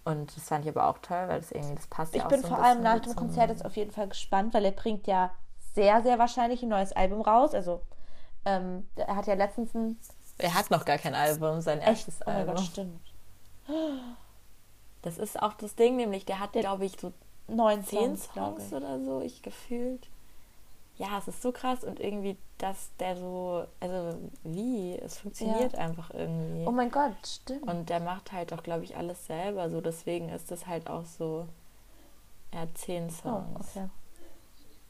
Und 0.06 0.36
das 0.36 0.44
fand 0.50 0.66
ich 0.66 0.72
aber 0.76 0.88
auch 0.88 0.98
toll, 0.98 1.28
weil 1.28 1.40
das 1.40 1.52
irgendwie, 1.52 1.76
das 1.76 1.88
passt 1.88 2.14
ich 2.14 2.20
ja 2.20 2.26
auch 2.26 2.30
bin 2.30 2.42
so 2.42 2.50
vor 2.50 2.62
allem 2.62 2.82
nach 2.84 3.00
dem 3.00 3.16
Konzert 3.16 3.50
jetzt 3.50 3.64
auf 3.66 3.76
jeden 3.78 3.92
Fall 3.92 4.10
gespannt, 4.10 4.54
weil 4.54 4.66
er 4.66 4.72
bringt 4.72 5.08
ja 5.08 5.32
sehr, 5.74 6.02
sehr 6.04 6.20
wahrscheinlich 6.20 6.62
ein 6.62 6.70
neues 6.70 6.92
Album 6.92 7.22
raus. 7.22 7.54
Also 7.54 7.82
ähm, 8.46 8.88
er 8.96 9.16
hat 9.16 9.28
ja 9.28 9.36
letztens 9.36 9.74
ein 9.74 9.98
Er 10.38 10.54
hat 10.54 10.72
noch 10.72 10.84
gar 10.84 10.98
kein 10.98 11.16
Album, 11.16 11.62
sein 11.62 11.80
echt, 11.80 12.08
erstes 12.08 12.20
oh 12.26 12.30
Album. 12.30 12.56
Gott, 12.56 12.66
stimmt. 12.66 13.14
Das 15.02 15.18
ist 15.18 15.42
auch 15.42 15.54
das 15.54 15.76
Ding, 15.76 15.96
nämlich 15.96 16.26
der 16.26 16.40
hat, 16.40 16.54
glaube 16.54 16.86
ich, 16.86 17.00
so 17.00 17.14
Neun 17.48 17.84
Songs, 17.84 18.30
Songs 18.34 18.68
ich. 18.68 18.74
oder 18.74 19.00
so, 19.04 19.22
ich 19.22 19.42
gefühlt. 19.42 20.10
Ja, 20.98 21.18
es 21.18 21.28
ist 21.28 21.42
so 21.42 21.52
krass 21.52 21.84
und 21.84 22.00
irgendwie, 22.00 22.38
dass 22.60 22.92
der 23.00 23.16
so, 23.18 23.66
also 23.80 24.18
wie, 24.44 24.96
es 25.00 25.18
funktioniert 25.20 25.76
einfach 25.76 26.12
irgendwie. 26.12 26.66
Oh 26.68 26.72
mein 26.72 26.92
Gott, 26.92 27.16
stimmt. 27.26 27.64
und 27.64 27.90
der 27.90 28.00
macht 28.00 28.32
halt 28.32 28.54
auch, 28.54 28.62
glaube 28.62 28.84
ich, 28.84 28.96
alles 28.96 29.26
selber, 29.26 29.70
so 29.72 29.82
deswegen 29.82 30.30
ist 30.30 30.52
das 30.52 30.68
halt 30.68 30.88
auch 30.88 31.06
so, 31.06 31.48
er 32.52 32.62
hat 32.62 32.78
zehn 32.78 33.08
oh, 33.08 33.10
Songs, 33.10 33.70
okay. 33.76 33.90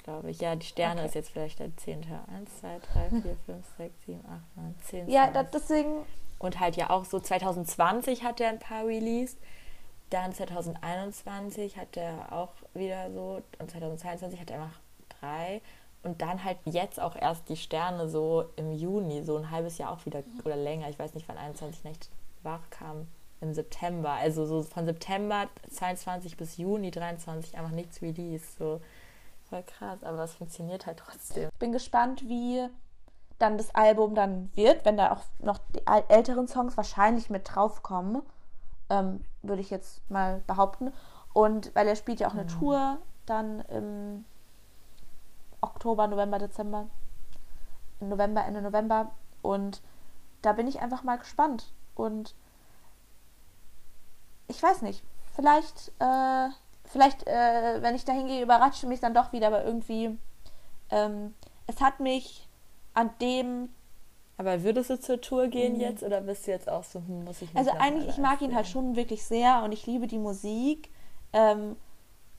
glaube 0.04 0.30
ich. 0.32 0.42
Ja, 0.42 0.56
die 0.58 0.66
Sterne 0.66 1.00
Okay. 1.02 1.08
ist 1.08 1.16
jetzt 1.16 1.30
vielleicht 1.30 1.60
der 1.60 1.76
zehnte. 1.78 2.20
Eins, 2.36 2.50
zwei, 2.60 2.80
drei, 2.92 3.10
vier, 3.22 3.38
fünf, 3.46 3.66
sechs, 3.78 3.96
sieben, 4.06 4.26
acht, 4.28 4.58
neun, 4.58 4.76
zehn 4.84 5.10
Ja, 5.10 5.32
Songs. 5.34 5.50
deswegen, 5.54 6.06
Und 6.39 6.60
halt 6.60 6.76
ja 6.76 6.89
auch 6.89 7.06
so 7.06 7.20
2020 7.22 8.24
hat 8.26 8.42
er 8.42 8.50
ein 8.50 8.60
paar 8.60 8.86
released. 8.86 9.38
Dann 10.10 10.34
2021 10.34 11.78
hat 11.78 11.96
er 11.96 12.34
auch 12.34 12.52
wieder 12.74 13.10
so. 13.13 13.42
Und 13.60 13.72
2022 13.72 14.39
hat 14.42 14.52
er 14.52 14.60
noch 14.60 14.74
drei. 15.22 15.62
Und 16.04 16.22
dann 16.22 16.44
halt 16.44 16.58
jetzt 16.66 17.00
auch 17.00 17.16
erst 17.16 17.48
die 17.48 17.56
Sterne 17.56 18.10
so 18.10 18.46
im 18.58 18.74
Juni, 18.74 19.24
so 19.24 19.38
ein 19.38 19.50
halbes 19.50 19.78
Jahr 19.78 19.92
auch 19.92 20.06
wieder 20.06 20.24
oder 20.44 20.58
länger. 20.58 20.89
Ich 20.89 21.00
weiß 21.00 21.13
nicht, 21.13 21.28
wann 21.30 21.38
21 21.38 21.84
Nächte 21.86 22.10
wach 22.44 22.70
kam. 22.70 23.08
Im 23.39 23.54
September. 23.54 24.12
Also 24.12 24.46
so 24.46 24.63
von 24.63 24.86
September 24.86 25.48
22 25.70 26.38
bis 26.38 26.58
Juni 26.58 26.92
23 26.92 27.58
einfach 27.58 27.72
nichts 27.72 28.02
released. 28.02 28.58
So 28.58 28.82
voll 29.50 29.63
krass. 29.63 30.04
Aber 30.04 30.24
es 30.24 30.34
funktioniert 30.34 30.86
halt 30.86 30.98
trotzdem. 30.98 31.50
bin 31.60 31.72
gespannt, 31.72 32.28
wie 32.28 32.68
dann 33.39 33.58
das 33.58 33.74
Album 33.76 34.16
dann 34.16 34.50
wird, 34.56 34.86
wenn 34.86 34.98
da 34.98 35.12
auch 35.12 35.24
noch 35.39 35.60
die 35.76 35.82
älteren 36.10 36.48
Songs 36.48 36.78
wahrscheinlich 36.78 37.30
mit 37.30 37.54
draufkommen, 37.54 38.22
ähm, 38.89 39.22
würde 39.42 39.62
ich 39.62 39.70
jetzt 39.70 40.10
mal 40.10 40.42
behaupten. 40.48 40.94
Und 41.34 41.74
weil 41.76 41.88
er 41.88 41.96
spielt 41.96 42.20
ja 42.20 42.28
auch 42.28 42.34
eine 42.34 42.48
Tour 42.48 42.98
dann 43.26 43.62
im 43.62 44.26
Oktober, 45.63 46.08
November, 46.08 46.39
Dezember, 46.39 46.88
November, 47.99 48.45
Ende 48.45 48.62
November. 48.62 49.12
Und 49.41 49.82
da 50.41 50.54
bin 50.54 50.67
ich 50.67 50.82
einfach 50.82 51.04
mal 51.04 51.17
gespannt. 51.17 51.71
Und 51.95 52.36
ich 54.47 54.62
weiß 54.62 54.82
nicht, 54.82 55.04
vielleicht, 55.36 55.91
äh, 55.99 56.49
vielleicht, 56.86 57.26
äh, 57.28 57.82
wenn 57.82 57.95
ich 57.95 58.06
da 58.06 58.13
hingehe, 58.13 58.43
überrascht 58.43 58.84
mich 58.84 58.99
dann 58.99 59.13
doch 59.13 59.32
wieder, 59.32 59.47
aber 59.47 59.63
irgendwie, 59.63 60.17
ähm, 60.91 61.34
es 61.67 61.82
hat 61.82 61.99
mich 61.99 62.47
an 62.93 63.10
dem, 63.21 63.69
Aber 64.38 64.63
würdest 64.63 64.89
du 64.89 64.99
zur 64.99 65.21
Tour 65.21 65.47
gehen 65.47 65.80
jetzt 65.80 66.04
oder 66.04 66.21
bist 66.21 66.47
du 66.47 66.52
jetzt 66.52 66.67
auch 66.67 66.84
so, 66.84 66.99
hm, 66.99 67.23
muss 67.23 67.41
ich 67.41 67.49
also 67.56 67.71
eigentlich, 67.80 68.10
ich 68.10 68.17
mag 68.17 68.41
ihn 68.41 68.56
halt 68.56 68.67
schon 68.67 68.95
wirklich 68.95 69.23
sehr 69.23 69.63
und 69.63 69.71
ich 69.71 69.86
liebe 69.86 70.08
die 70.08 70.17
Musik. 70.19 70.89
Ähm, 71.34 71.78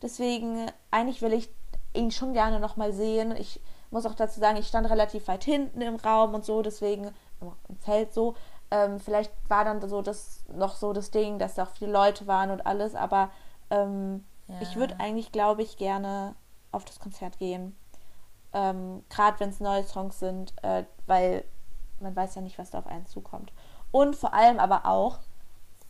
deswegen, 0.03 0.71
eigentlich 0.91 1.23
will 1.23 1.33
ich 1.33 1.49
ihn 1.95 2.11
schon 2.11 2.33
gerne 2.33 2.61
nochmal 2.61 2.93
sehen. 2.93 3.35
Ich 3.37 3.61
muss 3.91 4.07
auch 4.07 4.15
dazu 4.15 4.41
sagen, 4.41 4.57
ich 4.57 4.67
stand 4.69 4.89
relativ 4.91 5.29
weit 5.29 5.45
hinten 5.45 5.81
im 5.81 5.97
Raum 5.97 6.35
und 6.35 6.45
so, 6.45 6.63
deswegen 6.63 7.11
im 7.41 7.77
Feld 7.81 8.13
so. 8.13 8.35
Ähm, 8.71 8.99
vielleicht 8.99 9.33
war 9.49 9.65
dann 9.65 9.87
so 9.89 10.03
das 10.03 10.45
noch 10.55 10.75
so 10.75 10.93
das 10.93 11.11
Ding, 11.11 11.39
dass 11.39 11.55
da 11.55 11.65
auch 11.65 11.71
viele 11.71 11.93
Leute 11.93 12.27
waren 12.27 12.51
und 12.51 12.67
alles, 12.67 12.95
aber 12.95 13.31
ähm, 13.71 14.25
ich 14.61 14.73
Ja. 14.73 14.77
würde 14.77 14.99
eigentlich, 15.01 15.33
glaube 15.33 15.63
ich, 15.63 15.77
gerne 15.77 16.35
auf 16.73 16.85
das 16.85 16.99
Konzert 16.99 17.39
gehen. 17.39 17.77
Ähm, 18.53 19.05
Gerade 19.11 19.39
wenn 19.41 19.51
es 19.51 19.61
neue 19.61 19.85
Songs 19.85 20.19
sind, 20.19 20.53
äh, 20.63 20.85
weil 21.07 21.45
man 22.01 22.15
weiß 22.17 22.35
ja 22.35 22.43
nicht, 22.43 22.59
was 22.59 22.71
da 22.71 22.79
auf 22.79 22.87
einen 22.87 23.07
zukommt. 23.07 23.53
Und 23.93 24.17
vor 24.17 24.35
allem 24.35 24.59
aber 24.59 24.87
auch, 24.87 25.19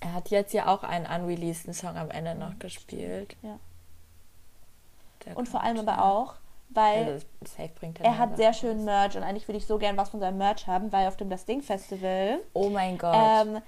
Er 0.01 0.13
hat 0.13 0.29
jetzt 0.31 0.53
ja 0.53 0.67
auch 0.67 0.83
einen 0.83 1.07
unreleaseden 1.07 1.73
Song 1.73 1.97
am 1.97 2.11
Ende 2.11 2.35
noch 2.35 2.59
gespielt. 2.59 3.37
Ja. 3.43 3.59
Der 5.27 5.37
und 5.37 5.49
vor 5.49 5.63
allem 5.63 5.79
aber 5.87 6.05
auch, 6.05 6.35
weil 6.71 7.15
Also, 7.15 7.27
er 8.03 8.19
hat 8.19 8.37
sehr 8.37 8.53
schön 8.53 8.85
Merch 8.85 9.17
und 9.17 9.23
eigentlich 9.23 9.47
würde 9.49 9.59
ich 9.59 9.67
so 9.67 9.79
gern 9.79 9.97
was 9.97 10.11
von 10.11 10.21
seinem 10.21 10.39
Merch 10.39 10.67
haben, 10.67 10.93
weil 10.93 11.07
auf 11.09 11.17
dem 11.17 11.31
Das 11.31 11.45
Ding 11.45 11.63
Festival 11.63 12.41
Oh 12.53 12.69
mein 12.71 12.99
Gott. 12.99 13.15
ähm, 13.15 13.61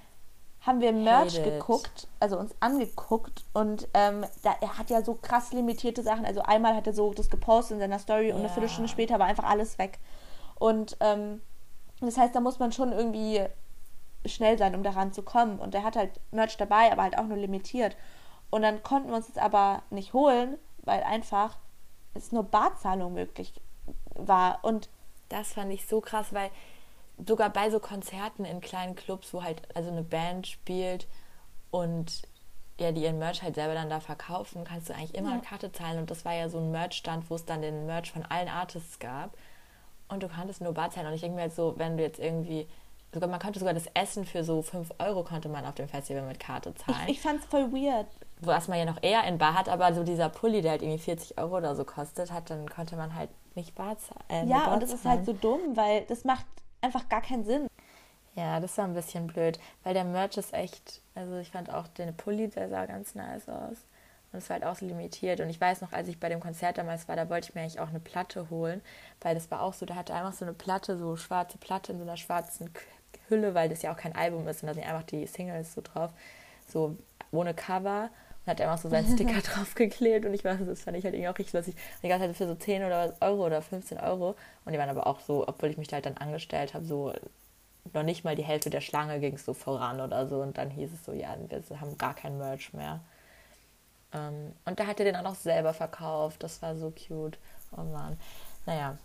haben 0.61 0.81
wir 0.81 0.91
Merch 0.91 1.37
Hate 1.39 1.47
it. 1.49 1.59
geguckt, 1.59 2.07
also 2.19 2.37
uns 2.37 2.53
angeguckt 2.59 3.45
und 3.53 3.87
ähm, 3.93 4.25
da, 4.43 4.55
er 4.59 4.77
hat 4.77 4.89
ja 4.89 5.01
so 5.03 5.13
krass 5.15 5.53
limitierte 5.53 6.03
Sachen. 6.03 6.25
Also 6.25 6.41
einmal 6.41 6.75
hat 6.75 6.87
er 6.87 6.93
so 6.93 7.13
das 7.13 7.29
gepostet 7.29 7.75
in 7.75 7.79
seiner 7.79 7.99
Story 7.99 8.31
und 8.31 8.39
eine 8.39 8.47
Ja. 8.47 8.53
Viertelstunde 8.53 8.89
später 8.89 9.19
war 9.19 9.27
einfach 9.27 9.45
alles 9.45 9.77
weg. 9.77 9.99
Und 10.55 10.97
ähm, 10.99 11.41
das 12.01 12.17
heißt, 12.17 12.35
da 12.35 12.39
muss 12.41 12.59
man 12.59 12.71
schon 12.71 12.91
irgendwie 12.91 13.41
schnell 14.25 14.57
sein, 14.57 14.75
um 14.75 14.83
daran 14.83 15.13
zu 15.13 15.21
kommen. 15.23 15.59
Und 15.59 15.73
er 15.75 15.83
hat 15.83 15.95
halt 15.95 16.19
Merch 16.31 16.57
dabei, 16.57 16.91
aber 16.91 17.03
halt 17.03 17.17
auch 17.17 17.25
nur 17.25 17.37
limitiert. 17.37 17.95
Und 18.49 18.63
dann 18.63 18.83
konnten 18.83 19.09
wir 19.09 19.15
uns 19.15 19.27
das 19.27 19.37
aber 19.37 19.83
nicht 19.89 20.13
holen, 20.13 20.57
weil 20.87 21.03
einfach 21.03 21.57
es 22.13 22.31
nur 22.31 22.43
Barzahlung 22.43 23.13
möglich 23.13 23.53
war. 24.15 24.59
Und 24.63 24.89
das 25.29 25.53
fand 25.53 25.71
ich 25.71 25.85
so 25.85 26.01
krass, 26.01 26.33
weil 26.33 26.49
sogar 27.25 27.49
bei 27.49 27.69
so 27.69 27.79
Konzerten 27.79 28.45
in 28.45 28.61
kleinen 28.61 28.95
Clubs, 28.95 29.33
wo 29.33 29.43
halt 29.43 29.61
also 29.75 29.91
eine 29.91 30.03
Band 30.03 30.47
spielt 30.47 31.07
und 31.71 32.23
ja, 32.79 32.91
die 32.91 33.01
ihren 33.01 33.17
Merch 33.17 33.41
halt 33.41 33.55
selber 33.55 33.73
dann 33.73 33.89
da 33.89 33.99
verkaufen, 33.99 34.63
kannst 34.63 34.89
du 34.89 34.93
eigentlich 34.93 35.15
immer 35.15 35.29
ja. 35.29 35.33
eine 35.35 35.43
Karte 35.43 35.71
zahlen. 35.71 35.97
Und 35.97 36.11
das 36.11 36.25
war 36.25 36.33
ja 36.33 36.47
so 36.47 36.59
ein 36.59 36.71
Merch-Stand, 36.71 37.29
wo 37.29 37.35
es 37.35 37.45
dann 37.45 37.61
den 37.61 37.87
Merch 37.87 38.11
von 38.11 38.23
allen 38.23 38.49
Artists 38.49 38.99
gab. 38.99 39.35
Und 40.09 40.21
du 40.21 40.29
konntest 40.29 40.61
nur 40.61 40.73
Bar 40.73 40.91
zahlen. 40.91 41.07
Und 41.07 41.13
ich 41.13 41.21
denke 41.21 41.35
mir 41.35 41.41
halt 41.41 41.55
so, 41.55 41.73
wenn 41.77 41.97
du 41.97 42.03
jetzt 42.03 42.19
irgendwie, 42.19 42.67
sogar 43.11 43.29
man 43.29 43.39
konnte 43.39 43.57
sogar 43.57 43.73
das 43.73 43.87
Essen 43.95 44.25
für 44.25 44.43
so 44.43 44.61
5 44.61 44.93
Euro 44.99 45.23
konnte 45.23 45.49
man 45.49 45.65
auf 45.65 45.73
dem 45.73 45.87
Festival 45.87 46.21
mit 46.21 46.39
Karte 46.39 46.75
zahlen. 46.75 47.07
Ich, 47.07 47.17
ich 47.17 47.21
fand's 47.21 47.45
voll 47.47 47.71
weird. 47.71 48.07
Was 48.39 48.67
man 48.67 48.77
ja 48.77 48.85
noch 48.85 49.01
eher 49.01 49.23
in 49.23 49.37
Bar 49.37 49.55
hat, 49.55 49.67
aber 49.67 49.93
so 49.93 50.03
dieser 50.03 50.29
Pulli, 50.29 50.61
der 50.61 50.71
halt 50.71 50.83
irgendwie 50.83 50.99
40 50.99 51.37
Euro 51.39 51.57
oder 51.57 51.75
so 51.75 51.83
kostet 51.85 52.31
hat, 52.31 52.49
dann 52.49 52.69
konnte 52.69 52.95
man 52.95 53.15
halt 53.15 53.29
nicht 53.55 53.73
Bar 53.73 53.97
zahlen. 53.97 54.47
Äh, 54.47 54.49
ja, 54.49 54.65
Bar 54.65 54.73
und 54.75 54.83
das 54.83 54.93
ist 54.93 55.05
halt 55.05 55.25
so 55.25 55.33
dumm, 55.33 55.75
weil 55.75 56.05
das 56.05 56.23
macht 56.23 56.45
einfach 56.81 57.09
gar 57.09 57.21
keinen 57.21 57.45
Sinn. 57.45 57.67
Ja, 58.35 58.59
das 58.59 58.77
war 58.77 58.85
ein 58.85 58.93
bisschen 58.93 59.25
blöd, 59.25 59.59
weil 59.83 59.95
der 59.95 60.03
Merch 60.03 60.37
ist 60.37 60.53
echt, 60.53 61.01
also 61.15 61.37
ich 61.37 61.49
fand 61.49 61.73
auch 61.73 61.87
den 61.87 62.15
Pulli, 62.15 62.47
der 62.49 62.69
sah 62.69 62.85
ganz 62.85 63.15
nice 63.15 63.49
aus. 63.49 63.77
Und 64.31 64.39
es 64.39 64.49
war 64.49 64.55
halt 64.55 64.65
auch 64.65 64.75
so 64.75 64.85
limitiert. 64.85 65.39
Und 65.39 65.49
ich 65.49 65.59
weiß 65.59 65.81
noch, 65.81 65.91
als 65.91 66.07
ich 66.07 66.19
bei 66.19 66.29
dem 66.29 66.39
Konzert 66.39 66.77
damals 66.77 67.07
war, 67.07 67.15
da 67.15 67.29
wollte 67.29 67.49
ich 67.49 67.55
mir 67.55 67.61
eigentlich 67.61 67.79
auch 67.79 67.89
eine 67.89 67.99
Platte 67.99 68.51
holen, 68.51 68.81
weil 69.21 69.33
das 69.33 69.49
war 69.49 69.61
auch 69.61 69.73
so, 69.73 69.87
da 69.87 69.95
hatte 69.95 70.13
einfach 70.13 70.33
so 70.33 70.45
eine 70.45 70.53
Platte, 70.53 70.97
so 70.97 71.15
schwarze 71.15 71.57
Platte 71.57 71.93
in 71.93 71.97
so 71.97 72.03
einer 72.03 72.17
schwarzen 72.17 72.69
Hülle, 73.29 73.55
weil 73.55 73.69
das 73.69 73.81
ja 73.81 73.91
auch 73.91 73.97
kein 73.97 74.15
Album 74.15 74.47
ist 74.47 74.61
und 74.61 74.67
da 74.67 74.73
sind 74.73 74.85
einfach 74.85 75.03
die 75.03 75.25
Singles 75.25 75.73
so 75.73 75.81
drauf, 75.81 76.11
so 76.67 76.95
ohne 77.31 77.53
Cover 77.53 78.09
hat 78.47 78.61
einfach 78.61 78.77
so 78.77 78.89
seinen 78.89 79.13
Sticker 79.13 79.41
draufgeklebt 79.43 80.25
und 80.25 80.33
ich 80.33 80.43
weiß, 80.43 80.59
das 80.65 80.81
fand 80.81 80.97
ich 80.97 81.03
halt 81.03 81.13
irgendwie 81.13 81.29
auch 81.29 81.37
richtig 81.37 81.53
lustig. 81.53 81.75
Und 81.75 82.03
die 82.03 82.07
ganze 82.07 82.27
Zeit 82.27 82.35
für 82.37 82.47
so 82.47 82.55
10 82.55 82.83
oder 82.83 83.13
Euro 83.21 83.45
oder 83.45 83.61
15 83.61 83.99
Euro 83.99 84.35
und 84.65 84.73
die 84.73 84.79
waren 84.79 84.89
aber 84.89 85.07
auch 85.07 85.19
so, 85.19 85.47
obwohl 85.47 85.69
ich 85.69 85.77
mich 85.77 85.87
da 85.87 85.95
halt 85.95 86.05
dann 86.05 86.17
angestellt 86.17 86.73
habe, 86.73 86.85
so 86.85 87.13
noch 87.93 88.03
nicht 88.03 88.23
mal 88.23 88.35
die 88.35 88.43
Hälfte 88.43 88.69
der 88.69 88.81
Schlange 88.81 89.19
ging 89.19 89.35
es 89.35 89.45
so 89.45 89.53
voran 89.53 90.01
oder 90.01 90.27
so 90.27 90.41
und 90.41 90.57
dann 90.57 90.69
hieß 90.69 90.91
es 90.93 91.05
so, 91.05 91.13
ja, 91.13 91.35
wir 91.49 91.81
haben 91.81 91.97
gar 91.97 92.13
kein 92.13 92.37
Merch 92.37 92.73
mehr. 92.73 92.99
Ähm, 94.13 94.53
und 94.65 94.79
da 94.79 94.87
hat 94.87 94.99
er 94.99 95.05
den 95.05 95.15
auch 95.15 95.23
noch 95.23 95.35
selber 95.35 95.73
verkauft, 95.73 96.43
das 96.43 96.61
war 96.61 96.75
so 96.75 96.91
cute. 96.91 97.37
Oh 97.75 97.83
Mann. 97.83 98.17
Naja, 98.65 98.97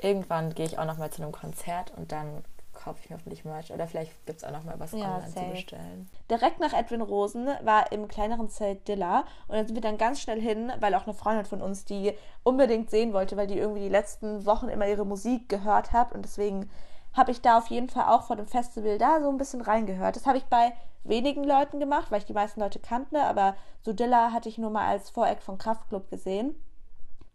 irgendwann 0.00 0.54
gehe 0.54 0.66
ich 0.66 0.78
auch 0.78 0.84
noch 0.84 0.98
mal 0.98 1.10
zu 1.10 1.22
einem 1.22 1.32
Konzert 1.32 1.92
und 1.96 2.12
dann 2.12 2.44
kaufe 2.78 3.00
ich 3.02 3.10
mir 3.10 3.16
hoffentlich 3.16 3.44
Merch. 3.44 3.72
Oder 3.72 3.86
vielleicht 3.86 4.12
gibt 4.26 4.38
es 4.38 4.44
auch 4.44 4.52
noch 4.52 4.64
mal 4.64 4.78
was 4.78 4.92
ja, 4.92 4.98
online 4.98 5.30
safe. 5.30 5.46
zu 5.46 5.50
bestellen. 5.52 6.10
Direkt 6.30 6.60
nach 6.60 6.72
Edwin 6.72 7.02
Rosen 7.02 7.48
war 7.62 7.92
im 7.92 8.08
kleineren 8.08 8.48
Zelt 8.48 8.86
Dilla. 8.88 9.24
Und 9.48 9.56
dann 9.56 9.66
sind 9.66 9.74
wir 9.74 9.82
dann 9.82 9.98
ganz 9.98 10.20
schnell 10.20 10.40
hin, 10.40 10.72
weil 10.80 10.94
auch 10.94 11.04
eine 11.04 11.14
Freundin 11.14 11.44
von 11.44 11.62
uns 11.62 11.84
die 11.84 12.12
unbedingt 12.42 12.90
sehen 12.90 13.12
wollte, 13.12 13.36
weil 13.36 13.46
die 13.46 13.58
irgendwie 13.58 13.82
die 13.82 13.88
letzten 13.88 14.46
Wochen 14.46 14.68
immer 14.68 14.86
ihre 14.86 15.04
Musik 15.04 15.48
gehört 15.48 15.92
hat. 15.92 16.12
Und 16.12 16.22
deswegen 16.22 16.70
habe 17.12 17.30
ich 17.30 17.40
da 17.40 17.58
auf 17.58 17.66
jeden 17.66 17.88
Fall 17.88 18.06
auch 18.06 18.22
vor 18.22 18.36
dem 18.36 18.46
Festival 18.46 18.98
da 18.98 19.20
so 19.20 19.28
ein 19.28 19.38
bisschen 19.38 19.60
reingehört. 19.60 20.16
Das 20.16 20.26
habe 20.26 20.38
ich 20.38 20.44
bei 20.44 20.72
wenigen 21.04 21.44
Leuten 21.44 21.80
gemacht, 21.80 22.10
weil 22.10 22.18
ich 22.18 22.26
die 22.26 22.32
meisten 22.32 22.60
Leute 22.60 22.78
kannte. 22.78 23.22
Aber 23.22 23.56
so 23.82 23.92
Dilla 23.92 24.32
hatte 24.32 24.48
ich 24.48 24.58
nur 24.58 24.70
mal 24.70 24.86
als 24.86 25.10
Voreck 25.10 25.42
von 25.42 25.58
Kraftklub 25.58 26.10
gesehen. 26.10 26.54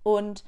Und 0.04 0.44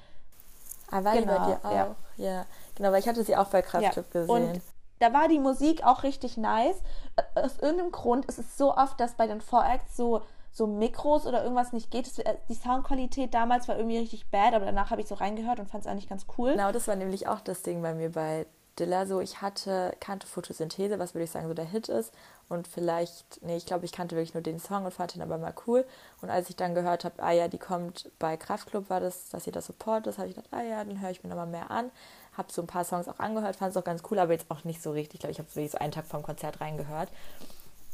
Ah, 0.91 1.03
war 1.03 1.13
genau, 1.13 1.38
bei 1.38 1.45
dir 1.45 1.60
auch? 1.63 1.71
Ja. 1.71 1.95
ja. 2.17 2.45
genau, 2.75 2.91
weil 2.91 2.99
ich 2.99 3.08
hatte 3.08 3.23
sie 3.23 3.36
auch 3.36 3.47
bei 3.47 3.62
Kraftclub 3.62 4.05
ja. 4.13 4.21
gesehen. 4.21 4.29
Und 4.29 4.62
da 5.06 5.13
war 5.13 5.28
die 5.28 5.39
Musik 5.39 5.84
auch 5.84 6.04
richtig 6.04 6.38
nice. 6.38 6.82
Aus 7.36 7.60
irgendeinem 7.60 7.91
Grund 7.91 8.26
ist 8.26 8.39
es 8.39 8.58
so 8.58 8.76
oft, 8.76 9.00
dass 9.00 9.15
bei 9.15 9.28
den 9.28 9.41
Voracts 9.41 9.96
so 9.96 10.22
so 10.52 10.68
Mikros 10.68 11.28
oder 11.28 11.44
irgendwas 11.44 11.74
nicht 11.74 11.91
geht. 11.91 12.10
Die 12.48 12.54
Soundqualität 12.54 13.34
damals 13.34 13.68
war 13.68 13.76
irgendwie 13.76 13.98
richtig 13.98 14.28
bad, 14.32 14.54
aber 14.54 14.65
danach 14.65 14.89
habe 14.89 15.02
ich 15.02 15.08
so 15.08 15.15
reingehört 15.15 15.60
und 15.60 15.70
fand 15.70 15.84
es 15.84 15.91
eigentlich 15.91 16.08
ganz 16.08 16.26
cool. 16.38 16.54
Genau, 16.54 16.72
das 16.72 16.88
war 16.88 16.96
nämlich 16.96 17.28
auch 17.28 17.41
das 17.41 17.62
Ding 17.62 17.82
bei 17.82 17.94
mir 17.94 18.10
bei 18.10 18.46
Dilla. 18.80 19.06
So, 19.06 19.20
ich 19.20 19.41
hatte, 19.41 19.94
kannte 20.00 20.28
Photosynthese, 20.28 20.98
was 20.98 21.13
würde 21.13 21.26
ich 21.26 21.32
sagen, 21.32 21.50
so 21.50 21.54
der 21.54 21.65
Hit 21.65 21.89
ist. 21.89 22.13
Und 22.48 22.70
vielleicht, 22.70 23.41
nee, 23.44 23.58
ich 23.58 23.65
glaube, 23.65 23.84
ich 23.84 23.91
kannte 23.91 24.15
wirklich 24.15 24.34
nur 24.34 24.44
den 24.44 24.60
Song 24.60 24.86
und 24.86 24.94
fand 24.94 25.13
ihn 25.18 25.22
aber 25.22 25.38
mal 25.38 25.54
cool. 25.68 25.86
Und 26.22 26.30
als 26.30 26.50
ich 26.50 26.56
dann 26.56 26.74
gehört 26.74 27.04
habe, 27.04 27.22
ah 27.22 27.32
ja, 27.32 27.50
die 27.50 27.58
kommt 27.58 28.10
bei 28.18 28.38
Kraftklub, 28.38 28.89
war 28.89 29.02
das, 29.02 29.28
dass 29.30 29.44
sie 29.44 29.52
das 29.52 29.65
Support 29.65 30.08
ist, 30.08 30.20
habe 30.20 30.30
ich 30.30 30.36
gedacht, 30.36 30.54
ah 30.54 30.62
ja, 30.62 30.82
dann 30.86 31.02
höre 31.02 31.10
ich 31.10 31.22
mir 31.22 31.30
nochmal 31.30 31.48
mehr 31.48 31.70
an 31.70 31.91
habe 32.38 32.52
so 32.52 32.62
ein 32.62 32.67
paar 32.67 32.84
Songs 32.84 33.08
auch 33.08 33.19
angehört, 33.19 33.56
fand 33.56 33.71
es 33.71 33.78
auch 33.78 33.84
ganz 33.84 34.04
cool, 34.10 34.19
aber 34.19 34.34
jetzt 34.34 34.50
auch 34.50 34.63
nicht 34.63 34.82
so 34.82 34.91
richtig. 34.91 35.15
Ich 35.15 35.19
glaube, 35.21 35.32
ich 35.32 35.39
habe 35.39 35.50
wirklich 35.56 35.71
so 35.71 35.78
einen 35.78 35.91
Tag 35.91 36.06
vom 36.06 36.24
Konzert 36.24 36.62
reingehört. 36.62 37.10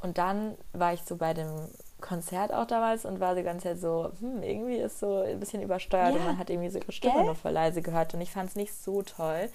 Und 0.01 0.17
dann 0.17 0.58
war 0.73 0.93
ich 0.93 1.01
so 1.04 1.15
bei 1.15 1.34
dem 1.34 1.67
Konzert 2.01 2.51
auch 2.51 2.65
damals 2.65 3.06
und 3.06 3.19
war 3.19 3.36
die 3.36 3.43
ganze 3.43 3.69
Zeit 3.69 3.80
so, 3.80 4.12
hm, 4.19 4.41
irgendwie 4.41 4.77
ist 4.77 4.99
so 4.99 5.21
ein 5.21 5.39
bisschen 5.39 5.62
übersteuert 5.62 6.15
ja, 6.15 6.19
und 6.19 6.25
man 6.25 6.38
hat 6.38 6.49
irgendwie 6.49 6.69
so 6.69 6.80
ihre 6.80 6.91
Stimme 6.91 7.13
gell? 7.13 7.25
nur 7.25 7.36
voll 7.36 7.51
leise 7.51 7.82
gehört 7.82 8.13
und 8.13 8.21
ich 8.21 8.32
fand 8.32 8.49
es 8.49 8.56
nicht 8.56 8.73
so 8.73 9.04
toll. 9.04 9.49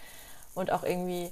Und 0.54 0.70
auch 0.70 0.84
irgendwie, 0.84 1.30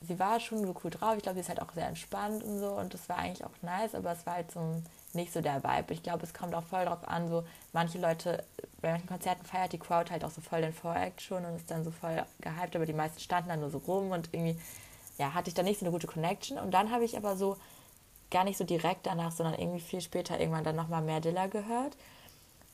sie 0.00 0.18
war 0.18 0.40
schon 0.40 0.66
so 0.66 0.74
cool 0.82 0.90
drauf. 0.90 1.14
Ich 1.16 1.22
glaube, 1.22 1.34
sie 1.34 1.42
ist 1.42 1.48
halt 1.50 1.60
auch 1.60 1.72
sehr 1.74 1.86
entspannt 1.86 2.42
und 2.42 2.58
so 2.58 2.70
und 2.70 2.94
das 2.94 3.08
war 3.08 3.18
eigentlich 3.18 3.44
auch 3.44 3.62
nice, 3.62 3.94
aber 3.94 4.12
es 4.12 4.24
war 4.26 4.34
halt 4.34 4.50
so 4.50 4.60
ein 4.60 4.86
nicht 5.16 5.32
so 5.32 5.40
der 5.40 5.64
Vibe. 5.64 5.92
Ich 5.92 6.02
glaube, 6.02 6.24
es 6.24 6.32
kommt 6.32 6.54
auch 6.54 6.64
voll 6.64 6.84
drauf 6.84 7.06
an, 7.06 7.28
so 7.28 7.44
manche 7.72 7.98
Leute, 7.98 8.44
bei 8.80 8.92
manchen 8.92 9.08
Konzerten 9.08 9.44
feiert 9.44 9.72
die 9.72 9.78
Crowd 9.78 10.10
halt 10.10 10.24
auch 10.24 10.30
so 10.30 10.40
voll 10.40 10.60
den 10.60 10.72
Voract 10.72 11.20
schon 11.20 11.44
und 11.44 11.56
ist 11.56 11.70
dann 11.70 11.84
so 11.84 11.90
voll 11.90 12.24
gehypt, 12.40 12.76
aber 12.76 12.86
die 12.86 12.92
meisten 12.92 13.18
standen 13.20 13.48
dann 13.48 13.60
nur 13.60 13.70
so 13.70 13.78
rum 13.78 14.10
und 14.12 14.28
irgendwie, 14.32 14.58
ja, 15.18 15.34
hatte 15.34 15.48
ich 15.48 15.54
da 15.54 15.62
nicht 15.62 15.80
so 15.80 15.86
eine 15.86 15.92
gute 15.92 16.06
Connection. 16.06 16.58
Und 16.58 16.72
dann 16.72 16.90
habe 16.90 17.04
ich 17.04 17.16
aber 17.16 17.36
so 17.36 17.56
gar 18.30 18.44
nicht 18.44 18.58
so 18.58 18.64
direkt 18.64 19.06
danach, 19.06 19.32
sondern 19.32 19.58
irgendwie 19.58 19.80
viel 19.80 20.00
später 20.00 20.38
irgendwann 20.38 20.64
dann 20.64 20.76
nochmal 20.76 21.02
mehr 21.02 21.20
Dilla 21.20 21.46
gehört. 21.46 21.96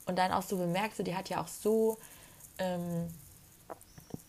Und 0.05 0.17
dann 0.17 0.31
auch 0.31 0.43
so 0.43 0.57
bemerkt, 0.57 0.97
so 0.97 1.03
die 1.03 1.15
hat 1.15 1.29
ja 1.29 1.41
auch 1.41 1.47
so 1.47 1.97
ähm, 2.57 3.07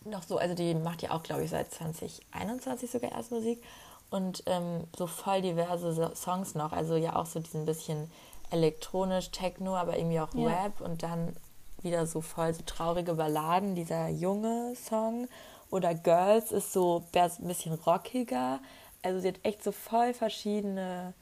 noch 0.05 0.23
so, 0.23 0.37
also 0.37 0.55
die 0.55 0.73
macht 0.75 1.01
ja 1.01 1.11
auch, 1.11 1.23
glaube 1.23 1.43
ich, 1.43 1.49
seit 1.49 1.71
2021 1.73 2.89
sogar 2.89 3.11
erst 3.11 3.31
Musik 3.31 3.61
und 4.09 4.43
ähm, 4.45 4.85
so 4.97 5.07
voll 5.07 5.41
diverse 5.41 6.11
Songs 6.15 6.55
noch. 6.55 6.71
Also 6.71 6.95
ja 6.95 7.15
auch 7.15 7.25
so 7.25 7.39
diesen 7.39 7.65
bisschen 7.65 8.09
elektronisch, 8.51 9.31
Techno, 9.31 9.75
aber 9.75 9.97
irgendwie 9.97 10.19
auch 10.19 10.33
ja. 10.33 10.47
Rap 10.47 10.81
und 10.81 11.03
dann 11.03 11.35
wieder 11.81 12.05
so 12.07 12.21
voll 12.21 12.53
so 12.53 12.63
traurige 12.65 13.15
Balladen. 13.15 13.75
Dieser 13.75 14.07
junge 14.09 14.73
Song 14.75 15.27
oder 15.69 15.93
Girls 15.93 16.51
ist 16.51 16.73
so 16.73 17.03
ein 17.13 17.47
bisschen 17.47 17.73
rockiger. 17.73 18.59
Also 19.03 19.19
sie 19.19 19.29
hat 19.29 19.39
echt 19.43 19.63
so 19.63 19.71
voll 19.71 20.13
verschiedene 20.13 21.13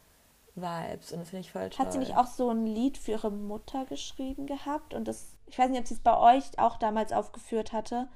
Vibes 0.56 1.12
und 1.12 1.20
das 1.20 1.30
finde 1.30 1.42
ich 1.42 1.52
voll 1.52 1.70
toll. 1.70 1.86
Hat 1.86 1.94
sie 1.94 2.00
nicht 2.00 2.16
auch 2.16 2.28
so 2.28 2.50
ein 2.50 2.68
Lied 2.68 2.98
für 2.98 3.12
ihre 3.12 3.32
Mutter 3.32 3.86
geschrieben 3.86 4.46
gehabt 4.46 4.94
und 4.94 5.08
das, 5.08 5.34
ich 5.48 5.58
weiß 5.58 5.70
nicht, 5.70 5.80
ob 5.80 5.88
sie 5.88 5.96
es 5.96 6.00
bei 6.00 6.18
euch 6.18 6.60
auch 6.60 6.78
damals 6.78 7.12
aufgeführt 7.12 7.74
hatte, 7.74 8.08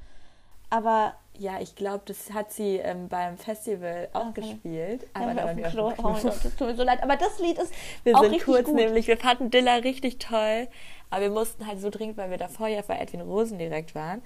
aber 0.69 1.13
ja, 1.39 1.59
ich 1.59 1.75
glaube, 1.75 2.01
das 2.05 2.33
hat 2.33 2.51
sie 2.51 2.77
ähm, 2.77 3.09
beim 3.09 3.37
Festival 3.37 4.09
auch 4.13 4.29
okay. 4.29 4.41
gespielt. 4.41 5.07
Aber 5.13 5.43
auf 5.43 5.51
dem 5.51 5.63
Klo. 5.63 5.93
Oh 5.97 6.13
Gott, 6.13 6.23
das 6.25 6.55
tut 6.55 6.67
mir 6.67 6.75
so 6.75 6.83
leid. 6.83 7.03
Aber 7.03 7.15
das 7.15 7.39
Lied 7.39 7.59
ist 7.59 7.71
wir 8.03 8.15
auch 8.15 8.23
sind 8.23 8.43
kurz 8.43 8.65
gut. 8.65 8.75
nämlich, 8.75 9.07
wir 9.07 9.17
fanden 9.17 9.49
Dilla 9.49 9.75
richtig 9.75 10.17
toll, 10.17 10.67
aber 11.09 11.21
wir 11.21 11.29
mussten 11.29 11.67
halt 11.67 11.79
so 11.79 11.89
dringend, 11.89 12.17
weil 12.17 12.31
wir 12.31 12.37
davor 12.37 12.67
ja 12.67 12.81
bei 12.81 12.97
Edwin 12.97 13.21
Rosen 13.21 13.59
direkt 13.59 13.95
waren. 13.95 14.21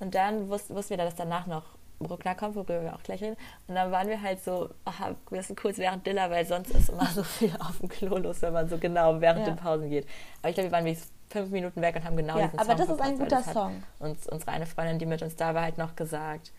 Und 0.00 0.14
dann 0.14 0.48
wussten, 0.48 0.74
wussten 0.74 0.90
wir, 0.90 0.98
dass 0.98 1.14
danach 1.14 1.46
noch 1.46 1.64
Bruckner 2.00 2.34
kommt, 2.34 2.54
worüber 2.54 2.82
wir 2.82 2.94
auch 2.94 3.02
gleich 3.02 3.22
reden. 3.22 3.36
Und 3.66 3.74
dann 3.74 3.90
waren 3.90 4.08
wir 4.08 4.22
halt 4.22 4.42
so, 4.42 4.70
aha, 4.84 5.14
wir 5.30 5.42
sind 5.42 5.58
kurz 5.58 5.78
während 5.78 6.06
Dilla, 6.06 6.30
weil 6.30 6.46
sonst 6.46 6.70
ist 6.70 6.90
immer 6.90 7.06
so 7.14 7.22
viel 7.22 7.52
auf 7.58 7.78
dem 7.78 7.88
Klo 7.88 8.16
los, 8.16 8.42
wenn 8.42 8.52
man 8.52 8.68
so 8.68 8.78
genau 8.78 9.20
während 9.20 9.46
ja. 9.46 9.52
den 9.52 9.56
Pausen 9.56 9.90
geht. 9.90 10.06
Aber 10.40 10.50
ich 10.50 10.54
glaube, 10.54 10.70
wir 10.70 10.72
waren 10.72 10.84
wirklich 10.84 11.04
fünf 11.30 11.50
Minuten 11.50 11.80
weg 11.80 11.96
und 11.96 12.04
haben 12.04 12.16
genau 12.16 12.38
ja, 12.38 12.46
diesen 12.46 12.58
aber 12.58 12.64
Song 12.64 12.74
Aber 12.74 12.86
das 12.86 12.96
ist 12.96 13.00
ein 13.00 13.18
guter 13.18 13.42
Song. 13.42 13.82
Uns, 13.98 14.26
unsere 14.28 14.50
eine 14.52 14.66
Freundin, 14.66 14.98
die 14.98 15.06
mit 15.06 15.22
uns 15.22 15.36
da 15.36 15.54
war, 15.54 15.62
halt 15.62 15.78
noch 15.78 15.96
gesagt. 15.96 16.52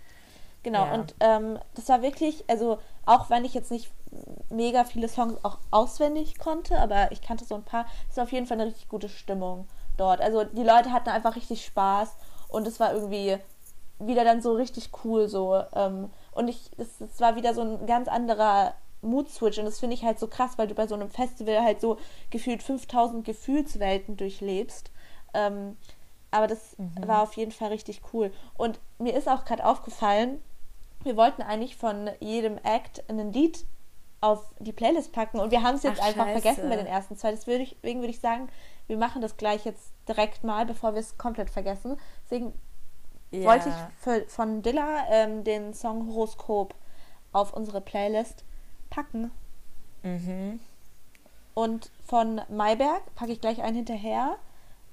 Genau, 0.63 0.86
ja. 0.86 0.93
und 0.93 1.15
ähm, 1.21 1.58
das 1.75 1.88
war 1.88 2.01
wirklich, 2.01 2.43
also 2.49 2.79
auch 3.05 3.29
wenn 3.29 3.45
ich 3.45 3.53
jetzt 3.53 3.71
nicht 3.71 3.89
mega 4.49 4.84
viele 4.84 5.08
Songs 5.08 5.38
auch 5.43 5.58
auswendig 5.71 6.38
konnte, 6.38 6.77
aber 6.79 7.12
ich 7.12 7.21
kannte 7.21 7.45
so 7.45 7.55
ein 7.55 7.63
paar, 7.63 7.86
es 8.10 8.17
war 8.17 8.25
auf 8.25 8.32
jeden 8.32 8.45
Fall 8.45 8.60
eine 8.60 8.69
richtig 8.69 8.89
gute 8.89 9.08
Stimmung 9.10 9.67
dort. 9.97 10.19
Also 10.19 10.43
die 10.43 10.63
Leute 10.63 10.91
hatten 10.91 11.10
einfach 11.10 11.36
richtig 11.36 11.65
Spaß 11.65 12.15
und 12.49 12.67
es 12.67 12.79
war 12.79 12.93
irgendwie 12.93 13.38
wieder 13.99 14.23
dann 14.23 14.41
so 14.41 14.53
richtig 14.53 14.89
cool 15.03 15.27
so. 15.27 15.62
Ähm, 15.73 16.10
und 16.34 16.47
ich, 16.47 16.71
es, 16.77 17.01
es 17.01 17.19
war 17.19 17.36
wieder 17.36 17.53
so 17.53 17.62
ein 17.62 17.86
ganz 17.86 18.08
anderer 18.08 18.73
Mood-Switch 19.01 19.57
und 19.57 19.65
das 19.65 19.79
finde 19.79 19.95
ich 19.95 20.03
halt 20.03 20.19
so 20.19 20.27
krass, 20.27 20.57
weil 20.57 20.67
du 20.67 20.75
bei 20.75 20.88
so 20.88 20.95
einem 20.95 21.09
Festival 21.09 21.62
halt 21.62 21.81
so 21.81 21.97
gefühlt 22.29 22.63
5000 22.63 23.25
Gefühlswelten 23.25 24.17
durchlebst. 24.17 24.91
Ähm, 25.33 25.77
aber 26.31 26.47
das 26.47 26.77
mhm. 26.77 27.07
war 27.07 27.23
auf 27.23 27.33
jeden 27.33 27.51
Fall 27.51 27.69
richtig 27.69 28.01
cool. 28.13 28.31
Und 28.57 28.79
mir 28.99 29.13
ist 29.13 29.27
auch 29.27 29.45
gerade 29.45 29.65
aufgefallen, 29.65 30.41
wir 31.03 31.15
wollten 31.15 31.41
eigentlich 31.41 31.75
von 31.75 32.09
jedem 32.19 32.57
Act 32.57 33.03
ein 33.09 33.31
Lied 33.31 33.65
auf 34.21 34.53
die 34.59 34.73
Playlist 34.73 35.13
packen 35.13 35.39
und 35.39 35.51
wir 35.51 35.63
haben 35.63 35.75
es 35.75 35.83
jetzt 35.83 36.01
Ach, 36.01 36.07
einfach 36.07 36.25
scheiße. 36.25 36.41
vergessen 36.41 36.69
bei 36.69 36.75
den 36.75 36.85
ersten 36.85 37.15
zwei. 37.15 37.31
Deswegen 37.31 38.01
würde 38.01 38.09
ich 38.09 38.19
sagen, 38.19 38.49
wir 38.88 38.97
machen 38.97 39.21
das 39.21 39.38
gleich 39.38 39.63
jetzt 39.63 39.93
direkt 40.07 40.43
mal, 40.43 40.65
bevor 40.65 40.93
wir 40.93 40.99
es 40.99 41.17
komplett 41.17 41.49
vergessen. 41.49 41.97
Deswegen 42.25 42.53
ja. 43.31 43.45
wollte 43.45 43.69
ich 43.69 43.75
für, 44.03 44.25
von 44.27 44.62
Dilla 44.62 45.05
ähm, 45.09 45.45
den 45.45 45.73
Song 45.73 46.07
Horoskop 46.07 46.75
auf 47.31 47.53
unsere 47.53 47.79
Playlist 47.79 48.43
packen. 48.89 49.32
Mhm. 50.04 50.60
Und 51.54 51.91
von 52.06 52.41
Mayberg 52.49 53.13
packe 53.15 53.32
ich 53.32 53.41
gleich 53.41 53.62
einen 53.62 53.75
hinterher. 53.78 54.38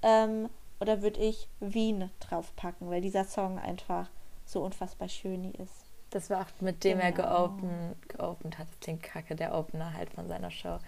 Ähm, 0.03 0.49
oder 0.81 1.03
würde 1.03 1.21
ich 1.21 1.49
Wien 1.61 2.11
draufpacken, 2.21 2.91
weil 2.91 3.01
dieser 3.01 3.25
Song 3.25 3.59
einfach 3.59 4.09
so 4.45 4.63
unfassbar 4.63 5.09
schön 5.09 5.53
ist. 5.55 5.73
Das 6.11 6.31
war 6.31 6.43
auch 6.43 6.61
mit 6.61 6.85
dem 6.85 7.01
er 7.01 7.13
Genau. 7.13 7.49
geopen, 7.49 7.95
geopend 8.09 8.59
hat. 8.59 8.69
Klingt 8.81 9.03
kacke, 9.03 9.35
der 9.35 9.55
Opener 9.55 9.93
halt 9.95 10.11
von 10.11 10.29
seiner 10.29 10.51
Show. 10.51 10.79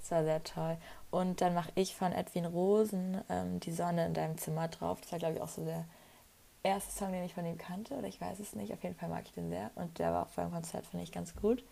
Das 0.00 0.10
war 0.10 0.24
sehr 0.24 0.42
toll. 0.44 0.76
Und 1.10 1.40
dann 1.40 1.54
mache 1.54 1.70
ich 1.74 1.94
von 1.94 2.12
Edwin 2.12 2.44
Rosen 2.44 3.20
ähm, 3.28 3.60
Die 3.60 3.72
Sonne 3.72 4.06
in 4.06 4.14
deinem 4.14 4.36
Zimmer 4.38 4.68
drauf. 4.68 5.00
Das 5.00 5.12
war, 5.12 5.18
glaube 5.18 5.34
ich, 5.34 5.40
auch 5.40 5.48
so 5.48 5.64
der 5.64 5.84
erste 6.62 6.92
Song, 6.92 7.12
den 7.12 7.24
ich 7.24 7.34
von 7.34 7.46
ihm 7.46 7.56
kannte. 7.58 7.94
Oder 7.94 8.06
ich 8.08 8.20
weiß 8.20 8.38
es 8.40 8.54
nicht. 8.54 8.72
Auf 8.72 8.82
jeden 8.82 8.96
Fall 8.96 9.08
mag 9.08 9.24
ich 9.24 9.32
den 9.32 9.48
sehr. 9.48 9.70
Und 9.76 9.98
der 9.98 10.12
war 10.12 10.24
auch 10.24 10.28
vor 10.30 10.44
dem 10.44 10.52
Konzert, 10.52 10.86
finde 10.86 11.04
ich, 11.04 11.12
ganz 11.12 11.34
gut. 11.36 11.64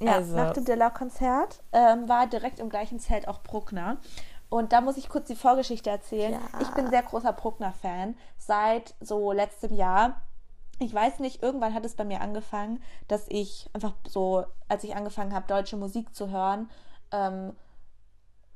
Ja, 0.00 0.14
Also- 0.16 0.36
nach 0.36 0.52
dem 0.52 0.64
Della-Konzert 0.64 1.62
ähm, 1.72 2.08
war 2.08 2.26
direkt 2.26 2.58
im 2.58 2.68
gleichen 2.68 2.98
Zelt 3.00 3.28
auch 3.28 3.42
Bruckner. 3.42 3.96
Und 4.48 4.72
da 4.72 4.80
muss 4.80 4.96
ich 4.96 5.08
kurz 5.08 5.26
die 5.26 5.34
Vorgeschichte 5.34 5.90
erzählen. 5.90 6.32
Ja. 6.34 6.60
Ich 6.60 6.68
bin 6.70 6.88
sehr 6.88 7.02
großer 7.02 7.32
Bruckner-Fan 7.32 8.16
seit 8.38 8.94
so 9.00 9.32
letztem 9.32 9.74
Jahr. 9.74 10.20
Ich 10.78 10.92
weiß 10.94 11.18
nicht, 11.20 11.42
irgendwann 11.42 11.74
hat 11.74 11.84
es 11.84 11.94
bei 11.94 12.04
mir 12.04 12.20
angefangen, 12.20 12.82
dass 13.08 13.26
ich 13.28 13.68
einfach 13.72 13.94
so, 14.06 14.44
als 14.68 14.84
ich 14.84 14.94
angefangen 14.94 15.34
habe, 15.34 15.46
deutsche 15.46 15.76
Musik 15.76 16.14
zu 16.14 16.30
hören 16.30 16.70
ähm, 17.12 17.56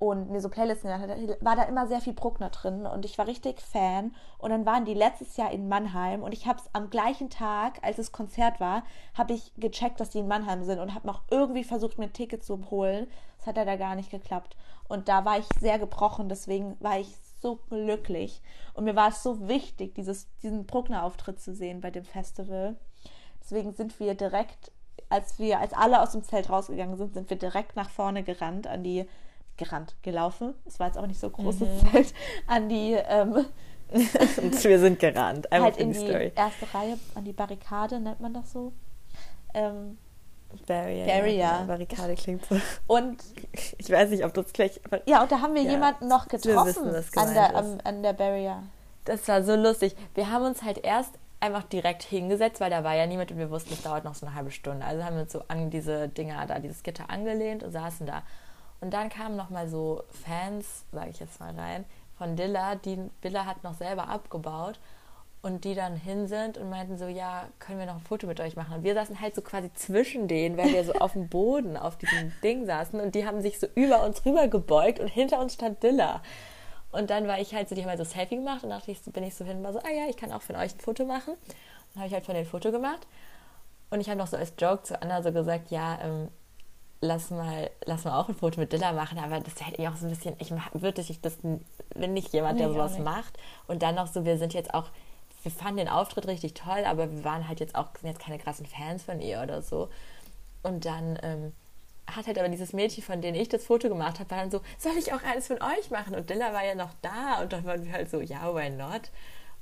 und 0.01 0.31
mir 0.31 0.41
so 0.41 0.49
Playlisten 0.49 0.89
gemacht 0.89 1.11
habe, 1.11 1.37
war 1.43 1.57
da 1.57 1.65
immer 1.65 1.87
sehr 1.87 2.01
viel 2.01 2.15
Bruckner 2.15 2.49
drin 2.49 2.87
und 2.87 3.05
ich 3.05 3.19
war 3.19 3.27
richtig 3.27 3.61
Fan. 3.61 4.15
Und 4.39 4.49
dann 4.49 4.65
waren 4.65 4.87
die 4.87 4.95
letztes 4.95 5.37
Jahr 5.37 5.53
in 5.53 5.69
Mannheim 5.69 6.23
und 6.23 6.33
ich 6.33 6.47
habe 6.47 6.59
es 6.59 6.71
am 6.73 6.89
gleichen 6.89 7.29
Tag, 7.29 7.79
als 7.83 7.99
das 7.99 8.11
Konzert 8.11 8.61
war, 8.61 8.83
habe 9.13 9.35
ich 9.35 9.53
gecheckt, 9.59 10.01
dass 10.01 10.09
die 10.09 10.21
in 10.21 10.27
Mannheim 10.27 10.65
sind 10.65 10.79
und 10.79 10.95
habe 10.95 11.07
noch 11.07 11.21
irgendwie 11.31 11.65
versucht, 11.65 11.99
mir 11.99 12.07
ein 12.07 12.15
Ticket 12.15 12.43
zu 12.43 12.71
holen. 12.71 13.09
Das 13.37 13.47
hat 13.47 13.57
leider 13.57 13.77
gar 13.77 13.95
nicht 13.95 14.11
geklappt. 14.11 14.57
Und 14.89 15.07
da 15.09 15.27
war 15.27 15.39
ich 15.39 15.45
sehr 15.61 15.79
gebrochen, 15.79 16.31
deswegen 16.31 16.79
war 16.81 16.99
ich 16.99 17.15
so 17.43 17.57
glücklich. 17.69 18.41
Und 18.73 18.85
mir 18.85 18.97
war 18.97 19.11
es 19.11 19.23
so 19.23 19.49
wichtig, 19.49 19.95
dieses, 19.95 20.29
diesen 20.43 20.65
Bruckner-Auftritt 20.65 21.41
zu 21.43 21.55
sehen 21.55 21.83
bei 21.83 21.91
dem 21.91 22.07
Festival. 22.07 22.79
Deswegen 23.43 23.75
sind 23.75 24.01
wir 24.01 24.15
direkt, 24.15 24.73
als 25.11 25.39
wir, 25.39 25.59
als 25.59 25.75
alle 25.75 26.01
aus 26.01 26.13
dem 26.13 26.25
Zelt 26.25 26.49
rausgegangen 26.49 26.97
sind, 26.97 27.13
sind 27.13 27.29
wir 27.29 27.37
direkt 27.37 27.77
nach 27.77 27.91
vorne 27.91 28.23
gerannt 28.23 28.67
an 28.67 28.83
die, 28.83 29.07
gerannt, 29.61 29.95
gelaufen. 30.03 30.55
Es 30.67 30.81
war 30.81 30.89
jetzt 30.89 30.99
auch 30.99 31.07
nicht 31.07 31.21
so 31.21 31.31
großes 31.31 31.69
Zelt, 31.93 32.15
an 32.49 32.69
die, 32.69 32.95
ähm, 33.09 33.45
wir 33.93 34.79
sind 34.81 34.99
gerannt. 34.99 35.51
Einfach 35.53 35.67
halt 35.67 35.77
in 35.79 35.93
die 35.93 35.99
Story. 35.99 36.33
erste 36.35 36.73
Reihe, 36.75 36.99
an 37.15 37.25
die 37.25 37.33
Barrikade, 37.33 38.01
nennt 38.01 38.21
man 38.21 38.35
das 38.35 38.53
so. 38.53 38.73
Ähm, 39.55 39.99
Barrier. 40.67 41.07
Barrier. 41.07 41.35
Ja, 41.35 41.65
Barrikade 41.67 42.15
klingt 42.17 42.45
so. 42.47 42.57
und 42.89 43.23
Ich 43.79 43.91
weiß 43.91 44.11
nicht, 44.11 44.25
ob 44.25 44.35
das 44.35 44.53
gleich. 44.53 44.81
ja, 45.07 45.23
und 45.23 45.31
da 45.31 45.41
haben 45.41 45.55
wir 45.55 45.63
Ja, 45.63 45.71
jemanden 45.73 46.09
noch 46.09 46.27
getroffen 46.29 46.93
wissen, 46.93 47.19
an 47.19 47.35
der, 47.35 47.55
am, 47.57 47.79
an 47.85 48.03
der 48.03 48.13
Barrier. 48.13 48.63
Das 49.05 49.27
war 49.29 49.43
so 49.43 49.55
lustig. 49.55 49.95
Wir 50.15 50.31
haben 50.31 50.45
uns 50.45 50.63
halt 50.63 50.79
erst 50.85 51.13
einfach 51.41 51.63
direkt 51.65 52.03
hingesetzt, 52.03 52.61
weil 52.61 52.71
da 52.71 52.85
war 52.85 52.95
ja 52.95 53.07
niemand 53.07 53.31
und 53.31 53.39
wir 53.39 53.51
wussten, 53.51 53.73
es 53.73 53.83
dauert 53.83 54.05
noch 54.05 54.15
so 54.15 54.27
eine 54.27 54.35
halbe 54.35 54.51
Stunde. 54.51 54.85
Also 54.85 55.03
haben 55.05 55.17
wir 55.17 55.23
uns 55.23 55.33
so 55.33 55.43
an 55.49 55.71
diese 55.71 56.09
Dinger 56.09 56.45
da, 56.47 56.59
dieses 56.59 56.83
Gitter 56.83 57.09
angelehnt 57.11 57.63
und 57.63 57.73
saßen 57.73 58.07
da. 58.07 58.23
Und 58.81 58.93
dann 58.93 59.09
kamen 59.09 59.37
noch 59.37 59.51
mal 59.51 59.69
so 59.69 60.05
Fans, 60.25 60.85
sage 60.93 61.11
ich 61.11 61.21
jetzt 61.21 61.41
mal 61.41 61.55
rein, 61.55 61.85
von 62.17 62.37
Dilla, 62.37 62.75
die 62.77 62.99
Dilla 63.23 63.47
hat 63.47 63.63
noch 63.65 63.75
selber 63.75 64.09
abgebaut 64.09 64.79
und 65.43 65.65
die 65.65 65.75
dann 65.75 65.97
hin 65.97 66.29
sind 66.29 66.59
und 66.59 66.69
meinten 66.69 66.99
so, 66.99 67.07
ja, 67.07 67.49
können 67.59 67.79
wir 67.79 67.87
noch 67.87 67.97
ein 67.97 68.01
Foto 68.01 68.27
mit 68.27 68.41
euch 68.41 68.57
machen? 68.57 68.75
Und 68.75 68.85
wir 68.85 68.95
saßen 68.95 69.21
halt 69.21 69.35
so 69.35 69.41
quasi 69.41 69.73
zwischen 69.75 70.29
denen, 70.29 70.57
weil 70.57 70.73
wir 70.73 70.85
so 70.85 70.93
auf 70.95 71.13
dem 71.13 71.29
Boden 71.29 71.77
auf 71.77 71.97
diesem 71.97 72.33
Ding 72.43 72.67
saßen 72.67 73.01
und 73.01 73.15
die 73.15 73.27
haben 73.27 73.41
sich 73.41 73.59
so 73.59 73.67
über 73.75 74.05
uns 74.05 74.25
rüber 74.25 74.49
gebeugt 74.49 75.01
und 75.01 75.09
hinter 75.09 75.41
uns 75.41 75.55
stand 75.55 75.83
Dilla. 75.83 76.23
Und 76.93 77.11
dann 77.11 77.27
war 77.27 77.39
ich 77.39 77.55
halt 77.55 77.69
so, 77.69 77.75
die 77.75 77.83
haben 77.83 77.89
halt 77.89 77.99
so 77.99 78.05
Selfie 78.05 78.37
gemacht 78.37 78.65
und 78.65 78.71
dachte 78.71 78.91
ich, 78.91 79.01
bin 79.03 79.23
ich 79.23 79.35
so 79.35 79.45
hin 79.45 79.59
und 79.59 79.65
war 79.65 79.73
so, 79.73 79.79
ah 79.79 79.91
ja, 79.91 80.09
ich 80.09 80.17
kann 80.17 80.33
auch 80.33 80.43
von 80.43 80.57
euch 80.57 80.75
ein 80.75 80.81
Foto 80.81 81.05
machen. 81.05 81.35
Und 81.95 81.97
habe 81.97 82.09
ich 82.09 82.13
halt 82.13 82.27
von 82.27 82.35
denen 82.35 82.47
ein 82.47 82.51
Foto 82.51 82.73
gemacht. 82.73 83.07
Und 83.91 84.01
ich 84.01 84.09
habe 84.09 84.19
noch 84.19 84.27
so 84.27 84.37
als 84.37 84.53
Joke 84.59 84.83
zu 84.83 85.01
Anna 85.01 85.23
so 85.23 85.33
gesagt, 85.33 85.71
ja, 85.71 85.99
ähm, 86.03 86.29
lass 87.01 87.31
mal, 87.31 87.71
lass 87.85 88.05
mal 88.05 88.19
auch 88.19 88.29
ein 88.29 88.35
Foto 88.35 88.61
mit 88.61 88.73
Dilla 88.73 88.93
machen, 88.93 89.19
aber 89.19 89.41
das 89.41 89.55
ist 89.55 89.65
halt 89.65 89.75
irgendwie 89.75 89.89
auch 89.89 89.97
so 89.97 90.07
ein 90.07 90.11
bisschen, 90.11 90.37
ich 90.39 90.53
würde 90.81 91.01
ich 91.01 91.21
das 91.21 91.37
bin 91.37 92.13
nicht 92.13 92.33
jemand, 92.33 92.61
der 92.61 92.69
Nee, 92.69 92.73
ich 92.73 92.79
sowas 92.79 92.99
macht. 92.99 93.39
Und 93.67 93.83
dann 93.83 93.95
noch 93.95 94.07
so, 94.07 94.25
wir 94.25 94.39
sind 94.39 94.55
jetzt 94.55 94.75
auch, 94.75 94.87
wir 95.43 95.51
fanden 95.51 95.79
den 95.79 95.89
Auftritt 95.89 96.27
richtig 96.27 96.55
toll, 96.55 96.85
aber 96.85 97.11
wir 97.11 97.25
waren 97.25 97.49
halt 97.49 97.61
jetzt 97.61 97.75
auch, 97.75 97.89
sind 98.01 98.11
jetzt 98.11 98.21
keine 98.21 98.39
krassen 98.39 98.67
Fans 98.67 99.03
von 99.03 99.21
ihr 99.21 99.41
oder 99.43 99.63
so. 99.63 99.89
Und 100.63 100.85
dann 100.85 101.19
ähm, 101.23 101.53
hat 102.07 102.27
halt 102.27 102.39
aber 102.39 102.49
dieses 102.49 102.73
Mädchen, 102.73 103.03
von 103.03 103.23
dem 103.23 103.35
ich 103.35 103.49
das 103.49 103.65
Foto 103.65 103.89
gemacht 103.89 104.21
habe, 104.21 104.31
war 104.31 104.39
dann 104.39 104.51
so, 104.51 104.61
soll 104.79 104.93
ich 104.99 105.13
auch 105.13 105.23
eines 105.23 105.47
von 105.47 105.59
euch 105.63 105.91
machen? 105.91 106.15
Und 106.15 106.29
Dilla 106.29 106.53
war 106.53 106.65
ja 106.65 106.75
noch 106.75 106.91
da 107.03 107.41
und 107.43 107.53
dann 107.53 107.65
waren 107.65 107.85
wir 107.85 107.93
halt 107.93 108.11
so, 108.11 108.21
ja, 108.21 108.55
why 108.55 108.71
not? 108.71 109.11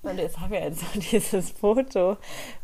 Und 0.02 0.18
jetzt 0.18 0.38
haben 0.38 0.52
wir 0.52 0.60
jetzt 0.60 0.80
so 0.80 0.86
dieses 0.94 1.50
Foto 1.50 2.16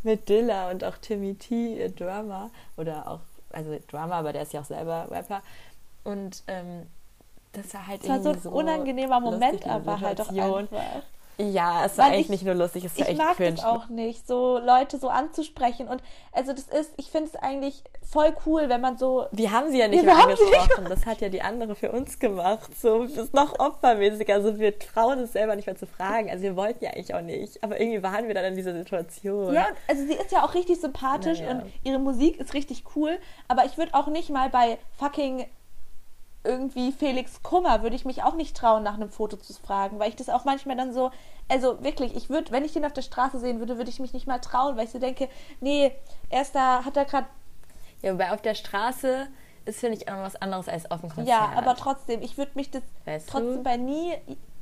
mit 0.02 0.28
Dilla 0.28 0.70
und 0.70 0.84
auch 0.84 0.96
Timmy 0.98 1.34
T, 1.34 1.78
ihr 1.78 1.90
Drummer, 1.90 2.50
oder 2.76 3.08
auch, 3.08 3.20
also 3.54 3.78
Drummer, 3.88 4.16
aber 4.16 4.32
der 4.32 4.42
ist 4.42 4.52
ja 4.52 4.60
auch 4.60 4.64
selber 4.64 5.08
Rapper. 5.10 5.42
Und 6.04 6.42
ähm, 6.46 6.86
das 7.52 7.72
war 7.74 7.86
halt 7.86 8.02
Es 8.02 8.08
war 8.08 8.20
so 8.20 8.30
ein 8.30 8.34
irgendwie 8.34 8.48
unangenehmer 8.48 9.20
Moment, 9.20 9.66
aber 9.66 10.00
halt 10.00 10.20
auch 10.20 10.26
Situation. 10.26 10.68
einfach. 10.70 11.02
Ja, 11.36 11.84
es 11.84 11.98
war 11.98 12.06
eigentlich 12.06 12.20
ich- 12.26 12.28
nicht 12.30 12.44
nur 12.44 12.54
lustig, 12.54 12.84
es 12.84 12.96
war 12.96 13.02
Ich 13.06 13.08
echt 13.10 13.18
mag 13.18 13.36
cringe. 13.36 13.56
das 13.56 13.64
auch 13.64 13.88
nicht, 13.88 14.26
so 14.26 14.58
Leute 14.58 14.98
so 14.98 15.08
anzusprechen. 15.08 15.88
Und 15.88 16.00
also 16.32 16.52
das 16.52 16.64
ist, 16.68 16.92
ich 16.96 17.10
finde 17.10 17.30
es 17.32 17.36
eigentlich 17.36 17.82
voll 18.08 18.32
cool, 18.46 18.68
wenn 18.68 18.80
man 18.80 18.96
so. 18.98 19.26
Wir 19.32 19.50
haben 19.50 19.70
sie 19.72 19.78
ja 19.80 19.88
nicht 19.88 20.04
mehr 20.04 20.16
haben 20.16 20.36
sie 20.36 20.44
nicht 20.44 20.54
angesprochen. 20.54 20.86
Das 20.88 21.06
hat 21.06 21.20
ja 21.20 21.28
die 21.28 21.42
andere 21.42 21.74
für 21.74 21.90
uns 21.90 22.18
gemacht. 22.20 22.70
So, 22.80 23.02
das 23.04 23.16
ist 23.16 23.34
noch 23.34 23.58
opfermäßig. 23.58 24.32
Also 24.32 24.58
wir 24.60 24.78
trauen 24.78 25.18
es 25.20 25.32
selber 25.32 25.56
nicht 25.56 25.66
mehr 25.66 25.76
zu 25.76 25.86
fragen. 25.86 26.30
Also 26.30 26.42
wir 26.44 26.54
wollten 26.56 26.84
ja 26.84 26.90
eigentlich 26.92 27.14
auch 27.14 27.20
nicht. 27.22 27.62
Aber 27.64 27.80
irgendwie 27.80 28.02
waren 28.02 28.28
wir 28.28 28.34
dann 28.34 28.44
in 28.44 28.54
dieser 28.56 28.72
Situation. 28.74 29.52
Ja, 29.52 29.66
also 29.88 30.02
sie 30.06 30.14
ist 30.14 30.30
ja 30.30 30.44
auch 30.44 30.54
richtig 30.54 30.80
sympathisch 30.80 31.40
Naja. 31.40 31.52
und 31.52 31.72
ihre 31.82 31.98
Musik 31.98 32.38
ist 32.38 32.54
richtig 32.54 32.84
cool. 32.94 33.18
Aber 33.48 33.64
ich 33.64 33.76
würde 33.76 33.92
auch 33.94 34.06
nicht 34.06 34.30
mal 34.30 34.50
bei 34.50 34.78
fucking 34.98 35.46
irgendwie 36.44 36.92
Felix 36.92 37.42
Kummer 37.42 37.82
würde 37.82 37.96
ich 37.96 38.04
mich 38.04 38.22
auch 38.22 38.34
nicht 38.34 38.56
trauen, 38.56 38.82
nach 38.82 38.94
einem 38.94 39.10
Foto 39.10 39.36
zu 39.36 39.52
fragen, 39.54 39.98
weil 39.98 40.10
ich 40.10 40.16
das 40.16 40.28
auch 40.28 40.44
manchmal 40.44 40.76
dann 40.76 40.92
so, 40.92 41.10
also 41.48 41.82
wirklich, 41.82 42.14
ich 42.14 42.28
würde, 42.28 42.52
wenn 42.52 42.64
ich 42.64 42.72
den 42.72 42.84
auf 42.84 42.92
der 42.92 43.02
Straße 43.02 43.38
sehen 43.38 43.58
würde, 43.58 43.78
würde 43.78 43.90
ich 43.90 43.98
mich 43.98 44.12
nicht 44.12 44.26
mal 44.26 44.38
trauen, 44.38 44.76
weil 44.76 44.84
ich 44.84 44.90
so 44.90 44.98
denke, 44.98 45.28
nee, 45.60 45.92
er 46.28 46.42
ist 46.42 46.54
da, 46.54 46.84
hat 46.84 46.96
er 46.96 47.06
gerade 47.06 47.26
Ja, 48.02 48.12
wobei 48.12 48.32
auf 48.32 48.42
der 48.42 48.54
Straße 48.54 49.26
ist, 49.64 49.80
finde 49.80 49.96
ich, 49.96 50.08
auch 50.08 50.16
noch 50.16 50.24
was 50.24 50.36
anderes 50.36 50.68
als 50.68 50.90
auf 50.90 51.00
dem 51.00 51.08
Konzert. 51.08 51.28
Ja, 51.28 51.52
aber 51.56 51.74
trotzdem, 51.74 52.20
ich 52.20 52.36
würde 52.36 52.52
mich 52.54 52.70
das 52.70 52.82
Weißt 53.06 53.28
trotzdem 53.30 53.56
du? 53.56 53.62
bei 53.62 53.76
nie 53.78 54.14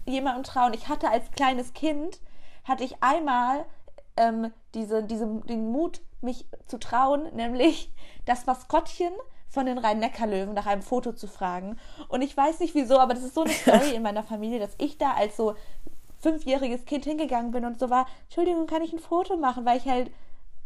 jemandem 0.06 0.44
trauen. 0.44 0.74
Ich 0.74 0.88
hatte 0.88 1.10
als 1.10 1.30
kleines 1.32 1.74
Kind, 1.74 2.20
hatte 2.64 2.84
ich 2.84 3.02
einmal 3.02 3.64
ähm, 4.16 4.52
diese, 4.74 5.02
diese, 5.02 5.26
den 5.26 5.72
Mut, 5.72 6.00
mich 6.20 6.46
zu 6.68 6.78
trauen, 6.78 7.34
nämlich 7.34 7.90
das 8.26 8.46
Maskottchen 8.46 9.12
von 9.52 9.66
den 9.66 9.78
Rhein-Neckar-Löwen 9.78 10.54
nach 10.54 10.66
einem 10.66 10.82
Foto 10.82 11.12
zu 11.12 11.26
fragen. 11.26 11.78
Und 12.08 12.22
ich 12.22 12.34
weiß 12.34 12.60
nicht 12.60 12.74
wieso, 12.74 12.98
aber 12.98 13.12
das 13.12 13.22
ist 13.22 13.34
so 13.34 13.42
eine 13.42 13.52
Story 13.52 13.90
in 13.94 14.02
meiner 14.02 14.22
Familie, 14.22 14.58
dass 14.58 14.74
ich 14.78 14.96
da 14.96 15.12
als 15.12 15.36
so 15.36 15.54
fünfjähriges 16.20 16.86
Kind 16.86 17.04
hingegangen 17.04 17.50
bin 17.50 17.64
und 17.64 17.78
so 17.78 17.90
war, 17.90 18.06
Entschuldigung, 18.24 18.66
kann 18.66 18.82
ich 18.82 18.92
ein 18.92 18.98
Foto 18.98 19.36
machen, 19.36 19.66
weil 19.66 19.76
ich 19.76 19.86
halt 19.86 20.10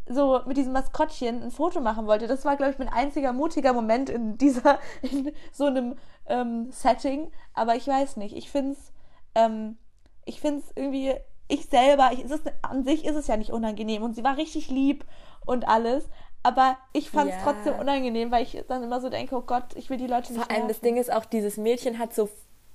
so 0.09 0.41
mit 0.47 0.57
diesem 0.57 0.73
Maskottchen 0.73 1.43
ein 1.43 1.51
Foto 1.51 1.81
machen 1.81 2.07
wollte. 2.07 2.29
Das 2.29 2.45
war, 2.45 2.57
glaube 2.57 2.73
ich, 2.73 2.79
mein 2.79 2.89
einziger 2.89 3.33
mutiger 3.33 3.73
Moment 3.73 4.09
in 4.09 4.39
dieser, 4.39 4.79
in 5.03 5.33
so 5.53 5.65
einem 5.65 5.97
ähm, 6.27 6.71
Setting. 6.71 7.33
Aber 7.55 7.75
ich 7.75 7.89
weiß 7.89 8.17
nicht. 8.19 8.37
Ich 8.37 8.51
finde 8.51 8.73
es, 8.73 8.93
ähm, 9.35 9.79
ich 10.25 10.41
finde 10.41 10.61
es 10.61 10.73
irgendwie, 10.77 11.15
ich 11.49 11.67
selber, 11.67 12.11
ich, 12.13 12.25
es 12.25 12.31
ist, 12.31 12.53
an 12.63 12.85
sich 12.85 13.05
ist 13.05 13.17
es 13.17 13.27
ja 13.27 13.37
nicht 13.37 13.51
unangenehm 13.51 14.03
und 14.03 14.15
sie 14.15 14.23
war 14.23 14.37
richtig 14.37 14.69
lieb 14.69 15.05
und 15.45 15.67
alles. 15.67 16.09
Aber 16.47 16.77
ich 16.93 17.11
fand 17.11 17.31
es 17.31 17.37
Ja. 17.37 17.43
trotzdem 17.43 17.75
unangenehm, 17.75 18.31
weil 18.31 18.45
ich 18.45 18.57
dann 18.69 18.85
immer 18.85 19.01
so 19.01 19.09
denke, 19.09 19.35
oh 19.35 19.41
Gott, 19.41 19.65
ich 19.75 19.91
will 19.91 19.97
die 19.97 20.07
Leute 20.07 20.33
nicht 20.33 20.41
Vor 20.45 20.55
allem 20.57 20.69
das. 20.69 20.79
Ding 20.81 20.97
ist 20.97 21.13
auch, 21.13 21.25
dieses 21.25 21.57
Mädchen 21.57 21.99
hat 21.99 22.15
so, 22.15 22.29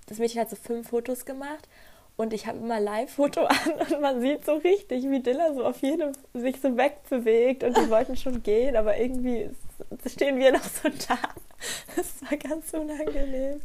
das 0.07 0.17
Mädchen 0.17 0.41
hat 0.41 0.49
so 0.49 0.57
fünf 0.57 0.89
Fotos 0.89 1.23
gemacht 1.23 1.69
und 2.17 2.33
ich 2.33 2.47
habe 2.47 2.57
immer 2.57 2.81
Live-Foto 2.81 3.45
an 3.45 3.57
und 3.93 4.01
man 4.01 4.19
sieht 4.19 4.43
so 4.43 4.55
richtig, 4.55 5.09
wie 5.09 5.21
Dilla 5.21 5.53
so 5.53 5.63
auf 5.63 5.77
jedem 5.81 6.11
sich 6.33 6.59
so 6.59 6.75
wegbewegt 6.75 7.63
und 7.63 7.77
die 7.77 7.89
wollten 7.89 8.17
schon 8.17 8.43
gehen, 8.43 8.75
aber 8.75 8.97
irgendwie 8.97 9.49
stehen 10.05 10.37
wir 10.37 10.51
noch 10.51 10.63
so 10.63 10.89
da. 11.07 11.17
Das 11.95 12.21
war 12.29 12.37
ganz 12.37 12.73
unangenehm. 12.73 13.61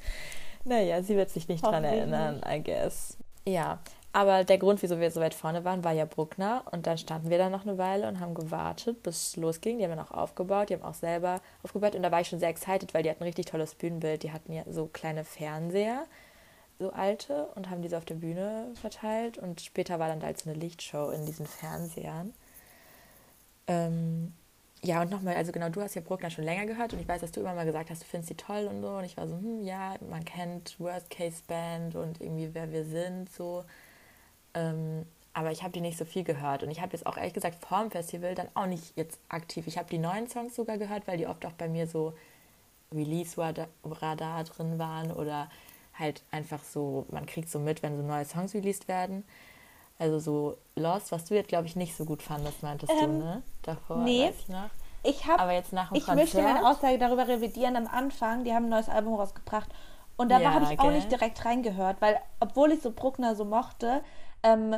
Naja, 0.64 1.02
sie 1.02 1.16
wird 1.16 1.30
sich 1.30 1.48
nicht 1.48 1.64
dran 1.64 1.82
erinnern, 1.82 2.42
I 2.48 2.62
guess. 2.62 3.16
Ja, 3.44 3.78
aber 4.16 4.44
der 4.44 4.56
Grund, 4.56 4.82
wieso 4.82 4.98
wir 4.98 5.10
so 5.10 5.20
weit 5.20 5.34
vorne 5.34 5.62
waren, 5.66 5.84
war 5.84 5.92
ja 5.92 6.06
Bruckner. 6.06 6.64
Und 6.70 6.86
dann 6.86 6.96
standen 6.96 7.28
wir 7.28 7.36
da 7.36 7.50
noch 7.50 7.66
eine 7.66 7.76
Weile 7.76 8.08
und 8.08 8.18
haben 8.18 8.32
gewartet, 8.32 9.02
bis 9.02 9.28
es 9.28 9.36
losging. 9.36 9.76
Die 9.76 9.84
haben 9.84 9.90
dann 9.90 10.06
auch 10.06 10.10
aufgebaut, 10.10 10.70
die 10.70 10.74
haben 10.74 10.84
auch 10.84 10.94
selber 10.94 11.42
aufgebaut. 11.62 11.94
Und 11.94 12.02
da 12.02 12.10
war 12.10 12.22
ich 12.22 12.28
schon 12.28 12.38
sehr 12.38 12.48
excited, 12.48 12.94
weil 12.94 13.02
die 13.02 13.10
hatten 13.10 13.22
ein 13.22 13.26
richtig 13.26 13.44
tolles 13.44 13.74
Bühnenbild. 13.74 14.22
Die 14.22 14.32
hatten 14.32 14.54
ja 14.54 14.62
so 14.70 14.86
kleine 14.86 15.22
Fernseher, 15.22 16.06
so 16.78 16.92
alte, 16.92 17.48
und 17.56 17.68
haben 17.68 17.82
diese 17.82 17.98
auf 17.98 18.06
der 18.06 18.14
Bühne 18.14 18.72
verteilt. 18.80 19.36
Und 19.36 19.60
später 19.60 19.98
war 19.98 20.08
dann 20.08 20.22
halt 20.22 20.38
so 20.38 20.48
eine 20.48 20.58
Lichtshow 20.58 21.10
in 21.10 21.26
diesen 21.26 21.44
Fernsehern. 21.44 22.32
Ähm, 23.66 24.32
ja, 24.82 25.02
und 25.02 25.10
nochmal, 25.10 25.36
also 25.36 25.52
genau, 25.52 25.68
du 25.68 25.82
hast 25.82 25.94
ja 25.94 26.00
Bruckner 26.00 26.30
schon 26.30 26.44
länger 26.44 26.64
gehört 26.64 26.94
und 26.94 27.00
ich 27.00 27.08
weiß, 27.08 27.20
dass 27.20 27.32
du 27.32 27.40
immer 27.40 27.54
mal 27.54 27.66
gesagt 27.66 27.90
hast, 27.90 28.00
du 28.00 28.06
findest 28.06 28.30
die 28.30 28.36
toll 28.36 28.66
und 28.66 28.80
so. 28.80 28.88
Und 28.96 29.04
ich 29.04 29.18
war 29.18 29.28
so, 29.28 29.36
hm, 29.36 29.62
ja, 29.62 29.96
man 30.08 30.24
kennt 30.24 30.80
Worst 30.80 31.10
Case 31.10 31.42
Band 31.46 31.96
und 31.96 32.22
irgendwie 32.22 32.54
wer 32.54 32.72
wir 32.72 32.86
sind, 32.86 33.30
so. 33.30 33.62
Ähm, 34.56 35.06
aber 35.34 35.52
ich 35.52 35.62
habe 35.62 35.72
die 35.72 35.82
nicht 35.82 35.98
so 35.98 36.04
viel 36.06 36.24
gehört. 36.24 36.62
Und 36.62 36.70
ich 36.70 36.80
habe 36.80 36.92
jetzt 36.94 37.06
auch 37.06 37.18
ehrlich 37.18 37.34
gesagt 37.34 37.62
vor 37.62 37.80
dem 37.82 37.90
Festival 37.90 38.34
dann 38.34 38.48
auch 38.54 38.66
nicht 38.66 38.96
jetzt 38.96 39.20
aktiv. 39.28 39.66
Ich 39.66 39.76
habe 39.76 39.88
die 39.90 39.98
neuen 39.98 40.28
Songs 40.28 40.56
sogar 40.56 40.78
gehört, 40.78 41.06
weil 41.06 41.18
die 41.18 41.26
oft 41.26 41.44
auch 41.44 41.52
bei 41.52 41.68
mir 41.68 41.86
so 41.86 42.14
Release-Radar 42.92 44.44
drin 44.44 44.78
waren 44.78 45.12
oder 45.12 45.48
halt 45.98 46.22
einfach 46.30 46.62
so, 46.62 47.06
man 47.10 47.26
kriegt 47.26 47.50
so 47.50 47.58
mit, 47.58 47.82
wenn 47.82 47.96
so 47.96 48.02
neue 48.02 48.24
Songs 48.24 48.54
released 48.54 48.88
werden. 48.88 49.24
Also 49.98 50.18
so 50.18 50.56
Lost, 50.74 51.12
was 51.12 51.24
du 51.24 51.34
jetzt, 51.34 51.48
glaube 51.48 51.66
ich, 51.66 51.76
nicht 51.76 51.96
so 51.96 52.04
gut 52.04 52.22
fandest, 52.22 52.62
meintest 52.62 52.92
Ähm, 52.92 53.18
du, 53.20 53.24
ne? 53.24 53.42
Davor, 53.62 53.98
nee. 53.98 54.30
ich 54.30 54.48
noch. 54.48 54.70
Ich 55.02 55.26
habe 55.26 55.40
Aber 55.40 55.52
jetzt 55.52 55.72
nach 55.72 55.88
dem 55.88 55.96
ich 55.96 56.06
möchte 56.08 56.38
meine 56.42 56.60
Konzert? 56.60 56.76
Aussage 56.76 56.98
darüber 56.98 57.28
revidieren 57.28 57.76
am 57.76 57.86
Anfang. 57.86 58.44
Die 58.44 58.52
haben 58.52 58.64
ein 58.66 58.70
neues 58.70 58.88
Album 58.88 59.14
rausgebracht. 59.14 59.68
Und 60.16 60.30
da 60.30 60.38
Ja, 60.40 60.52
habe 60.54 60.64
ich 60.72 60.78
auch 60.78 60.84
gell? 60.84 60.94
nicht 60.94 61.10
direkt 61.10 61.44
reingehört, 61.44 62.00
weil, 62.00 62.18
obwohl 62.40 62.72
ich 62.72 62.82
so 62.82 62.90
Bruckner 62.90 63.34
so 63.36 63.44
mochte 63.44 64.02
ähm, 64.46 64.76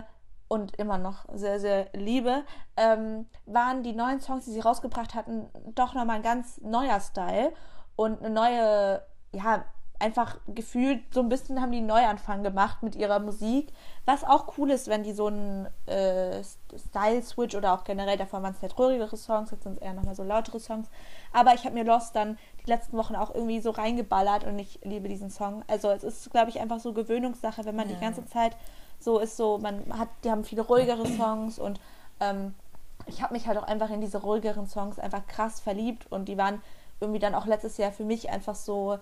und 0.48 0.76
immer 0.76 0.96
noch 0.98 1.26
sehr, 1.34 1.60
sehr 1.60 1.88
liebe, 1.92 2.42
ähm, 2.76 3.26
waren 3.44 3.82
die 3.82 3.92
neuen 3.92 4.20
Songs, 4.20 4.46
die 4.46 4.52
sie 4.52 4.60
rausgebracht 4.60 5.14
hatten, 5.14 5.46
doch 5.74 5.94
nochmal 5.94 6.16
ein 6.16 6.22
ganz 6.22 6.58
neuer 6.62 7.00
Style 7.00 7.52
und 7.96 8.20
eine 8.20 8.30
neue, 8.30 9.02
ja, 9.32 9.64
einfach 10.00 10.36
gefühlt 10.46 11.02
so 11.12 11.20
ein 11.20 11.28
bisschen 11.28 11.60
haben 11.60 11.72
die 11.72 11.78
einen 11.78 11.88
Neuanfang 11.88 12.44
gemacht 12.44 12.82
mit 12.84 12.94
ihrer 12.94 13.18
Musik, 13.18 13.72
was 14.06 14.22
auch 14.22 14.56
cool 14.56 14.70
ist, 14.70 14.86
wenn 14.86 15.02
die 15.02 15.12
so 15.12 15.26
einen 15.26 15.66
äh, 15.86 16.40
Style-Switch 16.76 17.56
oder 17.56 17.74
auch 17.74 17.82
generell, 17.82 18.16
davor 18.16 18.42
waren 18.42 18.54
es 18.54 18.62
halt 18.62 18.78
ruhigere 18.78 19.16
Songs, 19.16 19.50
jetzt 19.50 19.64
sind 19.64 19.72
es 19.74 19.82
eher 19.82 19.94
nochmal 19.94 20.14
so 20.14 20.22
lautere 20.22 20.60
Songs. 20.60 20.88
Aber 21.32 21.52
ich 21.54 21.64
habe 21.64 21.74
mir 21.74 21.84
Lost 21.84 22.14
dann 22.14 22.38
die 22.64 22.70
letzten 22.70 22.96
Wochen 22.96 23.16
auch 23.16 23.34
irgendwie 23.34 23.60
so 23.60 23.70
reingeballert 23.70 24.44
und 24.44 24.58
ich 24.60 24.78
liebe 24.84 25.08
diesen 25.08 25.30
Song. 25.30 25.64
Also 25.66 25.90
es 25.90 26.04
ist, 26.04 26.30
glaube 26.30 26.50
ich, 26.50 26.60
einfach 26.60 26.78
so 26.78 26.92
Gewöhnungssache, 26.92 27.64
wenn 27.64 27.74
man 27.76 27.88
Ja. 27.88 27.96
die 27.96 28.00
ganze 28.00 28.24
Zeit 28.24 28.56
so 29.00 29.18
ist, 29.18 29.36
so, 29.36 29.58
man 29.58 29.98
hat, 29.98 30.08
die 30.24 30.30
haben 30.30 30.44
viele 30.44 30.62
ruhigere 30.62 31.06
Songs 31.06 31.58
und 31.58 31.80
ähm, 32.20 32.54
ich 33.06 33.22
habe 33.22 33.34
mich 33.34 33.46
halt 33.46 33.58
auch 33.58 33.64
einfach 33.64 33.90
in 33.90 34.00
diese 34.00 34.18
ruhigeren 34.18 34.66
Songs 34.66 34.98
einfach 34.98 35.26
krass 35.26 35.60
verliebt 35.60 36.10
und 36.10 36.26
die 36.26 36.36
waren 36.36 36.60
irgendwie 37.00 37.20
dann 37.20 37.34
auch 37.34 37.46
letztes 37.46 37.76
Jahr 37.76 37.92
für 37.92 38.04
mich 38.04 38.30
einfach 38.30 38.54
so 38.54 38.98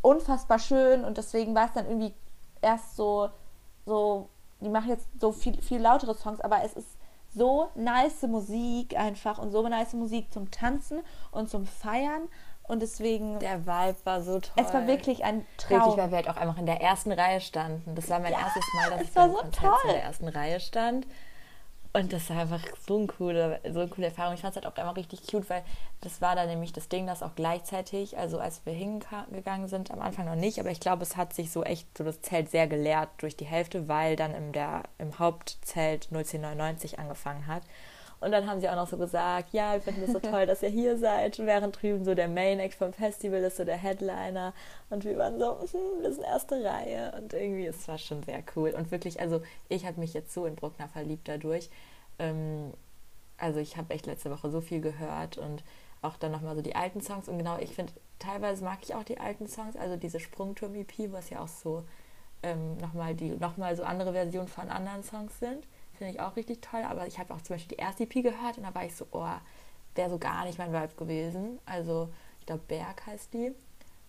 unfassbar 0.00 0.58
schön 0.58 1.04
und 1.04 1.18
deswegen 1.18 1.54
war 1.54 1.66
es 1.66 1.72
dann 1.72 1.86
irgendwie 1.86 2.14
erst 2.60 2.96
so, 2.96 3.28
so, 3.84 4.28
die 4.60 4.68
machen 4.68 4.88
jetzt 4.88 5.08
so 5.20 5.32
viel, 5.32 5.60
viel 5.60 5.80
lautere 5.80 6.14
Songs, 6.14 6.40
aber 6.40 6.62
es 6.64 6.74
ist 6.74 6.88
so 7.34 7.68
nice 7.74 8.22
Musik 8.22 8.96
einfach 8.96 9.38
und 9.38 9.50
so 9.50 9.66
nice 9.68 9.94
Musik 9.94 10.32
zum 10.32 10.50
Tanzen 10.50 11.00
und 11.30 11.48
zum 11.48 11.66
Feiern 11.66 12.28
und 12.64 12.80
deswegen, 12.80 13.38
Der 13.40 13.66
Vibe 13.66 13.96
war 14.04 14.22
so 14.22 14.40
toll. 14.40 14.52
es 14.64 14.72
war 14.72 14.86
wirklich 14.86 15.24
ein 15.24 15.44
Traum. 15.56 15.96
weil 15.96 16.10
wir 16.10 16.16
halt 16.16 16.28
auch 16.28 16.36
einfach 16.36 16.58
in 16.58 16.66
der 16.66 16.80
ersten 16.80 17.12
Reihe 17.12 17.40
standen. 17.40 17.94
Das 17.94 18.08
war 18.08 18.18
mein 18.20 18.32
Ja, 18.32 18.40
erstes 18.40 18.64
Mal, 18.74 18.90
dass 18.90 19.02
ich 19.02 19.14
war 19.16 19.28
so 19.30 19.42
toll. 19.50 19.76
in 19.84 19.90
der 19.90 20.02
ersten 20.04 20.28
Reihe 20.28 20.60
stand. 20.60 21.06
Und 21.94 22.10
das 22.10 22.30
war 22.30 22.38
einfach 22.38 22.60
so, 22.88 22.98
ein 23.00 23.06
coole, 23.06 23.60
so 23.70 23.80
eine 23.80 23.88
coole 23.90 24.06
Erfahrung. 24.06 24.32
Ich 24.32 24.40
fand 24.40 24.56
es 24.56 24.62
halt 24.62 24.66
auch 24.72 24.78
einfach 24.80 24.96
richtig 24.96 25.26
cute, 25.30 25.50
weil 25.50 25.62
das 26.00 26.22
war 26.22 26.34
dann 26.34 26.48
nämlich 26.48 26.72
das 26.72 26.88
Ding, 26.88 27.06
dass 27.06 27.22
auch 27.22 27.34
gleichzeitig, 27.34 28.16
also 28.16 28.38
als 28.38 28.64
wir 28.64 28.72
hingegangen 28.72 29.68
sind, 29.68 29.90
am 29.90 30.00
Anfang 30.00 30.24
noch 30.24 30.34
nicht, 30.34 30.58
aber 30.58 30.70
ich 30.70 30.80
glaube, 30.80 31.02
es 31.02 31.18
hat 31.18 31.34
sich 31.34 31.50
so 31.52 31.62
echt 31.64 31.98
so 31.98 32.02
das 32.02 32.22
Zelt 32.22 32.50
sehr 32.50 32.66
geleert 32.66 33.10
durch 33.18 33.36
die 33.36 33.44
Hälfte, 33.44 33.88
weil 33.88 34.16
dann 34.16 34.34
im, 34.34 34.52
der, 34.52 34.84
im 34.96 35.18
Hauptzelt 35.18 36.08
01099 36.10 36.98
angefangen 36.98 37.46
hat. 37.46 37.62
Und 38.22 38.30
dann 38.30 38.46
haben 38.46 38.60
sie 38.60 38.68
auch 38.68 38.76
noch 38.76 38.88
so 38.88 38.96
gesagt, 38.96 39.52
ja, 39.52 39.74
wir 39.74 39.80
finden 39.80 40.04
es 40.04 40.12
so 40.12 40.20
toll, 40.20 40.46
dass 40.46 40.62
ihr 40.62 40.68
hier 40.68 40.96
seid, 40.96 41.38
während 41.38 41.82
drüben 41.82 42.04
so 42.04 42.14
der 42.14 42.28
Main 42.28 42.60
Act 42.60 42.74
vom 42.74 42.92
Festival 42.92 43.40
ist 43.42 43.56
so 43.56 43.64
der 43.64 43.76
Headliner. 43.76 44.54
Und 44.90 45.04
wir 45.04 45.18
waren 45.18 45.38
so, 45.38 45.60
hm, 45.60 46.02
wir 46.02 46.12
sind 46.12 46.24
erste 46.24 46.64
Reihe. 46.64 47.12
Und 47.16 47.32
irgendwie, 47.32 47.66
es 47.66 47.88
war 47.88 47.98
schon 47.98 48.22
sehr 48.22 48.42
cool. 48.54 48.70
Und 48.70 48.90
wirklich, 48.92 49.20
also 49.20 49.42
ich 49.68 49.86
habe 49.86 49.98
mich 49.98 50.14
jetzt 50.14 50.32
so 50.32 50.46
in 50.46 50.54
Bruckner 50.54 50.88
verliebt 50.88 51.26
dadurch. 51.26 51.68
Ähm, 52.20 52.72
also 53.38 53.58
ich 53.58 53.76
habe 53.76 53.92
echt 53.92 54.06
letzte 54.06 54.30
Woche 54.30 54.50
so 54.50 54.60
viel 54.60 54.80
gehört 54.80 55.36
und 55.36 55.64
auch 56.00 56.16
dann 56.16 56.30
nochmal 56.30 56.54
so 56.54 56.62
die 56.62 56.76
alten 56.76 57.00
Songs. 57.00 57.28
Und 57.28 57.38
genau, 57.38 57.58
ich 57.58 57.74
finde, 57.74 57.92
teilweise 58.20 58.62
mag 58.64 58.78
ich 58.82 58.94
auch 58.94 59.04
die 59.04 59.18
alten 59.18 59.48
Songs, 59.48 59.76
also 59.76 59.96
diese 59.96 60.20
Sprungturm-EP, 60.20 61.10
was 61.12 61.30
ja 61.30 61.40
auch 61.40 61.48
so 61.48 61.82
ähm, 62.44 62.76
nochmal 62.78 63.14
die 63.14 63.30
nochmal 63.30 63.74
so 63.76 63.82
andere 63.82 64.12
Versionen 64.12 64.48
von 64.48 64.68
anderen 64.68 65.02
Songs 65.02 65.38
sind. 65.38 65.66
Finde 66.02 66.14
ich 66.14 66.20
auch 66.20 66.34
richtig 66.34 66.60
toll. 66.60 66.82
Aber 66.82 67.06
ich 67.06 67.20
habe 67.20 67.32
auch 67.32 67.40
zum 67.42 67.54
Beispiel 67.54 67.76
die 67.76 67.80
erste 67.82 68.02
EP 68.02 68.24
gehört 68.24 68.58
und 68.58 68.64
da 68.64 68.74
war 68.74 68.84
ich 68.84 68.96
so, 68.96 69.06
oh, 69.12 69.24
wäre 69.94 70.10
so 70.10 70.18
gar 70.18 70.44
nicht 70.44 70.58
mein 70.58 70.72
Vibe 70.72 70.94
gewesen. 70.96 71.60
Also, 71.64 72.08
ich 72.40 72.46
glaube, 72.46 72.62
Berg 72.66 73.06
heißt 73.06 73.32
die. 73.32 73.52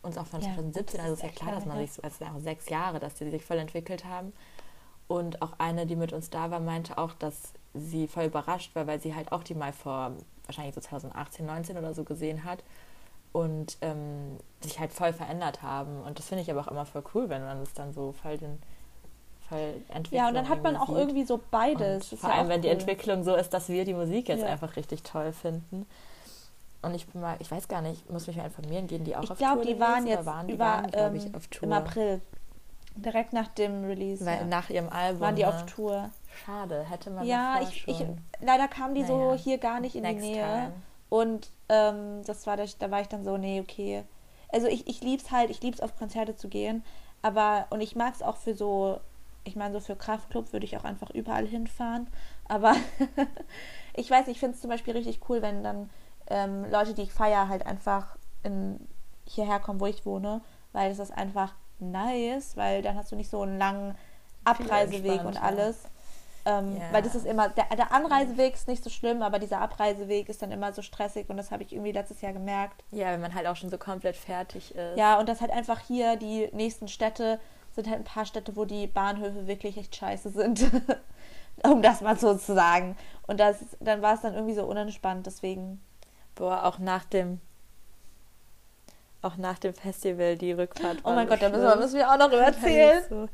Und 0.02 0.10
ist 0.12 0.18
auch 0.18 0.26
von 0.26 0.42
Ja, 0.42 0.48
2017. 0.56 0.98
das 0.98 1.00
Also 1.00 1.14
ist 1.14 1.20
ist 1.20 1.24
ja 1.24 1.30
klar, 1.30 1.52
dass 1.56 1.66
man 1.68 1.78
sich 1.78 1.94
so, 1.94 2.02
es 2.02 2.18
sind 2.18 2.30
auch 2.34 2.40
sechs 2.40 2.68
Jahre, 2.70 3.00
dass 3.00 3.14
die 3.14 3.30
sich 3.30 3.46
voll 3.46 3.60
entwickelt 3.60 4.06
haben. 4.06 4.34
Und 5.08 5.44
auch 5.44 5.54
eine, 5.60 5.86
die 5.86 5.96
mit 5.96 6.14
uns 6.14 6.32
da 6.32 6.50
war, 6.50 6.60
meinte 6.60 6.98
auch, 6.98 7.14
dass 7.14 7.54
sie 7.76 8.08
voll 8.08 8.26
überrascht 8.26 8.74
war, 8.76 8.88
weil 8.88 9.00
sie 9.00 9.14
halt 9.14 9.32
auch 9.32 9.44
die 9.44 9.54
mal 9.54 9.72
vor 9.72 10.14
wahrscheinlich 10.48 10.74
so 10.74 10.82
2018, 10.82 11.46
19 11.46 11.78
oder 11.78 11.94
so 11.94 12.04
gesehen 12.04 12.44
hat 12.44 12.64
und 13.34 13.78
ähm, 13.82 14.38
sich 14.62 14.80
halt 14.80 14.92
voll 14.94 15.14
verändert 15.14 15.62
haben. 15.62 16.02
Und 16.02 16.18
das 16.18 16.28
finde 16.30 16.42
ich 16.42 16.50
aber 16.50 16.62
auch 16.62 16.68
immer 16.68 16.86
voll 16.88 17.04
cool, 17.14 17.30
wenn 17.30 17.44
man 17.44 17.60
das 17.60 17.74
dann 17.74 17.94
so 17.94 18.14
voll 18.14 18.40
den 18.40 18.60
voll 19.54 19.74
Entwicklung 19.89 20.18
ja, 20.22 20.28
und 20.28 20.34
dann 20.36 20.50
hat 20.50 20.63
man 20.63 20.76
auch 20.76 20.88
sieht. 20.88 20.98
irgendwie 20.98 21.24
so 21.26 21.39
beides. 21.52 22.10
Vor 22.10 22.30
ja 22.30 22.36
allem, 22.36 22.46
auch 22.46 22.50
wenn 22.50 22.62
die 22.62 22.68
cool. 22.68 22.74
Entwicklung 22.74 23.24
so 23.24 23.36
ist, 23.36 23.54
dass 23.54 23.70
wir 23.70 23.86
die 23.86 23.94
Musik 23.94 24.28
jetzt 24.30 24.42
Ja. 24.42 24.48
einfach 24.48 24.76
richtig 24.76 25.04
toll 25.04 25.32
finden. 25.34 25.86
Und 26.82 26.94
ich 26.96 27.08
bin 27.08 27.22
mal, 27.22 27.38
ich 27.39 27.50
weiß 27.50 27.68
gar 27.70 27.82
nicht, 27.82 28.10
muss 28.10 28.28
mich 28.28 28.36
mal 28.36 28.46
informieren, 28.46 28.88
gehen 28.88 29.06
die 29.06 29.16
auch 29.16 29.24
Ich 29.24 29.32
auf 29.32 29.38
glaube, 29.38 29.62
Tour 29.63 29.74
die 29.74 29.80
waren 29.80 30.06
jetzt 30.08 30.26
waren 30.26 30.48
die 30.48 30.54
über, 30.56 30.66
waren, 30.66 30.88
glaub 30.92 31.12
ähm, 31.12 31.16
ich, 31.16 31.34
auf 31.36 31.48
Tour. 31.48 31.63
im 31.63 31.74
April. 31.74 32.22
Direkt 32.96 33.34
nach 33.34 33.48
dem 33.48 33.86
Release. 33.86 34.24
Weil 34.26 34.39
ja. 34.39 34.44
nach 34.46 34.70
ihrem 34.70 34.89
Album. 34.89 35.22
waren 35.22 35.36
die 35.36 35.46
auf 35.46 35.62
ne? 35.62 35.66
Tour. 35.66 36.10
Schade, 36.46 36.84
hätte 36.89 37.10
man 37.10 37.26
Ja, 37.26 37.60
ich, 37.62 37.88
ich, 37.88 38.04
leider 38.42 38.68
kamen 38.68 38.96
die 38.96 39.04
so 39.06 39.18
Naja. 39.30 39.38
hier 39.42 39.58
gar 39.60 39.80
nicht 39.80 39.96
in 39.96 40.02
Next 40.04 40.24
die 40.24 40.32
Nähe. 40.32 40.44
time. 40.44 40.74
Und 41.10 41.50
ähm, 41.70 42.24
das 42.26 42.46
war 42.48 42.58
das, 42.58 42.78
da 42.78 42.92
war 42.92 43.02
ich 43.02 43.08
dann 43.08 43.24
so, 43.24 43.38
nee, 43.38 43.62
okay. 43.62 44.04
Also 44.52 44.68
ich, 44.68 44.88
ich 44.88 45.02
lieb's 45.02 45.32
halt, 45.32 45.50
ich 45.50 45.62
lieb's 45.62 45.80
auf 45.80 45.96
Konzerte 45.98 46.36
zu 46.36 46.50
gehen. 46.50 46.84
Aber, 47.22 47.68
und 47.70 47.82
ich 47.82 47.96
mag's 47.96 48.22
auch 48.22 48.36
für 48.38 48.54
so, 48.56 49.00
ich 49.44 49.56
meine, 49.56 49.74
so 49.74 49.80
für 49.80 49.96
Kraftclub 49.96 50.54
würde 50.54 50.66
ich 50.66 50.78
auch 50.78 50.84
einfach 50.84 51.10
überall 51.10 51.46
hinfahren. 51.46 52.08
Aber 52.48 52.76
ich 53.96 54.10
weiß, 54.10 54.28
ich 54.28 54.40
finde 54.40 54.56
es 54.56 54.62
zum 54.62 54.70
Beispiel 54.70 54.94
richtig 54.96 55.20
cool, 55.30 55.42
wenn 55.42 55.64
dann 55.64 55.90
ähm, 56.28 56.70
Leute, 56.72 56.94
die 56.94 57.04
ich 57.04 57.12
feiere, 57.12 57.50
halt 57.50 57.66
einfach 57.66 58.16
in, 58.44 58.80
hierher 59.26 59.60
kommen, 59.60 59.80
wo 59.80 59.86
ich 59.86 60.06
wohne. 60.06 60.42
Weil 60.72 60.92
es 60.92 61.00
ist 61.00 61.12
einfach 61.12 61.54
nice, 61.80 62.56
weil 62.58 62.82
dann 62.82 62.96
hast 62.96 63.12
du 63.12 63.16
nicht 63.16 63.30
so 63.30 63.42
einen 63.42 63.58
langen 63.58 63.96
Abreiseweg 64.44 65.24
und 65.24 65.42
alles. 65.42 65.84
Ähm, 66.46 66.76
Ja. 66.78 66.92
Weil 66.92 67.02
das 67.02 67.16
ist 67.16 67.26
immer, 67.26 67.50
der, 67.50 67.66
der 67.76 67.92
Anreiseweg 67.92 68.54
ist 68.54 68.68
nicht 68.68 68.84
so 68.84 68.90
schlimm, 68.90 69.22
aber 69.22 69.40
dieser 69.40 69.62
Abreiseweg 69.62 70.28
ist 70.28 70.42
dann 70.42 70.52
immer 70.52 70.74
so 70.74 70.82
stressig 70.82 71.30
und 71.30 71.38
das 71.38 71.52
habe 71.52 71.64
ich 71.64 71.72
irgendwie 71.72 71.92
letztes 71.94 72.22
Jahr 72.22 72.34
gemerkt. 72.34 72.84
Ja, 72.92 73.12
wenn 73.12 73.22
man 73.22 73.34
halt 73.34 73.48
auch 73.48 73.56
schon 73.56 73.70
so 73.70 73.78
komplett 73.78 74.18
fertig 74.18 74.76
ist. 74.76 74.98
Ja, 74.98 75.20
und 75.20 75.30
das 75.30 75.40
halt 75.40 75.52
einfach 75.52 75.80
hier, 75.80 76.18
die 76.18 76.50
nächsten 76.52 76.88
Städte 76.88 77.40
sind 77.74 77.88
halt 77.88 78.00
ein 78.00 78.04
paar 78.06 78.26
Städte, 78.26 78.56
wo 78.56 78.66
die 78.66 78.88
Bahnhöfe 78.88 79.48
wirklich 79.48 79.78
echt 79.78 79.96
scheiße 79.96 80.30
sind. 80.30 80.66
um 81.64 81.82
das 81.82 82.02
mal 82.02 82.18
so 82.18 82.36
zu 82.36 82.54
sagen. 82.54 82.98
Und 83.28 83.40
das, 83.40 83.58
dann 83.80 84.02
war 84.02 84.16
es 84.16 84.22
dann 84.22 84.34
irgendwie 84.34 84.56
so 84.56 84.66
unentspannt, 84.66 85.26
deswegen. 85.26 85.82
Boah, 86.36 86.66
auch 86.66 86.80
nach 86.80 87.06
dem 87.06 87.40
auch 89.22 89.38
nach 89.38 89.58
dem 89.58 89.74
Festival 89.74 90.36
die 90.36 90.52
Rückfahrt 90.52 90.98
Oh 91.06 91.12
mein 91.12 91.28
Gott, 91.28 91.42
da 91.42 91.48
müssen 91.50 91.64
wir, 91.64 91.76
müssen 91.78 91.96
wir 91.96 92.12
auch 92.12 92.18
noch 92.18 92.32
erzählen. 92.32 93.04
So. 93.10 93.30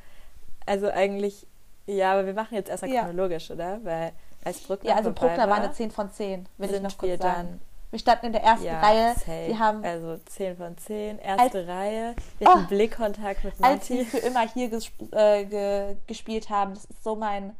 Also 0.65 0.89
eigentlich, 0.89 1.47
ja, 1.87 2.11
aber 2.13 2.27
wir 2.27 2.33
machen 2.35 2.53
jetzt 2.53 2.69
erstmal 2.69 2.91
Ja. 2.91 3.01
chronologisch, 3.05 3.49
oder? 3.49 3.83
Weil 3.83 4.11
als 4.45 4.59
Bruckner 4.59 4.89
Ja, 4.91 4.95
also 4.97 5.11
Bruckner 5.11 5.39
war 5.39 5.49
war 5.49 5.63
eine 5.63 5.71
10 5.71 5.89
von 5.89 6.11
10, 6.11 6.47
will 6.57 6.65
ich 6.67 6.75
sind 6.75 6.83
noch 6.83 7.01
wir 7.01 7.17
kurz 7.17 7.21
sagen. 7.23 7.59
Wir 7.91 7.97
standen 7.99 8.27
in 8.27 8.33
der 8.33 8.43
ersten 8.43 8.65
ja, 8.65 8.79
Reihe. 8.81 9.13
safe. 9.15 9.45
Sie 9.47 9.57
haben, 9.57 9.83
also 9.83 10.17
10 10.25 10.57
von 10.57 10.77
10, 10.77 11.17
erste 11.19 11.41
Als- 11.59 11.67
Reihe. 11.67 12.15
Wir 12.37 12.47
hatten 12.47 12.63
Oh. 12.65 12.67
Blickkontakt 12.67 13.43
mit 13.43 13.53
als 13.63 13.87
sie 13.87 13.95
Matti. 13.99 14.05
für 14.05 14.17
immer 14.19 14.47
hier 14.47 14.69
gesp- 14.69 15.15
äh, 15.15 15.45
ge 15.45 15.95
gespielt 16.05 16.49
haben, 16.51 16.75
das 16.75 16.85
ist 16.85 17.03
so 17.03 17.15
mein 17.15 17.55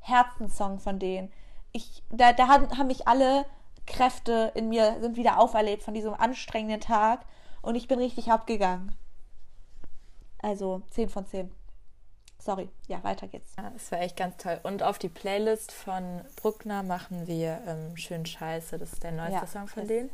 Herzenssong 0.00 0.78
von 0.80 0.98
denen. 0.98 1.30
Ich, 1.72 2.02
da, 2.10 2.32
da 2.32 2.48
haben, 2.48 2.78
haben 2.78 2.86
mich 2.86 3.06
alle 3.08 3.44
Kräfte 3.86 4.52
in 4.54 4.70
mir 4.70 4.96
sind 5.00 5.16
wieder 5.16 5.38
auferlebt 5.38 5.82
von 5.82 5.92
diesem 5.92 6.14
anstrengenden 6.14 6.80
Tag 6.80 7.20
und 7.60 7.74
ich 7.74 7.86
bin 7.86 7.98
richtig 7.98 8.30
abgegangen. 8.32 8.94
Also 10.40 10.82
10 10.90 11.08
von 11.10 11.26
10. 11.26 11.50
Sorry, 12.44 12.68
ja, 12.88 13.02
weiter 13.02 13.26
geht's. 13.26 13.52
Ja, 13.56 13.70
das 13.70 13.90
war 13.90 14.00
echt 14.02 14.16
ganz 14.18 14.36
toll. 14.36 14.60
Und 14.64 14.82
auf 14.82 14.98
die 14.98 15.08
Playlist 15.08 15.72
von 15.72 16.20
Bruckner 16.36 16.82
machen 16.82 17.26
wir 17.26 17.62
ähm, 17.66 17.96
Schön 17.96 18.26
Scheiße. 18.26 18.76
Das 18.76 18.92
ist 18.92 19.02
der 19.02 19.12
neueste 19.12 19.32
Ja, 19.32 19.46
Song 19.46 19.66
von 19.66 19.88
denen, 19.88 20.10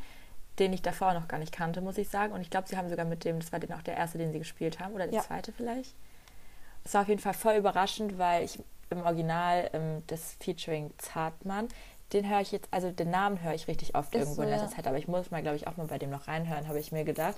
den 0.60 0.72
ich 0.72 0.80
davor 0.80 1.12
noch 1.14 1.26
gar 1.26 1.38
nicht 1.38 1.52
kannte, 1.52 1.80
muss 1.80 1.98
ich 1.98 2.08
sagen. 2.08 2.32
Und 2.32 2.40
ich 2.42 2.50
glaube, 2.50 2.68
sie 2.68 2.76
haben 2.76 2.88
sogar 2.88 3.04
mit 3.04 3.24
dem, 3.24 3.40
das 3.40 3.50
war 3.50 3.58
den 3.58 3.72
auch 3.72 3.82
der 3.82 3.96
erste, 3.96 4.18
den 4.18 4.30
sie 4.32 4.38
gespielt 4.38 4.78
haben, 4.78 4.94
oder 4.94 5.06
der 5.08 5.16
Ja. 5.16 5.22
zweite 5.22 5.50
vielleicht. 5.52 5.94
Es 6.84 6.94
war 6.94 7.02
auf 7.02 7.08
jeden 7.08 7.20
Fall 7.20 7.34
voll 7.34 7.54
überraschend, 7.54 8.16
weil 8.16 8.44
ich 8.44 8.60
im 8.90 9.02
Original 9.02 9.68
ähm, 9.72 10.02
das 10.06 10.36
Featuring 10.40 10.92
Zartmann, 10.98 11.66
den 12.12 12.28
höre 12.28 12.40
ich 12.40 12.52
jetzt, 12.52 12.68
also 12.70 12.90
den 12.90 13.10
Namen 13.10 13.42
höre 13.42 13.54
ich 13.54 13.66
richtig 13.68 13.94
oft 13.94 14.14
Ist 14.14 14.20
irgendwo 14.20 14.36
so, 14.36 14.42
in 14.42 14.48
letzter 14.50 14.68
ja. 14.68 14.76
Zeit, 14.76 14.86
aber 14.86 14.98
ich 14.98 15.08
muss 15.08 15.30
mal, 15.30 15.42
glaube 15.42 15.56
ich, 15.56 15.66
auch 15.66 15.76
mal 15.76 15.86
bei 15.86 15.98
dem 15.98 16.10
noch 16.10 16.26
reinhören, 16.28 16.68
habe 16.68 16.78
ich 16.78 16.90
mir 16.92 17.04
gedacht. 17.04 17.36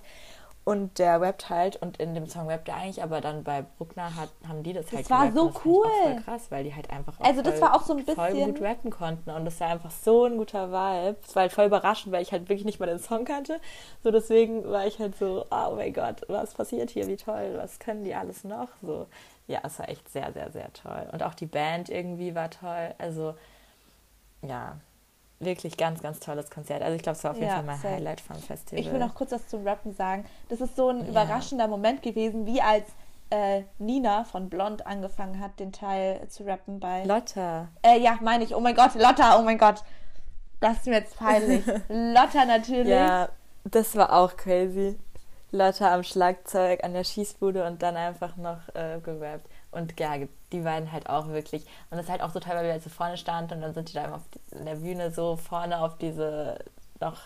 Und 0.64 1.00
der 1.00 1.20
rappt 1.20 1.50
halt 1.50 1.74
und 1.82 1.96
in 1.96 2.14
dem 2.14 2.28
Song 2.28 2.46
rappt 2.48 2.68
er 2.68 2.76
eigentlich, 2.76 3.02
aber 3.02 3.20
dann 3.20 3.42
bei 3.42 3.62
Bruckner 3.78 4.14
hat, 4.14 4.28
haben 4.46 4.62
die 4.62 4.72
das, 4.72 4.86
Das 4.86 4.94
halt 4.94 5.10
war 5.10 5.32
so 5.32 5.42
und 5.42 5.54
das 5.54 5.54
fand 5.54 5.56
ich 5.56 5.58
auch 5.58 5.64
cool. 5.66 5.90
voll 6.04 6.22
krass, 6.22 6.46
weil 6.50 6.62
die 6.62 6.72
halt 6.72 6.88
einfach 6.90 7.18
auch 7.18 7.24
Also 7.24 7.42
das 7.42 7.54
voll, 7.54 7.62
war 7.62 7.74
auch 7.74 7.82
so 7.82 7.96
ein 7.96 8.04
voll 8.04 8.14
bisschen- 8.30 8.54
gut 8.54 8.62
rappen 8.62 8.90
konnten 8.92 9.30
und 9.30 9.44
das 9.44 9.58
war 9.58 9.70
einfach 9.70 9.90
so 9.90 10.24
ein 10.26 10.36
guter 10.36 10.70
Vibe. 10.70 11.16
Es 11.26 11.34
war 11.34 11.42
halt 11.42 11.52
voll 11.52 11.64
überraschend, 11.66 12.12
weil 12.12 12.22
ich 12.22 12.30
halt 12.30 12.42
wirklich 12.48 12.64
nicht 12.64 12.78
mal 12.78 12.86
den 12.86 13.00
Song 13.00 13.24
kannte. 13.24 13.60
So 14.04 14.12
deswegen 14.12 14.64
war 14.70 14.86
ich 14.86 15.00
halt 15.00 15.16
so, 15.18 15.44
oh 15.50 15.74
mein 15.74 15.92
Gott, 15.92 16.22
was 16.28 16.54
passiert 16.54 16.90
hier, 16.90 17.08
wie 17.08 17.16
toll, 17.16 17.54
was 17.56 17.80
können 17.80 18.04
die 18.04 18.14
alles 18.14 18.44
noch? 18.44 18.68
So, 18.82 19.06
ja, 19.48 19.58
es 19.64 19.80
war 19.80 19.88
echt 19.88 20.08
sehr, 20.12 20.32
sehr, 20.32 20.52
sehr 20.52 20.72
toll. 20.74 21.08
Und 21.10 21.24
auch 21.24 21.34
die 21.34 21.46
Band 21.46 21.88
irgendwie 21.88 22.36
war 22.36 22.50
toll. 22.50 22.94
Also, 22.98 23.34
ja, 24.42 24.76
wirklich 25.44 25.76
ganz, 25.76 26.02
ganz 26.02 26.20
tolles 26.20 26.50
Konzert. 26.50 26.82
Also 26.82 26.96
ich 26.96 27.02
glaube, 27.02 27.16
es 27.16 27.24
war 27.24 27.32
auf 27.32 27.36
jeden 27.36 27.48
Ja, 27.48 27.56
Fall 27.56 27.64
mein 27.64 27.76
safe. 27.78 27.94
Highlight 27.94 28.20
vom 28.20 28.36
Festival. 28.36 28.80
Ich 28.80 28.92
will 28.92 28.98
noch 29.00 29.14
kurz 29.14 29.32
was 29.32 29.46
zum 29.48 29.66
Rappen 29.66 29.94
sagen. 29.94 30.24
Das 30.48 30.60
ist 30.60 30.76
so 30.76 30.88
ein 30.90 31.00
Ja. 31.04 31.08
überraschender 31.10 31.68
Moment 31.68 32.02
gewesen, 32.02 32.46
wie 32.46 32.60
als 32.62 32.84
äh, 33.30 33.62
Nina 33.78 34.24
von 34.24 34.50
Blond 34.50 34.86
angefangen 34.86 35.40
hat, 35.40 35.58
den 35.58 35.72
Teil 35.72 36.20
zu 36.28 36.44
rappen 36.44 36.80
bei. 36.80 37.04
Lotta. 37.04 37.68
Äh, 37.82 37.98
ja, 38.00 38.18
meine 38.20 38.44
ich. 38.44 38.54
Oh 38.54 38.60
mein 38.60 38.74
Gott, 38.74 38.94
Lotta, 38.94 39.38
oh 39.38 39.42
mein 39.42 39.56
Gott. 39.58 39.82
Das 40.60 40.76
ist 40.78 40.86
mir 40.86 40.96
jetzt 40.98 41.16
peinlich. 41.16 41.64
Lotta 41.88 42.44
natürlich. 42.46 42.88
Ja, 42.88 43.30
das 43.64 43.96
war 43.96 44.12
auch 44.12 44.36
crazy. 44.36 44.98
Lotta 45.50 45.94
am 45.94 46.02
Schlagzeug, 46.02 46.84
an 46.84 46.92
der 46.94 47.04
Schießbude 47.04 47.64
und 47.66 47.82
dann 47.82 47.96
einfach 47.96 48.36
noch 48.36 48.68
äh, 48.74 49.00
gerappt. 49.02 49.46
Und 49.72 49.98
ja, 49.98 50.12
die 50.52 50.60
beiden 50.60 50.92
halt 50.92 51.08
auch 51.08 51.28
wirklich. 51.28 51.62
Und 51.90 51.96
das 51.96 52.02
ist 52.02 52.10
halt 52.10 52.22
auch 52.22 52.30
so 52.30 52.40
toll, 52.40 52.54
weil 52.54 52.64
wir 52.64 52.72
halt 52.72 52.82
so 52.82 52.90
vorne 52.90 53.16
standen 53.16 53.54
und 53.54 53.60
dann 53.62 53.74
sind 53.74 53.88
die 53.88 53.94
da 53.94 54.04
immer 54.04 54.16
auf 54.16 54.28
die, 54.28 54.56
in 54.56 54.66
der 54.66 54.76
Bühne 54.76 55.10
so 55.10 55.36
vorne 55.36 55.80
auf 55.80 55.96
diese 55.96 56.58
noch, 57.00 57.18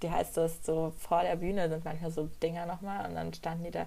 wie 0.00 0.10
heißt 0.10 0.36
das, 0.36 0.64
so 0.64 0.92
vor 0.98 1.22
der 1.22 1.36
Bühne 1.36 1.68
sind 1.68 1.84
manchmal 1.84 2.10
so 2.10 2.28
Dinger 2.42 2.66
nochmal 2.66 3.08
und 3.08 3.14
dann 3.14 3.32
standen 3.32 3.64
die 3.64 3.70
da. 3.70 3.86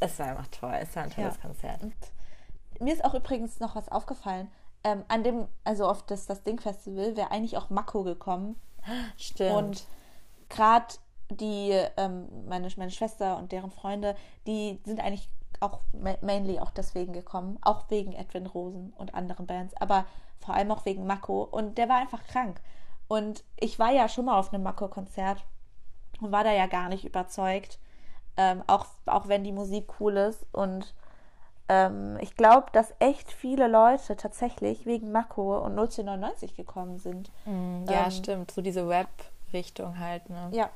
Es 0.00 0.18
war 0.18 0.28
einfach 0.28 0.48
toll, 0.48 0.74
es 0.80 0.96
war 0.96 1.04
ein 1.04 1.10
tolles 1.10 1.36
Ja. 1.36 1.42
Konzert. 1.42 1.80
Mir 2.80 2.92
ist 2.94 3.04
auch 3.04 3.14
übrigens 3.14 3.60
noch 3.60 3.76
was 3.76 3.88
aufgefallen. 3.90 4.48
Ähm, 4.82 5.04
an 5.08 5.22
dem, 5.22 5.46
also 5.62 5.86
auf 5.86 6.04
das, 6.06 6.26
das 6.26 6.42
Ding-Festival 6.42 7.16
wäre 7.16 7.30
eigentlich 7.30 7.56
auch 7.56 7.70
Mako 7.70 8.02
gekommen. 8.02 8.56
Stimmt. 9.16 9.54
Und 9.54 9.84
gerade 10.48 10.86
die, 11.30 11.70
ähm, 11.96 12.26
meine, 12.48 12.68
meine 12.76 12.90
Schwester 12.90 13.36
und 13.36 13.52
deren 13.52 13.70
Freunde, 13.70 14.16
die 14.46 14.80
sind 14.84 14.98
eigentlich 14.98 15.28
auch 15.62 15.80
ma- 15.92 16.16
mainly 16.20 16.58
auch 16.60 16.70
deswegen 16.70 17.12
gekommen. 17.12 17.58
Auch 17.62 17.84
wegen 17.88 18.12
Edwin 18.12 18.46
Rosen 18.46 18.92
und 18.98 19.14
anderen 19.14 19.46
Bands, 19.46 19.74
aber 19.80 20.04
vor 20.40 20.54
allem 20.54 20.70
auch 20.72 20.84
wegen 20.84 21.06
Mako. 21.06 21.42
Und 21.44 21.78
der 21.78 21.88
war 21.88 21.96
einfach 21.96 22.24
krank. 22.24 22.60
Und 23.08 23.44
ich 23.58 23.78
war 23.78 23.90
ja 23.92 24.08
schon 24.08 24.24
mal 24.24 24.38
auf 24.38 24.52
einem 24.52 24.62
Mako-Konzert 24.64 25.44
und 26.20 26.32
war 26.32 26.44
da 26.44 26.52
ja 26.52 26.66
gar 26.66 26.88
nicht 26.88 27.04
überzeugt. 27.04 27.78
Ähm, 28.36 28.62
auch, 28.66 28.86
auch 29.06 29.28
wenn 29.28 29.44
die 29.44 29.52
Musik 29.52 30.00
cool 30.00 30.16
ist. 30.16 30.46
Und 30.52 30.94
ähm, 31.68 32.16
ich 32.20 32.34
glaube, 32.36 32.66
dass 32.72 32.94
echt 32.98 33.30
viele 33.30 33.68
Leute 33.68 34.16
tatsächlich 34.16 34.86
wegen 34.86 35.12
Mako 35.12 35.58
und 35.58 35.74
099 35.74 36.56
gekommen 36.56 36.98
sind. 36.98 37.30
Mm, 37.44 37.84
ja, 37.88 38.04
ähm, 38.06 38.10
stimmt. 38.10 38.50
So 38.50 38.62
diese 38.62 38.88
Rap-Richtung 38.88 39.98
halt, 39.98 40.28
ne? 40.30 40.48
Ja. 40.52 40.70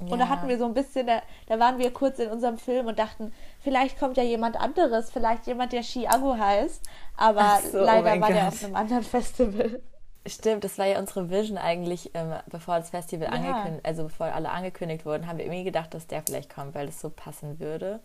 Und 0.00 0.18
da 0.18 0.28
hatten 0.28 0.48
wir 0.48 0.58
so 0.58 0.64
ein 0.64 0.74
bisschen, 0.74 1.06
da, 1.06 1.22
da 1.46 1.60
waren 1.60 1.78
wir 1.78 1.92
kurz 1.92 2.18
in 2.18 2.28
unserem 2.30 2.58
Film 2.58 2.86
und 2.86 2.98
dachten, 2.98 3.32
vielleicht 3.60 3.98
kommt 3.98 4.16
ja 4.16 4.22
jemand 4.24 4.56
anderes, 4.60 5.10
vielleicht 5.10 5.46
jemand, 5.46 5.72
der 5.72 5.82
Chiago 5.82 6.36
heißt. 6.36 6.82
Aber 7.16 7.60
so, 7.70 7.80
oh 7.80 7.84
leider 7.84 8.02
mein 8.10 8.20
war 8.20 8.28
der 8.32 8.44
Gott. 8.44 8.52
auf 8.52 8.64
einem 8.64 8.74
anderen 8.76 9.02
Festival. 9.04 9.80
Stimmt, 10.26 10.64
das 10.64 10.78
war 10.78 10.86
ja 10.86 10.98
unsere 10.98 11.30
Vision 11.30 11.58
eigentlich, 11.58 12.10
ähm, 12.14 12.32
bevor 12.46 12.78
das 12.78 12.90
Festival 12.90 13.28
Ja. 13.28 13.34
angekündigt, 13.34 13.84
also 13.86 14.04
bevor 14.04 14.26
alle 14.26 14.50
angekündigt 14.50 15.04
wurden, 15.04 15.26
haben 15.26 15.38
wir 15.38 15.44
irgendwie 15.44 15.64
gedacht, 15.64 15.94
dass 15.94 16.06
der 16.06 16.22
vielleicht 16.22 16.52
kommt, 16.52 16.74
weil 16.74 16.86
das 16.86 17.00
so 17.00 17.10
passen 17.10 17.60
würde. 17.60 18.00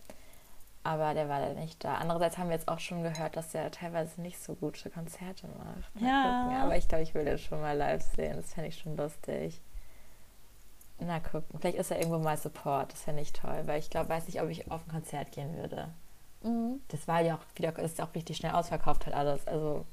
Aber 0.84 1.14
der 1.14 1.28
war 1.28 1.40
dann 1.40 1.56
nicht 1.56 1.84
da. 1.84 1.94
Andererseits 1.96 2.38
haben 2.38 2.48
wir 2.48 2.54
jetzt 2.56 2.68
auch 2.68 2.78
schon 2.78 3.02
gehört, 3.02 3.36
dass 3.36 3.50
der 3.50 3.70
teilweise 3.70 4.20
nicht 4.20 4.42
so 4.42 4.54
gute 4.54 4.88
Konzerte 4.90 5.46
macht. 5.48 6.00
Mal 6.00 6.08
Ja. 6.08 6.42
gucken. 6.44 6.56
Aber 6.62 6.76
ich 6.76 6.88
glaube, 6.88 7.02
ich 7.02 7.14
will 7.14 7.24
den 7.24 7.38
schon 7.38 7.60
mal 7.60 7.76
live 7.76 8.02
sehen. 8.02 8.36
Das 8.36 8.54
fände 8.54 8.68
ich 8.68 8.78
schon 8.78 8.96
lustig. 8.96 9.60
Na 11.00 11.20
gucken. 11.20 11.58
Vielleicht 11.60 11.78
ist 11.78 11.90
er 11.90 11.98
irgendwo 11.98 12.18
mal 12.18 12.36
Support. 12.36 12.92
Das 12.92 13.02
fände 13.02 13.22
ich 13.22 13.32
toll, 13.32 13.62
weil 13.66 13.78
ich 13.78 13.90
glaube, 13.90 14.08
weiß 14.08 14.26
nicht, 14.26 14.40
ob 14.42 14.48
ich 14.48 14.70
auf 14.70 14.80
ein 14.86 14.90
Konzert 14.90 15.30
gehen 15.32 15.56
würde. 15.56 15.88
Mhm. 16.42 16.80
Das 16.88 17.06
war 17.08 17.20
ja 17.20 17.34
auch 17.36 17.40
wieder, 17.56 17.76
ist 17.80 18.00
auch 18.00 18.14
richtig 18.14 18.36
schnell 18.36 18.52
ausverkauft 18.52 19.06
hat 19.06 19.14
alles. 19.14 19.46
Also, 19.46 19.84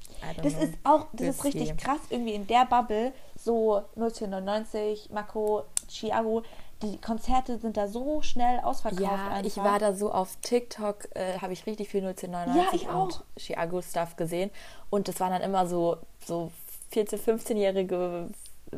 Das 0.42 0.54
know. 0.54 0.62
ist 0.62 0.74
auch, 0.84 1.06
das 1.12 1.20
We'll 1.26 1.30
ist 1.30 1.44
richtig 1.44 1.68
see. 1.70 1.74
krass, 1.76 1.98
irgendwie 2.10 2.34
in 2.34 2.46
der 2.46 2.66
Bubble, 2.66 3.12
so 3.36 3.82
1999, 3.96 5.10
Mako, 5.10 5.64
Chiago, 5.88 6.42
die 6.82 7.00
Konzerte 7.00 7.58
sind 7.58 7.76
da 7.76 7.88
so 7.88 8.20
schnell 8.22 8.60
ausverkauft 8.60 9.00
Ja, 9.02 9.28
einfach. 9.28 9.44
ich 9.44 9.56
war 9.56 9.78
da 9.78 9.92
so 9.94 10.12
auf 10.12 10.36
TikTok, 10.42 11.08
äh, 11.16 11.38
habe 11.38 11.52
ich 11.52 11.66
richtig 11.66 11.88
viel 11.88 12.04
1999 12.06 12.82
Ja, 12.82 12.94
und. 12.94 13.24
Chiago-Stuff 13.38 14.16
gesehen. 14.16 14.50
Und 14.90 15.08
das 15.08 15.18
waren 15.20 15.30
dann 15.32 15.42
immer 15.42 15.66
so, 15.66 15.96
so 16.24 16.52
14-, 16.92 17.18
15-jährige 17.18 18.28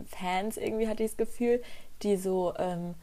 Fans, 0.07 0.57
irgendwie 0.57 0.89
hatte 0.89 1.03
ich 1.03 1.11
das 1.11 1.17
Gefühl, 1.19 1.63
die 2.03 2.17
so, 2.17 2.55
ähm, 2.59 2.95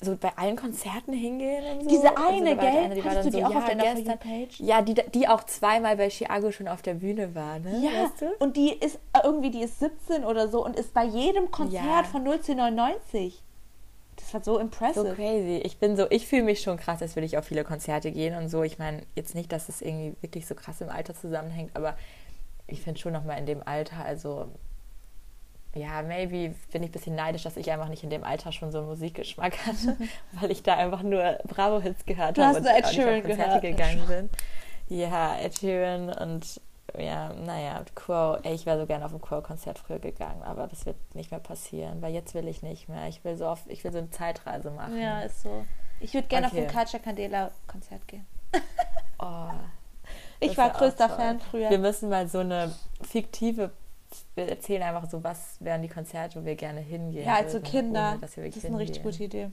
so 0.00 0.14
bei 0.16 0.30
allen 0.36 0.56
Konzerten 0.56 1.12
hingehen 1.14 1.64
und 1.72 1.84
so. 1.84 1.88
Diese 1.88 2.16
Also 2.16 2.22
eine, 2.28 2.56
war 2.56 2.64
gell? 2.70 2.94
die 2.94 3.04
war 3.04 3.12
Hattest 3.12 3.16
dann 3.16 3.24
du 3.24 3.30
die 3.30 3.42
so, 3.42 3.44
auch 3.44 3.54
auf 3.56 3.68
ja, 3.68 3.74
deiner 3.74 3.84
For 3.84 3.94
gestern- 3.94 4.18
You-Page? 4.30 4.60
Ja, 4.60 4.82
die, 4.82 4.94
die 5.14 5.28
auch 5.28 5.44
zweimal 5.44 5.96
bei 5.96 6.10
Chiago 6.10 6.52
schon 6.52 6.68
auf 6.68 6.82
der 6.82 6.94
Bühne 6.94 7.34
war, 7.34 7.58
ne? 7.58 7.80
Ja, 7.82 8.04
Weißt 8.04 8.20
du? 8.20 8.26
und 8.38 8.56
die 8.56 8.72
ist 8.74 8.96
äh, 9.14 9.20
irgendwie, 9.24 9.50
die 9.50 9.62
ist 9.62 9.80
17 9.80 10.24
oder 10.24 10.48
so 10.48 10.64
und 10.64 10.76
ist 10.76 10.92
bei 10.92 11.04
jedem 11.04 11.50
Konzert 11.50 11.82
Ja. 11.84 12.04
von 12.04 12.22
1999. 12.26 13.42
Das 14.16 14.32
war 14.34 14.42
so 14.42 14.54
So 14.54 14.60
impressive. 14.60 15.14
crazy. 15.14 15.60
Ich 15.64 15.78
bin 15.78 15.96
so, 15.96 16.06
ich 16.10 16.26
fühle 16.26 16.42
mich 16.42 16.60
schon 16.62 16.78
krass, 16.78 17.02
als 17.02 17.16
würde 17.16 17.26
ich 17.26 17.36
auf 17.38 17.44
viele 17.44 17.64
Konzerte 17.64 18.10
gehen 18.12 18.34
und 18.36 18.48
so. 18.48 18.62
Ich 18.62 18.78
meine, 18.78 19.02
jetzt 19.14 19.34
nicht, 19.34 19.52
dass 19.52 19.68
es 19.68 19.82
irgendwie 19.82 20.14
wirklich 20.22 20.46
so 20.46 20.54
krass 20.54 20.80
im 20.80 20.88
Alter 20.88 21.14
zusammenhängt, 21.14 21.76
aber 21.76 21.96
ich 22.66 22.80
finde 22.80 22.98
schon 23.00 23.12
nochmal 23.12 23.38
in 23.38 23.46
dem 23.46 23.62
Alter, 23.66 24.04
also 24.04 24.46
ja, 25.76 26.02
maybe 26.02 26.54
bin 26.72 26.82
ich 26.82 26.88
ein 26.88 26.92
bisschen 26.92 27.14
neidisch, 27.14 27.42
dass 27.44 27.56
ich 27.56 27.70
einfach 27.70 27.88
nicht 27.88 28.02
in 28.02 28.10
dem 28.10 28.24
Alter 28.24 28.50
schon 28.52 28.72
so 28.72 28.78
einen 28.78 28.86
Musikgeschmack 28.88 29.56
hatte, 29.66 29.96
weil 30.32 30.50
ich 30.50 30.62
da 30.62 30.74
einfach 30.74 31.02
nur 31.02 31.38
Bravo-Hits 31.44 32.04
gehört 32.06 32.38
Du 32.38 32.42
habe 32.42 32.58
und 32.58 32.66
Ed 32.66 32.86
Sheeran 32.88 33.16
auf 33.20 33.22
Konzerte 33.24 33.60
gehört. 33.60 33.62
gegangen 33.62 34.06
bin. 34.06 34.30
Ja, 34.88 35.36
Ed 35.38 35.58
Sheeran 35.58 36.08
und 36.10 36.60
ja, 36.96 37.32
naja, 37.34 37.84
Quo, 37.94 38.36
ey, 38.42 38.54
ich 38.54 38.64
wäre 38.64 38.78
so 38.80 38.86
gerne 38.86 39.04
auf 39.04 39.12
ein 39.12 39.20
Quo-Konzert 39.20 39.78
früher 39.78 39.98
gegangen, 39.98 40.42
aber 40.42 40.66
das 40.68 40.86
wird 40.86 40.96
nicht 41.14 41.30
mehr 41.30 41.40
passieren, 41.40 42.00
weil 42.00 42.14
jetzt 42.14 42.32
will 42.34 42.46
ich 42.48 42.62
nicht 42.62 42.88
mehr. 42.88 43.06
Ich 43.08 43.22
will 43.24 43.36
so 43.36 43.46
auf, 43.46 43.60
ich 43.66 43.84
will 43.84 43.92
so 43.92 43.98
eine 43.98 44.10
Zeitreise 44.10 44.70
machen. 44.70 44.98
Ja, 44.98 45.20
ist 45.22 45.42
so. 45.42 45.66
Ich 46.00 46.14
würde 46.14 46.28
gerne 46.28 46.46
Okay. 46.46 46.62
auf 46.62 46.68
ein 46.68 46.74
Culture 46.74 47.02
Candela 47.02 47.50
Konzert 47.66 48.06
gehen. 48.08 48.24
Oh, 49.18 49.48
Ich 50.40 50.56
war 50.56 50.70
größter. 50.70 51.08
Fan 51.08 51.40
früher. 51.40 51.70
Wir 51.70 51.78
müssen 51.78 52.08
mal 52.08 52.28
so 52.28 52.38
eine 52.38 52.72
fiktive, 53.02 53.72
wir 54.34 54.48
erzählen 54.48 54.82
einfach 54.82 55.08
so, 55.10 55.22
was 55.24 55.56
wären 55.60 55.82
die 55.82 55.88
Konzerte, 55.88 56.40
wo 56.40 56.44
wir 56.44 56.56
gerne 56.56 56.80
hingehen. 56.80 57.26
ja, 57.26 57.34
als 57.36 57.52
so 57.52 57.58
würden, 57.58 57.64
Kinder. 57.70 58.10
ohne 58.12 58.18
das 58.20 58.30
ist 58.30 58.36
eine 58.38 58.44
richtig 58.46 58.62
hingehen. 58.62 59.02
gute 59.02 59.24
Idee. 59.24 59.50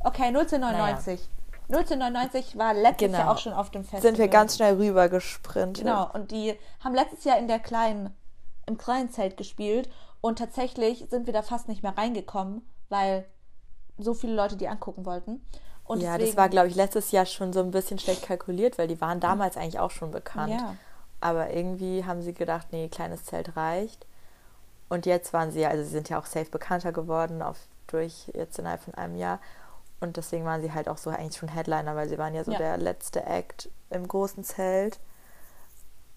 Okay, 0.00 0.24
1999. 0.24 1.28
1999 1.68 2.58
war 2.58 2.74
letztes 2.74 3.06
Genau. 3.08 3.18
Jahr 3.18 3.30
auch 3.32 3.38
schon 3.38 3.52
auf 3.52 3.70
dem 3.70 3.82
Festival. 3.84 4.02
Sind 4.02 4.18
wir 4.18 4.28
ganz 4.28 4.56
schnell 4.56 4.74
rüber 4.74 5.08
gesprintet. 5.08 5.84
Genau, 5.84 6.10
und 6.12 6.30
die 6.32 6.54
haben 6.82 6.94
letztes 6.94 7.22
Jahr 7.24 7.38
in 7.38 7.46
der 7.48 7.60
kleinen, 7.60 8.10
im 8.66 8.76
kleinen 8.76 9.10
Zelt 9.10 9.36
gespielt 9.36 9.88
und 10.20 10.38
tatsächlich 10.38 11.06
sind 11.10 11.26
wir 11.26 11.32
da 11.32 11.42
fast 11.42 11.68
nicht 11.68 11.82
mehr 11.82 11.96
reingekommen, 11.96 12.62
weil 12.88 13.24
so 13.98 14.14
viele 14.14 14.34
Leute 14.34 14.56
die 14.56 14.66
angucken 14.68 15.04
wollten. 15.06 15.44
Und 15.84 16.00
ja, 16.00 16.12
deswegen, 16.18 16.30
das 16.30 16.36
war, 16.36 16.48
glaube 16.48 16.68
ich, 16.68 16.74
letztes 16.74 17.10
Jahr 17.10 17.26
schon 17.26 17.52
so 17.52 17.60
ein 17.60 17.70
bisschen 17.72 17.98
schlecht 17.98 18.22
kalkuliert, 18.22 18.78
weil 18.78 18.88
die 18.88 19.00
waren 19.00 19.20
damals 19.20 19.56
eigentlich 19.56 19.78
auch 19.80 19.90
schon 19.90 20.10
bekannt. 20.10 20.52
Ja. 20.52 20.76
Aber 21.20 21.50
irgendwie 21.50 22.04
haben 22.04 22.22
sie 22.22 22.32
gedacht, 22.32 22.68
nee, 22.72 22.88
kleines 22.88 23.24
Zelt 23.24 23.56
reicht. 23.56 24.06
Und 24.88 25.06
jetzt 25.06 25.32
waren 25.32 25.52
sie, 25.52 25.64
also 25.66 25.84
sie 25.84 25.90
sind 25.90 26.08
ja 26.08 26.18
auch 26.18 26.26
safe 26.26 26.50
bekannter 26.50 26.92
geworden, 26.92 27.42
auf, 27.42 27.58
durch 27.86 28.30
jetzt 28.34 28.58
innerhalb 28.58 28.82
von 28.82 28.94
einem 28.94 29.16
Jahr. 29.16 29.38
Und 30.00 30.16
deswegen 30.16 30.44
waren 30.46 30.62
sie 30.62 30.72
halt 30.72 30.88
auch 30.88 30.96
so 30.98 31.10
eigentlich 31.10 31.36
schon 31.36 31.48
Headliner, 31.50 31.94
weil 31.94 32.08
sie 32.08 32.18
waren 32.18 32.34
ja 32.34 32.42
so 32.42 32.52
Ja. 32.52 32.58
der 32.58 32.78
letzte 32.78 33.24
Act 33.26 33.68
im 33.90 34.08
großen 34.08 34.42
Zelt. 34.44 34.98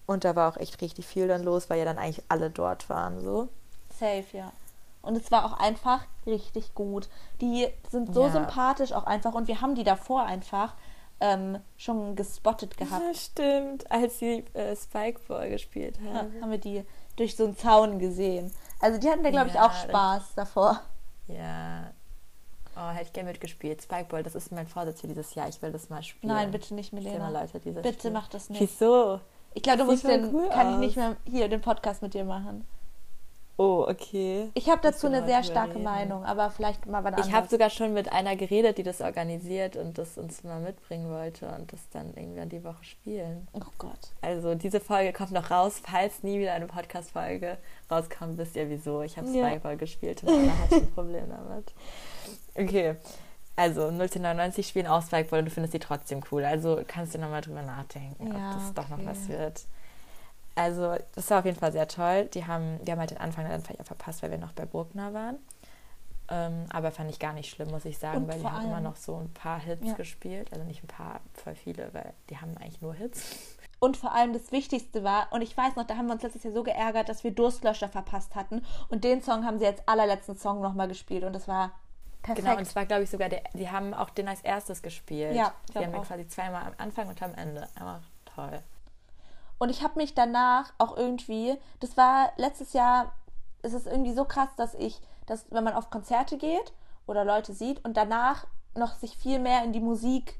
Und 0.06 0.24
da 0.24 0.36
war 0.36 0.50
auch 0.52 0.56
echt 0.56 0.80
richtig 0.80 1.06
viel 1.06 1.28
dann 1.28 1.42
los, 1.42 1.70
weil 1.70 1.78
ja 1.78 1.84
dann 1.84 1.98
eigentlich 1.98 2.24
alle 2.28 2.50
dort 2.50 2.88
waren, 2.90 3.20
so. 3.20 3.48
Safe, 3.98 4.24
ja. 4.32 4.52
Und 5.02 5.16
es 5.16 5.30
war 5.30 5.44
auch 5.44 5.58
einfach 5.58 6.00
richtig 6.26 6.74
gut. 6.74 7.08
Die 7.40 7.68
sind 7.90 8.14
so 8.14 8.24
Ja. 8.26 8.32
sympathisch 8.32 8.92
auch 8.92 9.04
einfach 9.04 9.34
und 9.34 9.48
wir 9.48 9.60
haben 9.60 9.74
die 9.74 9.84
davor 9.84 10.24
einfach 10.24 10.74
ähm, 11.20 11.58
schon 11.76 12.16
gespottet 12.16 12.76
gehabt. 12.76 13.02
Ja, 13.02 13.14
stimmt, 13.14 13.90
als 13.90 14.18
sie 14.18 14.44
äh, 14.54 14.74
Spikeball 14.76 15.50
gespielt 15.50 15.98
Ja, 16.04 16.14
haben. 16.20 16.32
haben 16.40 16.50
wir 16.50 16.58
die 16.58 16.84
durch 17.16 17.36
so 17.36 17.44
einen 17.44 17.56
Zaun 17.56 17.98
gesehen. 17.98 18.52
Also 18.80 18.98
die 18.98 19.08
hatten 19.08 19.22
da, 19.22 19.30
glaube 19.30 19.48
ich, 19.48 19.54
Ja, 19.54 19.66
auch 19.66 19.72
Spaß 19.72 20.34
davor. 20.34 20.80
Ja. 21.28 21.92
Oh, 22.76 22.88
hätte 22.90 23.04
ich 23.04 23.12
gerne 23.12 23.30
mitgespielt. 23.30 23.82
Spikeball, 23.82 24.22
das 24.24 24.34
ist 24.34 24.50
mein 24.50 24.66
Vorsatz 24.66 25.00
für 25.00 25.06
dieses 25.06 25.34
Jahr. 25.34 25.48
Ich 25.48 25.62
will 25.62 25.70
das 25.70 25.88
mal 25.90 26.02
spielen. 26.02 26.32
Nein, 26.32 26.50
bitte 26.50 26.74
nicht, 26.74 26.92
Ich 26.92 26.92
Milena. 26.92 27.28
Leute 27.30 27.60
dieses 27.60 27.82
Bitte 27.82 27.98
Spiel. 28.00 28.10
mach 28.10 28.28
das 28.28 28.50
nicht. 28.50 28.60
Wieso? 28.60 29.20
Ich 29.54 29.62
glaube, 29.62 29.78
du 29.78 29.84
musst 29.84 30.04
den, 30.04 30.34
cool 30.34 30.48
kann 30.48 30.68
ich 30.68 30.74
aus. 30.74 30.80
nicht 30.80 30.96
mehr 30.96 31.16
hier 31.24 31.48
den 31.48 31.60
Podcast 31.60 32.02
mit 32.02 32.14
dir 32.14 32.24
machen. 32.24 32.66
Oh, 33.56 33.86
okay. 33.88 34.50
Ich 34.54 34.68
habe 34.68 34.80
dazu 34.82 35.06
eine 35.06 35.24
sehr 35.24 35.44
starke 35.44 35.74
reden. 35.74 35.84
Meinung, 35.84 36.24
aber 36.24 36.50
vielleicht 36.50 36.86
mal 36.86 37.04
was 37.04 37.26
Ich 37.26 37.32
habe 37.32 37.46
sogar 37.48 37.70
schon 37.70 37.92
mit 37.94 38.10
einer 38.12 38.34
geredet, 38.34 38.78
die 38.78 38.82
das 38.82 39.00
organisiert 39.00 39.76
und 39.76 39.96
das 39.96 40.18
uns 40.18 40.42
mal 40.42 40.58
mitbringen 40.60 41.08
wollte 41.08 41.46
und 41.46 41.72
das 41.72 41.80
dann 41.90 42.12
irgendwann 42.14 42.48
die 42.48 42.64
Woche 42.64 42.82
spielen. 42.82 43.46
Oh 43.52 43.60
Gott. 43.78 44.10
Also 44.22 44.56
diese 44.56 44.80
Folge 44.80 45.12
kommt 45.12 45.30
noch 45.30 45.52
raus. 45.52 45.80
Falls 45.88 46.24
nie 46.24 46.40
wieder 46.40 46.52
eine 46.54 46.66
Podcast-Folge 46.66 47.58
rauskommt, 47.88 48.38
wisst 48.38 48.56
ihr 48.56 48.68
wieso. 48.68 49.02
Ich 49.02 49.16
habe 49.16 49.28
Ja. 49.28 49.46
Spikeball 49.46 49.76
gespielt 49.76 50.22
und 50.24 50.30
Anna 50.30 50.58
hat 50.58 50.72
ein 50.72 50.90
Problem 50.92 51.26
damit. 51.28 51.72
Okay. 52.56 52.96
Also 53.56 53.82
01099 53.86 54.66
spielen 54.66 54.88
auch 54.88 55.02
Spikeball 55.02 55.38
und 55.38 55.44
du 55.44 55.50
findest 55.52 55.74
die 55.74 55.78
trotzdem 55.78 56.22
cool. 56.32 56.44
Also 56.44 56.80
kannst 56.88 57.14
du 57.14 57.18
nochmal 57.18 57.40
drüber 57.40 57.62
nachdenken, 57.62 58.26
Ja, 58.36 58.50
ob 58.50 58.54
das 58.58 58.74
doch 58.74 58.88
noch 58.88 58.98
okay. 58.98 59.06
was 59.06 59.28
wird. 59.28 59.60
Also 60.54 60.94
das 61.14 61.30
war 61.30 61.40
auf 61.40 61.44
jeden 61.44 61.58
Fall 61.58 61.72
sehr 61.72 61.88
toll. 61.88 62.26
Die 62.26 62.46
haben, 62.46 62.78
wir 62.84 62.92
haben 62.92 63.00
halt 63.00 63.10
den 63.10 63.18
Anfang 63.18 63.48
dann 63.48 63.62
verpasst, 63.84 64.22
weil 64.22 64.30
wir 64.30 64.38
noch 64.38 64.52
bei 64.52 64.64
Bruckner 64.64 65.12
waren. 65.12 65.38
Ähm, 66.30 66.66
aber 66.72 66.90
fand 66.90 67.10
ich 67.10 67.18
gar 67.18 67.32
nicht 67.34 67.50
schlimm, 67.50 67.70
muss 67.70 67.84
ich 67.84 67.98
sagen, 67.98 68.18
Und 68.22 68.28
weil 68.28 68.38
die 68.38 68.46
haben 68.46 68.64
immer 68.64 68.80
noch 68.80 68.96
so 68.96 69.16
ein 69.16 69.32
paar 69.34 69.58
Hits 69.60 69.86
Ja. 69.86 69.92
gespielt. 69.94 70.50
Also 70.52 70.64
nicht 70.64 70.82
ein 70.82 70.86
paar, 70.86 71.20
voll 71.34 71.54
viele, 71.54 71.92
weil 71.92 72.14
die 72.30 72.38
haben 72.38 72.56
eigentlich 72.56 72.80
nur 72.80 72.94
Hits. 72.94 73.56
Und 73.78 73.98
vor 73.98 74.12
allem 74.14 74.32
das 74.32 74.50
Wichtigste 74.50 75.04
war, 75.04 75.30
und 75.32 75.42
ich 75.42 75.54
weiß 75.54 75.76
noch, 75.76 75.86
da 75.86 75.96
haben 75.96 76.06
wir 76.06 76.14
uns 76.14 76.22
letztes 76.22 76.44
Jahr 76.44 76.54
so 76.54 76.62
geärgert, 76.62 77.10
dass 77.10 77.24
wir 77.24 77.32
Durstlöscher 77.32 77.90
verpasst 77.90 78.34
hatten. 78.34 78.64
Und 78.88 79.04
den 79.04 79.20
Song 79.22 79.44
haben 79.44 79.58
sie 79.58 79.66
als 79.66 79.86
allerletzten 79.86 80.36
Song 80.38 80.62
nochmal 80.62 80.88
gespielt. 80.88 81.24
Und 81.24 81.34
das 81.34 81.46
war 81.46 81.72
perfekt. 82.22 82.46
Genau, 82.46 82.56
und 82.58 82.64
zwar 82.64 82.86
glaube 82.86 83.02
ich 83.02 83.10
sogar, 83.10 83.28
der, 83.28 83.42
die 83.52 83.68
haben 83.68 83.92
auch 83.92 84.08
den 84.08 84.28
als 84.28 84.40
erstes 84.40 84.80
gespielt. 84.80 85.34
Ja, 85.34 85.52
die 85.74 85.78
haben 85.78 85.92
den 85.92 86.00
auch. 86.00 86.06
quasi 86.06 86.26
zweimal 86.26 86.62
am 86.62 86.72
Anfang 86.78 87.08
und 87.08 87.22
am 87.22 87.34
Ende. 87.34 87.68
Einfach 87.74 88.00
toll. 88.34 88.62
Und 89.58 89.70
ich 89.70 89.82
habe 89.82 89.98
mich 89.98 90.14
danach 90.14 90.72
auch 90.78 90.96
irgendwie, 90.96 91.56
das 91.80 91.96
war 91.96 92.32
letztes 92.36 92.72
Jahr, 92.72 93.12
es 93.62 93.72
ist 93.72 93.86
irgendwie 93.86 94.12
so 94.12 94.24
krass, 94.24 94.50
dass 94.56 94.74
ich, 94.74 95.00
dass 95.26 95.46
wenn 95.50 95.64
man 95.64 95.74
auf 95.74 95.90
Konzerte 95.90 96.36
geht 96.36 96.72
oder 97.06 97.24
Leute 97.24 97.52
sieht 97.52 97.84
und 97.84 97.96
danach 97.96 98.46
noch 98.74 98.94
sich 98.94 99.16
viel 99.16 99.38
mehr 99.38 99.64
in 99.64 99.72
die 99.72 99.80
Musik 99.80 100.38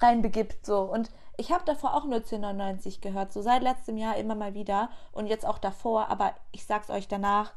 reinbegibt 0.00 0.64
so. 0.64 0.80
Und 0.80 1.10
ich 1.36 1.52
habe 1.52 1.64
davor 1.64 1.94
auch 1.94 2.04
1999 2.04 3.00
gehört, 3.00 3.32
so 3.32 3.42
seit 3.42 3.62
letztem 3.62 3.96
Jahr 3.96 4.16
immer 4.16 4.34
mal 4.34 4.54
wieder 4.54 4.90
und 5.12 5.26
jetzt 5.26 5.46
auch 5.46 5.58
davor, 5.58 6.08
aber 6.08 6.34
ich 6.52 6.66
sag's 6.66 6.90
euch 6.90 7.08
danach, 7.08 7.52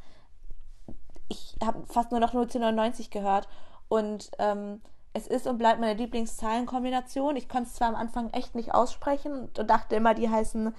ich 1.29 1.55
habe 1.63 1.85
fast 1.87 2.11
nur 2.11 2.19
noch 2.19 2.33
1999 2.33 3.09
gehört 3.09 3.47
und 3.87 4.31
ähm, 4.39 4.81
es 5.13 5.27
ist 5.27 5.45
und 5.47 5.57
bleibt 5.59 5.79
meine 5.79 5.93
Lieblingszahlenkombination. 5.93 7.35
Ich 7.35 7.47
konnte 7.47 7.69
es 7.69 7.75
zwar 7.75 7.89
am 7.89 7.95
Anfang 7.95 8.31
echt 8.31 8.55
nicht 8.55 8.73
aussprechen 8.73 9.49
und 9.57 9.69
dachte 9.69 9.95
immer, 9.95 10.13
die 10.13 10.29
heißen 10.29 10.73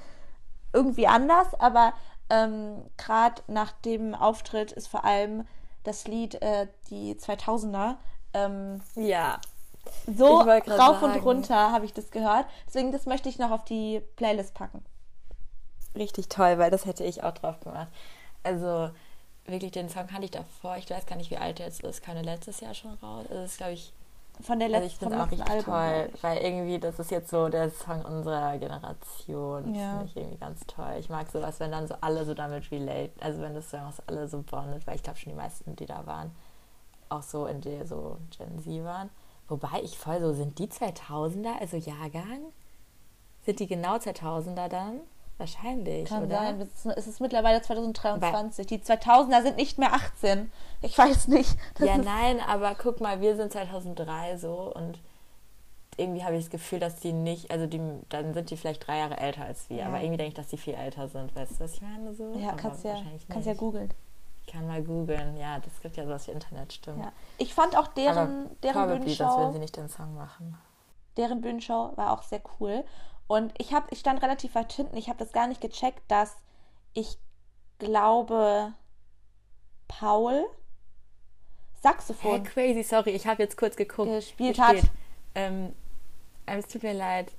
irgendwie 0.73 1.07
anders, 1.07 1.55
aber 1.61 1.93
ähm, 2.31 2.83
gerade 2.97 3.43
nach 3.47 3.73
dem 3.73 4.15
Auftritt 4.15 4.73
ist 4.73 4.89
vor 4.89 5.05
allem 5.05 5.47
das 5.85 6.07
Lied 6.09 6.41
äh, 6.43 6.67
die 6.91 7.15
2000er 7.15 7.97
ähm, 8.33 8.81
Ja. 8.97 9.39
so 10.07 10.39
rauf 10.39 11.03
und 11.03 11.13
sagen. 11.13 11.21
runter 11.21 11.71
habe 11.73 11.85
ich 11.85 11.93
das 11.93 12.11
gehört. 12.11 12.47
Deswegen 12.67 12.91
das 12.91 13.07
möchte 13.07 13.29
ich 13.29 13.39
noch 13.39 13.51
auf 13.53 13.65
die 13.65 14.01
Playlist 14.17 14.55
packen. 14.55 14.85
Richtig 15.95 16.29
toll, 16.29 16.59
weil 16.59 16.71
das 16.73 16.87
hätte 16.87 17.05
ich 17.05 17.23
auch 17.23 17.33
drauf 17.35 17.61
gemacht. 17.61 17.89
Also 18.43 18.91
wirklich, 19.47 19.71
den 19.73 19.89
Song 19.89 20.07
kannte 20.09 20.25
ich 20.25 20.31
davor. 20.33 20.77
Ich 20.77 20.91
weiß 20.91 21.07
gar 21.07 21.17
nicht, 21.17 21.31
wie 21.31 21.37
alt 21.37 21.61
der 21.61 21.67
jetzt 21.67 21.83
ist. 21.85 22.03
Kam 22.03 22.15
der 22.15 22.25
letztes 22.25 22.61
Jahr 22.61 22.75
schon 22.75 22.95
raus? 22.95 23.27
Das 23.29 23.53
ist, 23.53 23.59
glaube 23.59 23.75
ich, 23.75 23.93
Von 24.41 24.59
der 24.59 24.69
also 24.75 24.87
ich 24.87 24.93
letzten, 24.93 24.99
finde 25.05 25.17
vom 25.17 25.25
auch 25.27 25.31
letzten 25.31 25.43
richtig 25.53 25.65
toll, 25.65 26.11
ich. 26.13 26.23
weil 26.23 26.39
irgendwie, 26.39 26.79
das 26.81 26.99
ist 26.99 27.11
jetzt 27.11 27.31
so 27.31 27.49
der 27.49 27.71
Song 27.71 28.05
unserer 28.05 28.59
Generation. 28.59 29.73
Das 29.73 29.77
Ja. 29.83 29.91
finde 29.91 30.05
ich 30.07 30.17
irgendwie 30.17 30.39
ganz 30.39 30.61
toll. 30.67 30.97
Ich 30.99 31.09
mag 31.09 31.31
sowas, 31.31 31.61
wenn 31.61 31.71
dann 31.71 31.87
so 31.87 31.95
alle 32.01 32.25
so 32.25 32.35
damit 32.35 32.71
relate, 32.71 33.13
also 33.21 33.41
wenn 33.41 33.55
das 33.55 33.71
Songs 33.71 34.03
alle 34.07 34.27
so 34.29 34.43
bondet, 34.43 34.87
weil 34.87 34.97
ich 34.97 35.03
glaube 35.03 35.19
schon 35.19 35.33
die 35.33 35.37
meisten, 35.39 35.77
die 35.77 35.87
da 35.87 36.05
waren, 36.07 36.33
auch 37.09 37.23
so 37.23 37.47
in 37.47 37.61
der 37.61 37.87
so 37.87 38.19
Gen 38.37 38.59
Z 38.59 38.85
waren. 38.85 39.09
Wobei 39.49 39.81
ich 39.83 39.99
voll 39.99 40.21
so, 40.21 40.33
sind 40.33 40.59
die 40.59 40.67
2000er, 40.69 41.61
also 41.61 41.77
Jahrgang? 41.77 42.41
Sind 43.45 43.61
die 43.61 43.67
genau 43.67 43.97
2000er 43.97 44.69
dann? 44.69 45.01
Wahrscheinlich, 45.39 46.09
Kann 46.09 46.25
oder? 46.25 46.37
sein. 46.37 46.69
Es 46.97 47.07
ist, 47.09 47.21
mittlerweile 47.21 47.61
2023. 47.61 48.67
die 48.67 48.79
2000er 48.79 49.43
sind 49.43 49.57
nicht 49.57 49.79
mehr 49.79 49.93
18. 49.93 50.51
Ich 50.83 50.97
weiß 50.97 51.29
nicht. 51.29 51.57
Das 51.75 51.89
Ja, 51.89 51.99
nein, 51.99 52.39
aber 52.47 52.75
guck 52.81 53.01
mal, 53.01 53.21
wir 53.21 53.35
sind 53.37 53.53
2003 53.53 54.37
so 54.37 54.73
und 54.75 55.01
irgendwie 55.97 56.25
habe 56.25 56.37
ich 56.37 56.45
das 56.45 56.51
Gefühl, 56.51 56.79
dass 56.81 56.97
die 57.01 57.13
nicht, 57.13 57.51
also 57.51 57.67
die, 57.67 57.81
dann 58.09 58.35
sind 58.35 58.51
die 58.51 58.57
vielleicht 58.57 58.87
drei 58.87 58.99
Jahre 58.99 59.17
älter 59.17 59.45
als 59.45 59.69
wir, 59.71 59.79
Ja. 59.79 59.87
aber 59.87 59.99
irgendwie 60.01 60.17
denke 60.19 60.29
ich, 60.29 60.35
dass 60.35 60.49
die 60.49 60.57
viel 60.57 60.75
älter 60.75 61.09
sind. 61.09 61.35
Weißt 61.37 61.53
du, 61.53 61.61
was 61.65 61.75
ich 61.75 61.83
meine? 61.83 62.15
So? 62.15 62.33
ja, 62.37 62.49
aber 62.51 62.57
kannst 62.57 62.85
ja, 62.85 62.97
kannst 63.29 63.47
ja 63.47 63.55
googeln. 63.55 63.93
Ich 64.47 64.53
kann 64.53 64.67
mal 64.67 64.83
googeln, 64.83 65.37
ja, 65.37 65.59
das 65.61 65.81
gibt 65.81 65.97
ja 65.97 66.05
sowas 66.05 66.27
wie 66.29 66.33
Internet, 66.33 66.73
stimmt. 66.73 66.99
Ja. 67.05 67.13
Ich 67.39 67.55
fand 67.55 67.77
auch 67.77 67.85
aber 67.87 67.93
deren, 67.97 68.51
deren 68.63 68.75
probably, 68.75 69.15
sonst 69.15 69.19
Bühnenshow, 69.19 69.39
würden 69.39 69.53
sie 69.55 69.59
nicht 69.61 69.77
den 69.77 69.89
Song 69.89 70.15
machen. 70.15 70.57
deren 71.17 71.41
Bühnenshow 71.41 71.93
war 71.97 72.13
auch 72.13 72.23
sehr 72.23 72.41
cool. 72.61 72.85
Und 73.27 73.53
ich 73.59 73.73
habe, 73.73 73.87
ich 73.91 74.01
stand 74.01 74.23
relativ 74.23 74.55
weit 74.55 74.73
hinten. 74.73 74.97
Ich 74.97 75.09
habe 75.09 75.19
das 75.19 75.33
gar 75.33 75.47
nicht 75.47 75.61
gecheckt, 75.61 76.03
dass 76.09 76.37
ich 76.93 77.19
glaube 77.79 78.73
Paul 79.89 80.45
Hey, 81.85 81.93
Saxophon 81.93 82.43
crazy, 82.45 82.83
sorry, 82.83 83.11
ich 83.11 83.27
habe 83.27 83.43
jetzt 83.43 83.59
kurz 83.59 83.77
geguckt. 83.77 84.11
gespielt 84.11 84.59
hat. 84.59 84.77
Ähm, 85.35 85.75
es 86.47 86.67
tut 86.67 86.83
mir 86.83 86.95
leid. 86.95 87.33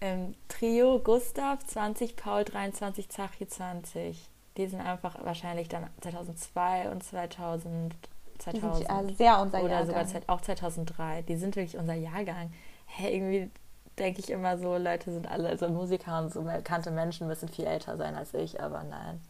Ähm, 0.00 0.34
Trio 0.48 0.98
Gustav 0.98 1.64
20, 1.64 2.16
Paul 2.16 2.44
23, 2.44 3.08
Zachi 3.08 3.46
20. 3.46 4.28
Die 4.56 4.66
sind 4.66 4.80
einfach 4.80 5.24
wahrscheinlich 5.24 5.68
dann 5.68 5.88
2002 6.00 6.90
und 6.90 7.04
2000. 7.04 7.94
Die 8.52 8.58
sind 8.58 8.74
2000. 8.74 8.88
ja 8.88 9.14
sehr 9.14 9.40
unser 9.40 9.62
Oder 9.62 9.84
Jahrgang. 9.84 10.06
sogar 10.08 10.22
auch 10.26 10.40
2003. 10.40 11.22
Die 11.22 11.36
sind 11.36 11.54
wirklich 11.54 11.78
unser 11.78 11.94
Jahrgang. 11.94 12.52
Hä, 12.86 13.14
irgendwie 13.14 13.50
denke 13.98 14.20
ich 14.20 14.30
immer 14.30 14.58
so, 14.58 14.76
Leute 14.76 15.12
sind 15.12 15.30
alle, 15.30 15.48
also 15.48 15.68
Musiker 15.68 16.18
und 16.18 16.32
so 16.32 16.42
bekannte 16.42 16.90
Menschen 16.90 17.26
müssen 17.26 17.48
viel 17.48 17.66
älter 17.66 17.96
sein 17.96 18.14
als 18.14 18.34
ich, 18.34 18.60
aber 18.62 18.82
nein. 18.84 19.20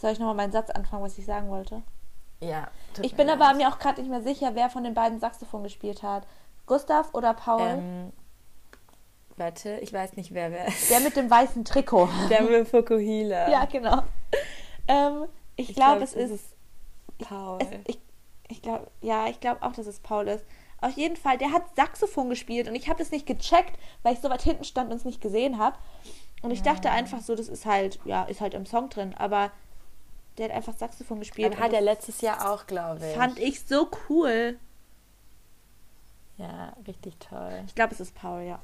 Soll 0.00 0.12
ich 0.12 0.18
nochmal 0.18 0.34
meinen 0.34 0.52
Satz 0.52 0.70
anfangen, 0.70 1.02
was 1.02 1.18
ich 1.18 1.26
sagen 1.26 1.48
wollte? 1.48 1.82
Ja. 2.40 2.68
Ich 3.00 3.14
bin 3.14 3.30
aber 3.30 3.54
mir 3.54 3.68
auch 3.68 3.78
gerade 3.78 4.00
nicht 4.00 4.10
mehr 4.10 4.22
sicher, 4.22 4.54
wer 4.54 4.68
von 4.70 4.84
den 4.84 4.94
beiden 4.94 5.18
Saxophon 5.18 5.62
gespielt 5.62 6.02
hat. 6.02 6.26
Gustav 6.66 7.12
oder 7.14 7.34
Paul? 7.34 7.62
Ähm, 7.62 8.12
warte, 9.36 9.78
ich 9.78 9.92
weiß 9.92 10.14
nicht, 10.16 10.34
wer 10.34 10.52
wer 10.52 10.68
ist. 10.68 10.90
Der 10.90 11.00
mit 11.00 11.16
dem 11.16 11.30
weißen 11.30 11.64
Trikot. 11.64 12.08
Der 12.28 12.42
mit 12.42 12.68
Fukuhila. 12.68 13.50
ja, 13.50 13.64
genau. 13.64 14.02
Ähm, 14.86 15.24
ich, 15.56 15.70
Ich 15.70 15.76
glaube, 15.76 15.98
glaub, 15.98 16.02
es 16.02 16.14
ist. 16.14 16.54
Paul. 17.18 17.58
Es, 17.60 17.68
ich 17.86 17.98
ich 18.48 18.62
glaube, 18.62 18.88
ja, 19.00 19.26
ich 19.26 19.40
glaube 19.40 19.62
auch, 19.62 19.72
dass 19.72 19.86
es 19.86 20.00
Paul 20.00 20.28
ist. 20.28 20.44
Auf 20.80 20.92
jeden 20.92 21.16
Fall, 21.16 21.38
der 21.38 21.52
hat 21.52 21.74
Saxophon 21.76 22.28
gespielt 22.28 22.68
und 22.68 22.74
ich 22.74 22.88
habe 22.88 22.98
das 22.98 23.10
nicht 23.10 23.26
gecheckt, 23.26 23.78
weil 24.02 24.14
ich 24.14 24.20
so 24.20 24.28
weit 24.28 24.42
hinten 24.42 24.64
stand 24.64 24.90
und 24.90 24.96
es 24.96 25.04
nicht 25.04 25.20
gesehen 25.20 25.58
habe. 25.58 25.78
Und 26.42 26.50
ich 26.50 26.62
dachte 26.62 26.90
einfach 26.90 27.20
so, 27.20 27.34
das 27.34 27.48
ist 27.48 27.64
halt, 27.64 27.98
ja, 28.04 28.24
ist 28.24 28.42
halt 28.42 28.52
im 28.52 28.66
Song 28.66 28.90
drin, 28.90 29.14
aber 29.16 29.50
der 30.36 30.48
hat 30.48 30.54
einfach 30.54 30.76
Saxophon 30.76 31.20
gespielt. 31.20 31.54
Aber 31.54 31.62
hat 31.62 31.72
er 31.72 31.80
letztes 31.80 32.20
Jahr 32.20 32.52
auch, 32.52 32.66
glaube 32.66 33.06
ich. 33.06 33.16
fand 33.16 33.38
ich 33.38 33.64
so 33.64 33.88
cool. 34.08 34.58
Ja, 36.36 36.74
richtig 36.86 37.16
toll. 37.18 37.62
Ich 37.66 37.74
glaube, 37.74 37.94
es 37.94 38.00
ist 38.00 38.14
Paul, 38.14 38.42
ja. 38.42 38.58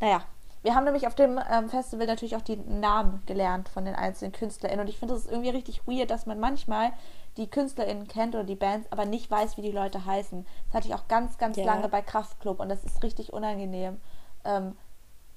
Naja, 0.00 0.24
wir 0.62 0.74
haben 0.74 0.84
nämlich 0.84 1.06
auf 1.06 1.14
dem 1.14 1.40
ähm, 1.50 1.68
Festival 1.68 2.06
natürlich 2.06 2.36
auch 2.36 2.42
die 2.42 2.56
Namen 2.56 3.22
gelernt 3.26 3.68
von 3.68 3.84
den 3.84 3.94
einzelnen 3.94 4.32
KünstlerInnen. 4.32 4.80
Und 4.80 4.88
ich 4.88 4.98
finde, 4.98 5.14
es 5.14 5.26
irgendwie 5.26 5.50
richtig 5.50 5.86
weird, 5.86 6.10
dass 6.10 6.26
man 6.26 6.40
manchmal 6.40 6.90
die 7.36 7.48
KünstlerInnen 7.48 8.08
kennt 8.08 8.34
oder 8.34 8.44
die 8.44 8.56
Bands, 8.56 8.90
aber 8.90 9.04
nicht 9.04 9.30
weiß, 9.30 9.56
wie 9.56 9.62
die 9.62 9.70
Leute 9.70 10.04
heißen. 10.04 10.44
Das 10.66 10.74
hatte 10.74 10.88
ich 10.88 10.94
auch 10.94 11.06
ganz, 11.08 11.38
ganz 11.38 11.56
Ja. 11.56 11.64
lange 11.64 11.88
bei 11.88 12.02
Kraftklub 12.02 12.58
und 12.60 12.68
das 12.68 12.84
ist 12.84 13.02
richtig 13.02 13.32
unangenehm. 13.32 14.00
Ähm, 14.44 14.76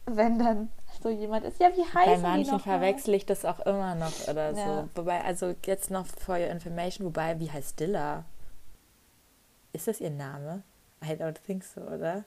wenn 0.05 0.39
dann 0.39 0.71
so 1.03 1.09
jemand 1.09 1.45
ist, 1.45 1.59
ja, 1.59 1.69
wie 1.75 1.83
Bei 1.93 2.01
heißen 2.11 2.15
die 2.23 2.27
manchen 2.27 2.59
verwechsel 2.59 3.13
ich 3.13 3.25
das 3.27 3.45
auch 3.45 3.59
immer 3.61 3.93
noch 3.93 4.27
oder 4.27 4.51
Ja. 4.51 4.83
so. 4.83 4.89
Wobei, 4.95 5.23
also 5.23 5.53
jetzt 5.65 5.91
noch 5.91 6.07
for 6.07 6.35
your 6.37 6.47
information, 6.47 7.05
wobei, 7.05 7.39
wie 7.39 7.51
heißt 7.51 7.79
Dilla? 7.79 8.25
Ist 9.73 9.87
das 9.87 10.01
ihr 10.01 10.09
Name? 10.09 10.63
I 11.03 11.11
don't 11.11 11.39
think 11.45 11.63
so, 11.63 11.81
oder? 11.81 12.23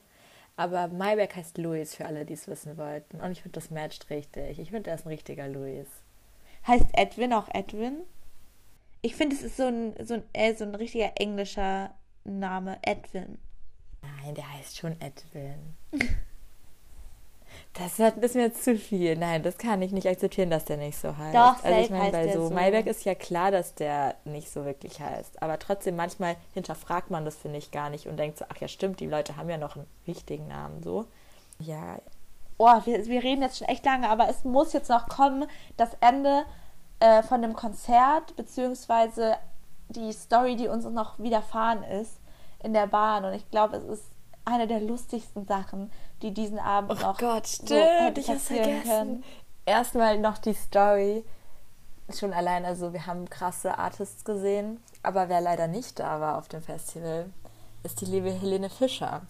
Aber 0.57 0.87
Mayberg 0.87 1.35
heißt 1.35 1.57
Luis, 1.57 1.95
für 1.95 2.05
alle, 2.05 2.25
die 2.25 2.33
es 2.33 2.47
wissen 2.47 2.77
wollten. 2.77 3.19
Und 3.19 3.31
ich 3.31 3.41
finde, 3.41 3.59
das 3.59 3.71
matcht 3.71 4.09
richtig. 4.09 4.59
Ich 4.59 4.69
finde, 4.69 4.83
der 4.83 4.95
ist 4.95 5.05
ein 5.05 5.09
richtiger 5.09 5.47
Luis. 5.47 5.87
Heißt 6.65 6.87
Edwin 6.93 7.33
auch 7.33 7.47
Edwin? 7.53 8.01
Ich 9.01 9.15
finde, 9.15 9.35
es 9.35 9.43
ist 9.43 9.57
so 9.57 9.67
ein, 9.67 9.93
so, 10.03 10.15
ein, 10.15 10.23
äh, 10.33 10.55
so 10.55 10.63
ein 10.63 10.73
richtiger 10.73 11.11
englischer 11.15 11.93
Name, 12.23 12.79
Edwin. 12.81 13.37
Nein, 14.01 14.35
der 14.35 14.51
heißt 14.53 14.77
schon 14.77 14.99
Edwin. 15.01 15.75
Das 17.77 17.99
hat- 17.99 18.17
ist 18.17 18.35
mir 18.35 18.43
jetzt 18.43 18.63
zu 18.63 18.77
viel. 18.77 19.17
Nein, 19.17 19.43
das 19.43 19.57
kann 19.57 19.81
ich 19.81 19.91
nicht 19.91 20.07
akzeptieren, 20.07 20.49
dass 20.49 20.63
der 20.65 20.77
nicht 20.77 20.97
so 20.97 21.15
heißt. 21.17 21.35
Doch, 21.35 21.63
also 21.63 21.79
ich 21.79 21.89
meine, 21.89 22.11
bei 22.11 22.31
so 22.33 22.47
so. 22.47 22.53
Mayberg 22.53 22.87
ist 22.87 23.03
ja 23.03 23.15
klar, 23.15 23.51
dass 23.51 23.75
der 23.75 24.15
nicht 24.23 24.49
so 24.49 24.63
wirklich 24.65 24.99
heißt. 25.01 25.41
Aber 25.43 25.59
trotzdem, 25.59 25.95
manchmal 25.97 26.37
hinterfragt 26.53 27.11
man 27.11 27.25
das, 27.25 27.35
finde 27.35 27.57
ich, 27.57 27.71
gar 27.71 27.89
nicht 27.89 28.07
und 28.07 28.17
denkt 28.17 28.37
so, 28.37 28.45
ach 28.47 28.57
ja, 28.57 28.67
stimmt, 28.69 28.99
die 29.01 29.07
Leute 29.07 29.35
haben 29.35 29.49
ja 29.49 29.57
noch 29.57 29.75
einen 29.75 29.87
richtigen 30.07 30.47
Namen 30.47 30.81
so. 30.83 31.05
Ja, 31.59 31.97
oh, 32.57 32.79
wir, 32.85 33.05
wir 33.07 33.23
reden 33.23 33.41
jetzt 33.41 33.57
schon 33.57 33.67
echt 33.67 33.85
lange, 33.85 34.09
aber 34.09 34.29
es 34.29 34.45
muss 34.45 34.71
jetzt 34.73 34.89
noch 34.89 35.07
kommen, 35.09 35.45
das 35.75 35.89
Ende 35.99 36.43
äh, 37.01 37.23
von 37.23 37.41
dem 37.41 37.53
Konzert, 37.53 38.35
beziehungsweise 38.37 39.35
die 39.89 40.13
Story, 40.13 40.55
die 40.55 40.69
uns 40.69 40.85
noch 40.85 41.19
widerfahren 41.19 41.83
ist 41.83 42.19
in 42.63 42.73
der 42.73 42.87
Bahn. 42.87 43.25
Und 43.25 43.33
ich 43.33 43.49
glaube, 43.51 43.75
es 43.77 43.83
ist 43.83 44.03
eine 44.45 44.67
der 44.67 44.79
lustigsten 44.79 45.45
Sachen, 45.45 45.91
die 46.25 46.33
diesen 46.33 46.59
Abend 46.59 46.91
Oh 46.91 46.95
noch 46.95 47.17
Gott, 47.19 47.45
so 47.45 47.65
stimmt, 47.65 47.81
hätte 47.99 48.19
ich 48.21 48.29
hab's 48.29 48.47
passieren 48.47 48.65
vergessen. 48.65 48.89
können. 48.89 49.23
Erstmal 49.65 50.17
noch 50.19 50.37
die 50.39 50.53
Story. 50.53 51.23
Schon 52.13 52.33
allein, 52.33 52.65
also 52.65 52.93
wir 52.93 53.05
haben 53.05 53.29
krasse 53.29 53.77
Artists 53.77 54.25
gesehen, 54.25 54.79
aber 55.01 55.29
wer 55.29 55.41
leider 55.41 55.67
nicht 55.67 55.99
da 55.99 56.19
war 56.19 56.37
auf 56.37 56.47
dem 56.47 56.61
Festival, 56.61 57.27
ist 57.83 58.01
die 58.01 58.05
liebe 58.05 58.31
Helene 58.31 58.69
Fischer. 58.69 59.21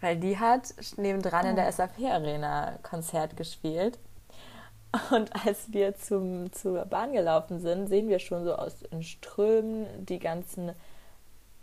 Weil 0.00 0.16
die 0.16 0.38
hat 0.38 0.74
nebendran 0.96 1.46
in 1.46 1.56
der 1.56 1.70
SAP 1.72 1.98
Arena 2.04 2.78
Konzert 2.82 3.36
gespielt. 3.36 3.98
Und 5.10 5.30
als 5.46 5.72
wir 5.72 5.96
zum, 5.96 6.52
zur 6.52 6.84
Bahn 6.86 7.12
gelaufen 7.12 7.60
sind, 7.60 7.88
sehen 7.88 8.08
wir 8.08 8.20
schon 8.20 8.44
so 8.44 8.54
aus 8.54 8.82
in 8.90 9.02
Strömen 9.02 9.86
die 10.06 10.18
ganzen 10.18 10.72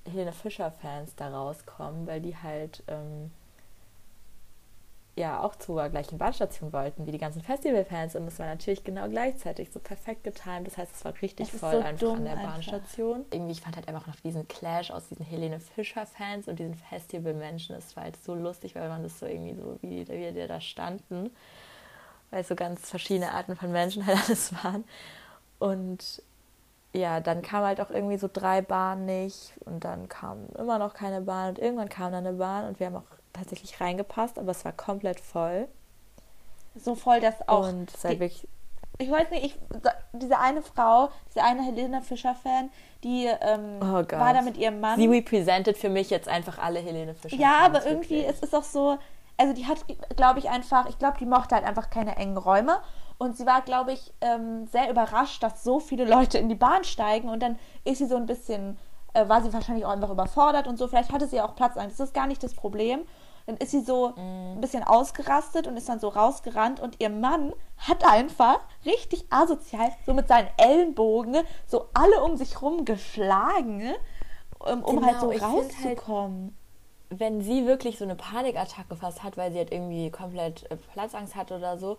Helene 0.06 0.32
Fischer-Fans 0.34 1.16
da 1.16 1.30
rauskommen, 1.30 2.06
weil 2.08 2.22
die 2.22 2.38
halt 2.38 2.84
ähm, 2.88 3.32
ja 5.16 5.42
auch 5.42 5.56
zur 5.56 5.88
gleichen 5.90 6.18
Bahnstation 6.18 6.74
wollten 6.74 7.06
wie 7.06 7.12
die 7.12 7.18
ganzen 7.18 7.42
Festivalfans. 7.42 8.16
Und 8.16 8.28
es 8.28 8.38
war 8.40 8.48
natürlich 8.48 8.84
genau 8.84 9.08
gleichzeitig 9.08 9.72
so 9.72 9.80
perfekt 9.80 10.24
getimt. 10.24 10.68
Das 10.68 10.78
heißt, 10.78 10.96
es 10.96 11.06
war 11.06 11.14
richtig 11.22 11.54
Es 11.54 11.60
voll 11.60 11.72
so 11.72 11.80
einfach 11.80 12.14
an 12.14 12.26
der 12.26 12.34
einfach. 12.34 12.52
Bahnstation. 12.54 13.26
Irgendwie, 13.32 13.54
ich 13.54 13.62
fand 13.62 13.76
halt 13.78 13.88
einfach 13.88 14.08
noch 14.08 14.16
diesen 14.18 14.48
Clash 14.48 14.92
aus 14.92 15.08
diesen 15.08 15.26
Helene 15.26 15.60
Fischer-Fans 15.60 16.48
und 16.48 16.60
diesen 16.60 16.76
Festivalmenschen. 16.76 17.76
Es 17.76 17.96
war 17.96 18.04
halt 18.04 18.22
so 18.22 18.36
lustig, 18.36 18.76
weil 18.76 18.90
man 18.90 19.04
das 19.04 19.20
so 19.20 19.26
irgendwie 19.26 19.56
so, 19.56 19.78
wie, 19.82 20.08
wie 20.08 20.32
die 20.32 20.48
da 20.48 20.60
standen 20.60 21.32
weil 22.32 22.42
es 22.42 22.48
so 22.50 22.56
ganz 22.56 22.90
verschiedene 22.90 23.32
Arten 23.32 23.56
von 23.56 23.72
Menschen 23.72 24.06
halt 24.06 24.18
alles 24.28 24.54
waren. 24.64 24.84
Und 25.58 26.22
ja, 26.94 27.20
dann 27.20 27.42
kam 27.42 27.64
halt 27.64 27.82
auch 27.82 27.90
irgendwie 27.90 28.18
so 28.18 28.30
drei 28.32 28.62
Bahnen 28.62 29.06
nicht 29.06 29.54
und 29.66 29.84
dann 29.84 30.08
kam 30.08 30.48
immer 30.58 30.80
noch 30.80 30.94
keine 30.94 31.22
Bahn 31.22 31.50
und 31.50 31.60
irgendwann 31.60 31.90
kam 31.90 32.12
dann 32.12 32.26
eine 32.26 32.38
Bahn 32.38 32.68
und 32.68 32.80
wir 32.80 32.88
haben 32.88 32.96
auch 32.96 33.15
tatsächlich 33.36 33.80
reingepasst, 33.80 34.40
aber 34.40 34.52
es 34.52 34.66
war 34.66 34.72
komplett 34.72 35.20
voll. 35.20 35.68
So 36.76 36.96
voll, 36.96 37.20
dass 37.22 37.48
auch. 37.48 37.68
und 37.70 37.92
die- 38.04 38.10
wirklich, 38.20 38.48
ich 38.98 39.10
weiß 39.12 39.30
nicht, 39.32 39.46
ich, 39.46 39.58
diese 40.14 40.40
eine 40.40 40.62
Frau, 40.62 41.10
diese 41.30 41.44
eine 41.44 41.64
Helena 41.64 42.02
Fischer-Fan, 42.02 42.70
die 43.04 43.26
ähm, 43.42 43.80
Oh 43.82 43.94
war 44.18 44.34
da 44.34 44.42
mit 44.42 44.58
ihrem 44.58 44.80
Mann. 44.80 44.98
sie 44.98 45.08
represented 45.08 45.78
für 45.78 45.90
mich 45.90 46.10
jetzt 46.10 46.28
einfach 46.28 46.58
alle 46.58 46.80
Helene 46.80 47.14
Fischer. 47.14 47.38
Ja, 47.38 47.60
aber 47.66 47.86
irgendwie, 47.86 48.22
wirklich. 48.22 48.28
es 48.30 48.40
ist 48.42 48.56
auch 48.56 48.64
so, 48.64 48.98
also 49.38 49.54
die 49.54 49.66
hat, 49.68 49.80
glaube 50.16 50.40
ich, 50.40 50.50
einfach, 50.50 50.88
ich 50.90 50.98
glaube, 50.98 51.18
die 51.20 51.26
mochte 51.26 51.56
halt 51.56 51.66
einfach 51.66 51.90
keine 51.90 52.16
engen 52.18 52.38
Räume. 52.38 52.78
Und 53.18 53.38
sie 53.38 53.46
war, 53.46 53.62
glaube 53.62 53.94
ich, 53.94 54.14
ähm, 54.20 54.68
sehr 54.68 54.90
überrascht, 54.90 55.42
dass 55.42 55.64
so 55.64 55.80
viele 55.80 56.04
Leute 56.04 56.38
in 56.38 56.50
die 56.50 56.56
Bahn 56.56 56.84
steigen. 56.84 57.30
Und 57.30 57.42
dann 57.42 57.58
ist 57.86 58.00
sie 58.00 58.08
so 58.08 58.18
ein 58.18 58.26
bisschen, 58.26 58.78
äh, 59.14 59.30
war 59.30 59.42
sie 59.42 59.54
wahrscheinlich 59.54 59.86
auch 59.86 59.92
einfach 59.92 60.10
überfordert 60.10 60.68
und 60.68 60.78
so. 60.78 60.88
Vielleicht 60.90 61.14
hatte 61.14 61.26
sie 61.28 61.40
auch 61.40 61.56
Platz. 61.56 61.76
Das 61.76 61.98
ist 62.02 62.14
gar 62.14 62.28
nicht 62.28 62.44
das 62.44 62.54
Problem. 62.54 63.06
Dann 63.48 63.58
ist 63.58 63.72
sie 63.72 63.82
so 63.82 64.14
ein 64.18 64.60
bisschen 64.60 64.84
ausgerastet 64.84 65.68
und 65.68 65.78
ist 65.78 65.88
dann 65.88 66.00
so 66.00 66.08
rausgerannt. 66.10 66.80
Und 66.80 67.00
ihr 67.00 67.10
Mann 67.12 67.54
hat 67.78 68.04
einfach 68.04 68.60
richtig 68.86 69.26
asozial, 69.30 69.92
so 70.06 70.14
mit 70.16 70.28
seinen 70.28 70.48
Ellenbogen, 70.58 71.36
so 71.68 71.86
alle 71.94 72.24
um 72.24 72.38
sich 72.38 72.62
rum 72.62 72.86
geschlagen, 72.86 73.94
ähm, 74.66 74.84
um 74.84 74.96
Genau, 74.96 75.08
halt 75.08 75.20
so 75.20 75.32
ich 75.32 75.42
find 75.42 75.54
halt- 75.84 75.98
rauszukommen. 76.00 76.58
wenn 77.12 77.42
sie 77.42 77.68
wirklich 77.68 78.00
so 78.00 78.04
eine 78.04 78.16
Panikattacke 78.16 78.96
fast 78.96 79.22
hat, 79.24 79.38
weil 79.38 79.52
sie 79.52 79.60
halt 79.60 79.72
irgendwie 79.72 80.10
komplett 80.10 80.70
äh, 80.72 80.76
Platzangst 80.76 81.36
hat 81.36 81.52
oder 81.52 81.78
so, 81.78 81.98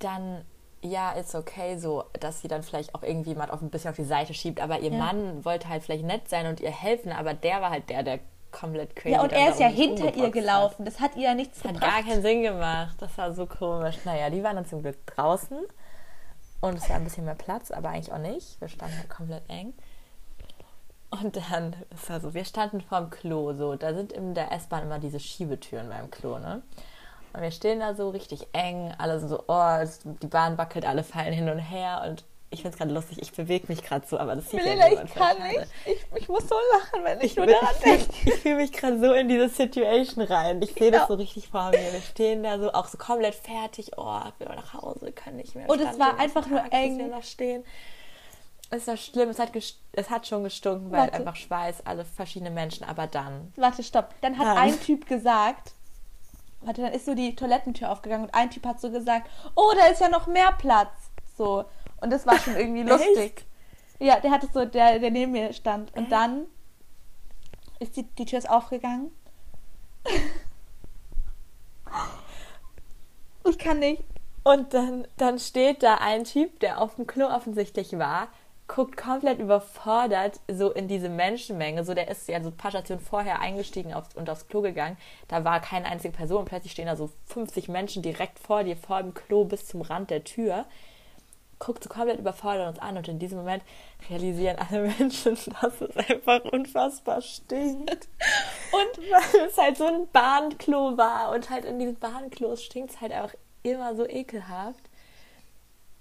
dann 0.00 0.44
ja, 0.82 1.12
ist 1.12 1.34
okay 1.34 1.78
so, 1.78 2.04
dass 2.20 2.42
sie 2.42 2.48
dann 2.48 2.62
vielleicht 2.62 2.94
auch 2.94 3.02
irgendwie 3.02 3.34
mal 3.34 3.50
auf 3.50 3.62
ein 3.62 3.70
bisschen 3.70 3.90
auf 3.90 3.96
die 3.96 4.04
Seite 4.04 4.34
schiebt. 4.34 4.60
Aber 4.60 4.80
ihr 4.80 4.90
Ja. 4.90 4.98
Mann 4.98 5.44
wollte 5.44 5.68
halt 5.68 5.82
vielleicht 5.84 6.04
nett 6.04 6.28
sein 6.28 6.46
und 6.46 6.60
ihr 6.60 6.70
helfen, 6.70 7.12
aber 7.12 7.34
der 7.34 7.60
war 7.62 7.70
halt 7.70 7.88
der, 7.88 8.02
der 8.02 8.18
komplett 8.58 8.96
crazy 8.96 9.14
Ja, 9.14 9.22
und 9.22 9.32
er 9.32 9.50
ist 9.50 9.60
ja 9.60 9.68
hinter 9.68 10.14
ihr 10.14 10.30
gelaufen. 10.30 10.84
Das 10.84 11.00
hat 11.00 11.16
ihr 11.16 11.24
ja 11.24 11.34
nichts 11.34 11.58
Hat. 11.58 11.68
Hat 11.68 11.74
gebracht. 11.74 11.92
gar 11.92 12.02
keinen 12.02 12.22
Sinn 12.22 12.42
gemacht. 12.42 12.96
Das 12.98 13.16
war 13.18 13.32
so 13.34 13.46
komisch. 13.46 13.98
Naja, 14.04 14.30
die 14.30 14.42
waren 14.42 14.56
dann 14.56 14.66
zum 14.66 14.82
Glück 14.82 15.04
draußen 15.06 15.58
und 16.60 16.76
es 16.76 16.88
war 16.88 16.96
ein 16.96 17.04
bisschen 17.04 17.24
mehr 17.24 17.34
Platz, 17.34 17.70
aber 17.70 17.90
eigentlich 17.90 18.12
auch 18.12 18.18
nicht. 18.18 18.60
Wir 18.60 18.68
standen 18.68 18.96
halt 18.98 19.10
komplett 19.10 19.48
eng. 19.48 19.74
Und 21.10 21.36
dann, 21.36 21.76
es 21.90 22.10
war 22.10 22.20
so, 22.20 22.34
wir 22.34 22.44
standen 22.44 22.80
vorm 22.80 23.10
Klo, 23.10 23.52
so, 23.54 23.76
da 23.76 23.94
sind 23.94 24.12
in 24.12 24.34
der 24.34 24.52
S-Bahn 24.52 24.82
immer 24.82 24.98
diese 24.98 25.20
Schiebetüren 25.20 25.88
beim 25.88 26.10
Klo, 26.10 26.38
ne? 26.38 26.62
Und 27.32 27.42
wir 27.42 27.50
stehen 27.50 27.80
da 27.80 27.94
so 27.94 28.10
richtig 28.10 28.48
eng, 28.52 28.92
alle 28.98 29.20
so, 29.20 29.44
oh, 29.46 29.78
die 30.22 30.26
Bahn 30.26 30.58
wackelt, 30.58 30.84
alle 30.86 31.04
fallen 31.04 31.32
hin 31.32 31.48
und 31.48 31.58
her 31.58 32.02
und 32.08 32.24
ich 32.50 32.60
finde 32.62 32.74
es 32.74 32.78
gerade 32.78 32.92
lustig, 32.94 33.20
ich 33.20 33.32
bewege 33.32 33.66
mich 33.68 33.82
gerade 33.82 34.06
so, 34.06 34.18
aber 34.18 34.36
das 34.36 34.48
sieht 34.50 34.62
Melina, 34.64 34.88
ja 34.88 35.02
ich 35.02 35.14
kann 35.14 35.42
nicht. 35.42 35.66
Ich, 35.84 36.06
ich 36.22 36.28
muss 36.28 36.48
so 36.48 36.54
lachen, 36.74 37.04
wenn 37.04 37.18
ich, 37.18 37.24
Ich, 37.32 37.36
nur 37.36 37.46
daran 37.46 37.68
ich, 37.76 37.82
denke. 37.82 38.12
fühl- 38.12 38.32
ich 38.32 38.40
fühle 38.40 38.56
mich 38.56 38.72
gerade 38.72 39.00
so 39.00 39.12
in 39.12 39.28
diese 39.28 39.48
Situation 39.48 40.24
rein. 40.24 40.62
Ich 40.62 40.72
sehe 40.74 40.92
Ja. 40.92 41.00
das 41.00 41.08
so 41.08 41.14
richtig 41.14 41.48
vor 41.48 41.70
mir. 41.70 41.92
Wir 41.92 42.00
stehen 42.00 42.42
da 42.44 42.58
so 42.58 42.72
auch 42.72 42.86
so 42.86 42.98
komplett 42.98 43.34
fertig. 43.34 43.90
Oh, 43.96 44.20
wir 44.38 44.48
nach 44.48 44.74
Hause, 44.74 45.10
können 45.12 45.36
nicht 45.38 45.54
mehr. 45.56 45.68
Und 45.68 45.80
es 45.80 45.98
war 45.98 46.18
einfach 46.18 46.46
nur 46.46 46.60
Tag, 46.60 46.72
eng. 46.72 46.98
Wir 46.98 47.08
noch 47.08 47.24
stehen. 47.24 47.64
Es 48.70 48.86
war 48.86 48.96
schlimm. 48.96 49.28
Es 49.30 49.38
hat, 49.38 49.50
es 49.92 50.10
hat 50.10 50.26
schon 50.26 50.42
gestunken, 50.44 50.90
weil 50.90 51.00
Warte. 51.00 51.14
einfach 51.14 51.36
Schweiß, 51.36 51.84
alle 51.84 52.04
verschiedene 52.04 52.50
Menschen. 52.50 52.84
Aber 52.84 53.06
dann. 53.06 53.52
Warte, 53.56 53.82
stopp. 53.82 54.14
Dann 54.22 54.38
hat 54.38 54.46
Dann. 54.46 54.56
ein 54.58 54.80
Typ 54.80 55.06
gesagt, 55.06 55.72
warte, 56.62 56.80
dann 56.82 56.92
ist 56.92 57.06
so 57.06 57.14
die 57.14 57.34
Toilettentür 57.36 57.90
aufgegangen 57.90 58.24
und 58.26 58.34
ein 58.34 58.50
Typ 58.50 58.64
hat 58.66 58.80
so 58.80 58.90
gesagt, 58.90 59.28
oh, 59.56 59.72
da 59.76 59.86
ist 59.86 60.00
ja 60.00 60.08
noch 60.08 60.26
mehr 60.26 60.52
Platz. 60.58 60.90
So. 61.36 61.64
Und 62.00 62.10
das 62.10 62.26
war 62.26 62.38
schon 62.38 62.56
irgendwie 62.56 62.82
lustig. 62.88 63.16
Echt? 63.16 63.46
Ja, 63.98 64.20
der 64.20 64.30
hatte 64.30 64.48
so, 64.52 64.64
der, 64.64 64.98
der 64.98 65.10
neben 65.10 65.32
mir 65.32 65.52
stand. 65.52 65.94
Und 65.96 66.12
dann 66.12 66.46
ist 67.78 67.96
die, 67.96 68.02
die 68.02 68.24
Tür 68.24 68.38
ist 68.38 68.50
aufgegangen. 68.50 69.10
Ich 73.48 73.58
kann 73.58 73.78
nicht. 73.78 74.02
Und 74.42 74.74
dann, 74.74 75.06
dann 75.16 75.38
steht 75.38 75.82
da 75.82 75.96
ein 75.96 76.24
Typ, 76.24 76.60
der 76.60 76.80
auf 76.80 76.96
dem 76.96 77.06
Klo 77.06 77.26
offensichtlich 77.26 77.98
war, 77.98 78.28
guckt 78.68 78.96
komplett 78.96 79.38
überfordert 79.38 80.40
so 80.48 80.72
in 80.72 80.88
diese 80.88 81.08
Menschenmenge. 81.08 81.84
So, 81.84 81.94
der 81.94 82.08
ist 82.08 82.28
ja 82.28 82.42
so 82.42 82.50
ein 82.50 82.56
paar 82.56 82.70
Stationen 82.70 83.00
vorher 83.00 83.40
eingestiegen 83.40 83.94
auf, 83.94 84.04
und 84.16 84.28
aufs 84.28 84.48
Klo 84.48 84.60
gegangen. 84.60 84.96
Da 85.28 85.44
war 85.44 85.60
keine 85.60 85.86
einzige 85.86 86.16
Person. 86.16 86.44
Plötzlich 86.44 86.72
stehen 86.72 86.86
da 86.86 86.96
so 86.96 87.10
50 87.26 87.68
Menschen 87.68 88.02
direkt 88.02 88.38
vor 88.38 88.64
dir, 88.64 88.76
vor 88.76 89.02
dem 89.02 89.14
Klo 89.14 89.44
bis 89.44 89.66
zum 89.66 89.82
Rand 89.82 90.10
der 90.10 90.24
Tür. 90.24 90.64
Guckt 91.58 91.82
so 91.84 91.88
komplett 91.88 92.18
überfordert 92.18 92.68
uns 92.68 92.78
an 92.78 92.98
und 92.98 93.08
in 93.08 93.18
diesem 93.18 93.38
Moment 93.38 93.62
realisieren 94.10 94.56
alle 94.58 94.82
Menschen, 94.98 95.38
dass 95.62 95.80
es 95.80 95.96
einfach 95.96 96.44
unfassbar 96.44 97.22
stinkt. 97.22 98.08
Und 98.72 98.98
weil 99.10 99.46
es 99.46 99.56
halt 99.56 99.78
so 99.78 99.86
ein 99.86 100.08
Bahnklo 100.12 100.96
war 100.98 101.30
und 101.32 101.48
halt 101.48 101.64
in 101.64 101.78
diesen 101.78 101.96
Bahnklos 101.98 102.62
stinkt 102.62 102.90
es 102.90 103.00
halt 103.00 103.14
auch 103.14 103.30
immer 103.62 103.94
so 103.96 104.06
ekelhaft. 104.06 104.82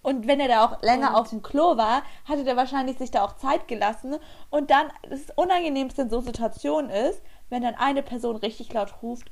Und 0.01 0.27
wenn 0.27 0.39
er 0.39 0.47
da 0.47 0.65
auch 0.65 0.81
länger 0.83 1.09
Und- 1.11 1.15
auf 1.15 1.29
dem 1.29 1.41
Klo 1.41 1.77
war, 1.77 2.03
hatte 2.25 2.43
der 2.43 2.55
wahrscheinlich 2.55 2.97
sich 2.99 3.09
da 3.09 3.25
auch 3.25 3.37
Zeit 3.37 3.67
gelassen. 3.67 4.17
Und 4.51 4.69
dann, 4.69 4.91
das 5.09 5.21
Unangenehmste 5.35 6.03
in 6.03 6.09
so 6.11 6.21
Situationen 6.21 6.91
ist, 6.91 7.21
wenn 7.49 7.63
dann 7.63 7.73
eine 7.75 8.03
Person 8.03 8.35
richtig 8.35 8.71
laut 8.73 8.93
ruft, 9.01 9.31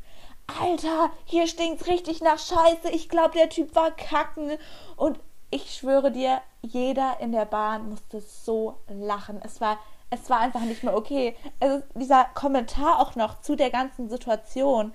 Alter, 0.60 1.12
hier 1.26 1.46
stinkt's 1.48 1.88
richtig 1.88 2.22
nach 2.22 2.40
Scheiße, 2.40 2.90
ich 2.92 3.08
glaube, 3.08 3.38
der 3.38 3.50
Typ 3.50 3.76
war 3.76 3.92
kacken. 3.92 4.58
Und 4.96 5.20
ich 5.54 5.74
schwöre 5.76 6.12
dir, 6.12 6.42
jeder 6.62 7.18
in 7.20 7.32
der 7.32 7.46
Bahn 7.46 7.90
musste 7.90 8.20
so 8.22 8.76
lachen. 8.90 9.40
Es 9.44 9.62
war, 9.62 9.78
es 10.10 10.30
war 10.30 10.40
einfach 10.40 10.62
nicht 10.62 10.84
mehr 10.84 10.96
okay. 10.96 11.36
Also 11.60 11.84
dieser 11.96 12.26
Kommentar 12.34 13.00
auch 13.00 13.16
noch 13.16 13.42
zu 13.42 13.56
der 13.56 13.70
ganzen 13.70 14.10
Situation. 14.10 14.94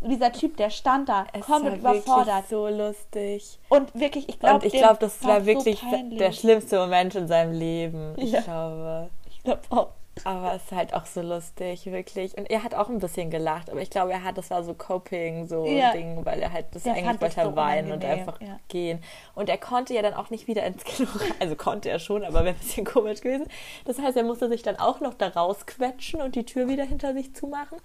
Dieser 0.00 0.32
Typ, 0.32 0.56
der 0.56 0.70
stand 0.70 1.08
da, 1.08 1.26
Es 1.32 1.46
komplett 1.46 1.82
war 1.82 1.94
überfordert. 1.94 2.48
so 2.48 2.68
lustig. 2.68 3.58
Und 3.70 3.94
wirklich, 3.94 4.28
ich 4.28 4.38
glaube, 4.38 4.66
ich 4.66 4.72
glaube, 4.72 4.98
das 5.00 5.22
war 5.24 5.46
wirklich 5.46 5.78
so 5.80 6.16
der 6.18 6.32
schlimmste 6.32 6.78
Moment 6.78 7.14
in 7.14 7.26
seinem 7.26 7.52
Leben. 7.52 8.14
Ich 8.18 8.32
Ja. 8.32 8.40
glaube. 8.42 9.10
Ich 9.30 9.42
glaube 9.42 9.62
auch. 9.70 9.88
Aber 10.22 10.54
es 10.54 10.64
ist 10.64 10.72
halt 10.72 10.94
auch 10.94 11.06
so 11.06 11.20
lustig, 11.22 11.86
wirklich. 11.86 12.38
Und 12.38 12.48
er 12.48 12.62
hat 12.62 12.74
auch 12.74 12.88
ein 12.88 12.98
bisschen 12.98 13.30
gelacht, 13.30 13.68
aber 13.68 13.80
ich 13.80 13.90
glaube, 13.90 14.12
er 14.12 14.22
hat, 14.22 14.38
das 14.38 14.50
war 14.50 14.62
so 14.62 14.72
Coping, 14.74 15.48
so 15.48 15.66
Ja. 15.66 15.92
Ding, 15.92 16.24
weil 16.24 16.40
er 16.40 16.52
halt 16.52 16.66
das 16.72 16.84
Der 16.84 16.94
eigentlich 16.94 17.20
wollte 17.20 17.42
so 17.42 17.56
weinen 17.56 17.92
und 17.92 18.04
einfach 18.04 18.40
ja. 18.40 18.58
gehen. 18.68 19.02
Und 19.34 19.48
er 19.48 19.58
konnte 19.58 19.92
ja 19.92 20.02
dann 20.02 20.14
auch 20.14 20.30
nicht 20.30 20.46
wieder 20.46 20.64
ins 20.64 20.84
Kino 20.84 21.08
rein. 21.14 21.32
Also 21.40 21.56
konnte 21.56 21.90
er 21.90 21.98
schon, 21.98 22.24
aber 22.24 22.44
wäre 22.44 22.54
ein 22.54 22.60
bisschen 22.60 22.84
komisch 22.84 23.20
gewesen. 23.20 23.46
Das 23.84 23.98
heißt, 23.98 24.16
er 24.16 24.22
musste 24.22 24.48
sich 24.48 24.62
dann 24.62 24.76
auch 24.76 25.00
noch 25.00 25.14
da 25.14 25.28
rausquetschen 25.28 26.22
und 26.22 26.36
die 26.36 26.44
Tür 26.44 26.68
wieder 26.68 26.84
hinter 26.84 27.12
sich 27.12 27.34
zumachen. 27.34 27.78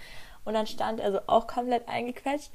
Und 0.45 0.53
dann 0.53 0.67
stand 0.67 0.99
er 0.99 1.11
so 1.11 1.19
auch 1.27 1.47
komplett 1.47 1.88
eingequetscht. 1.89 2.51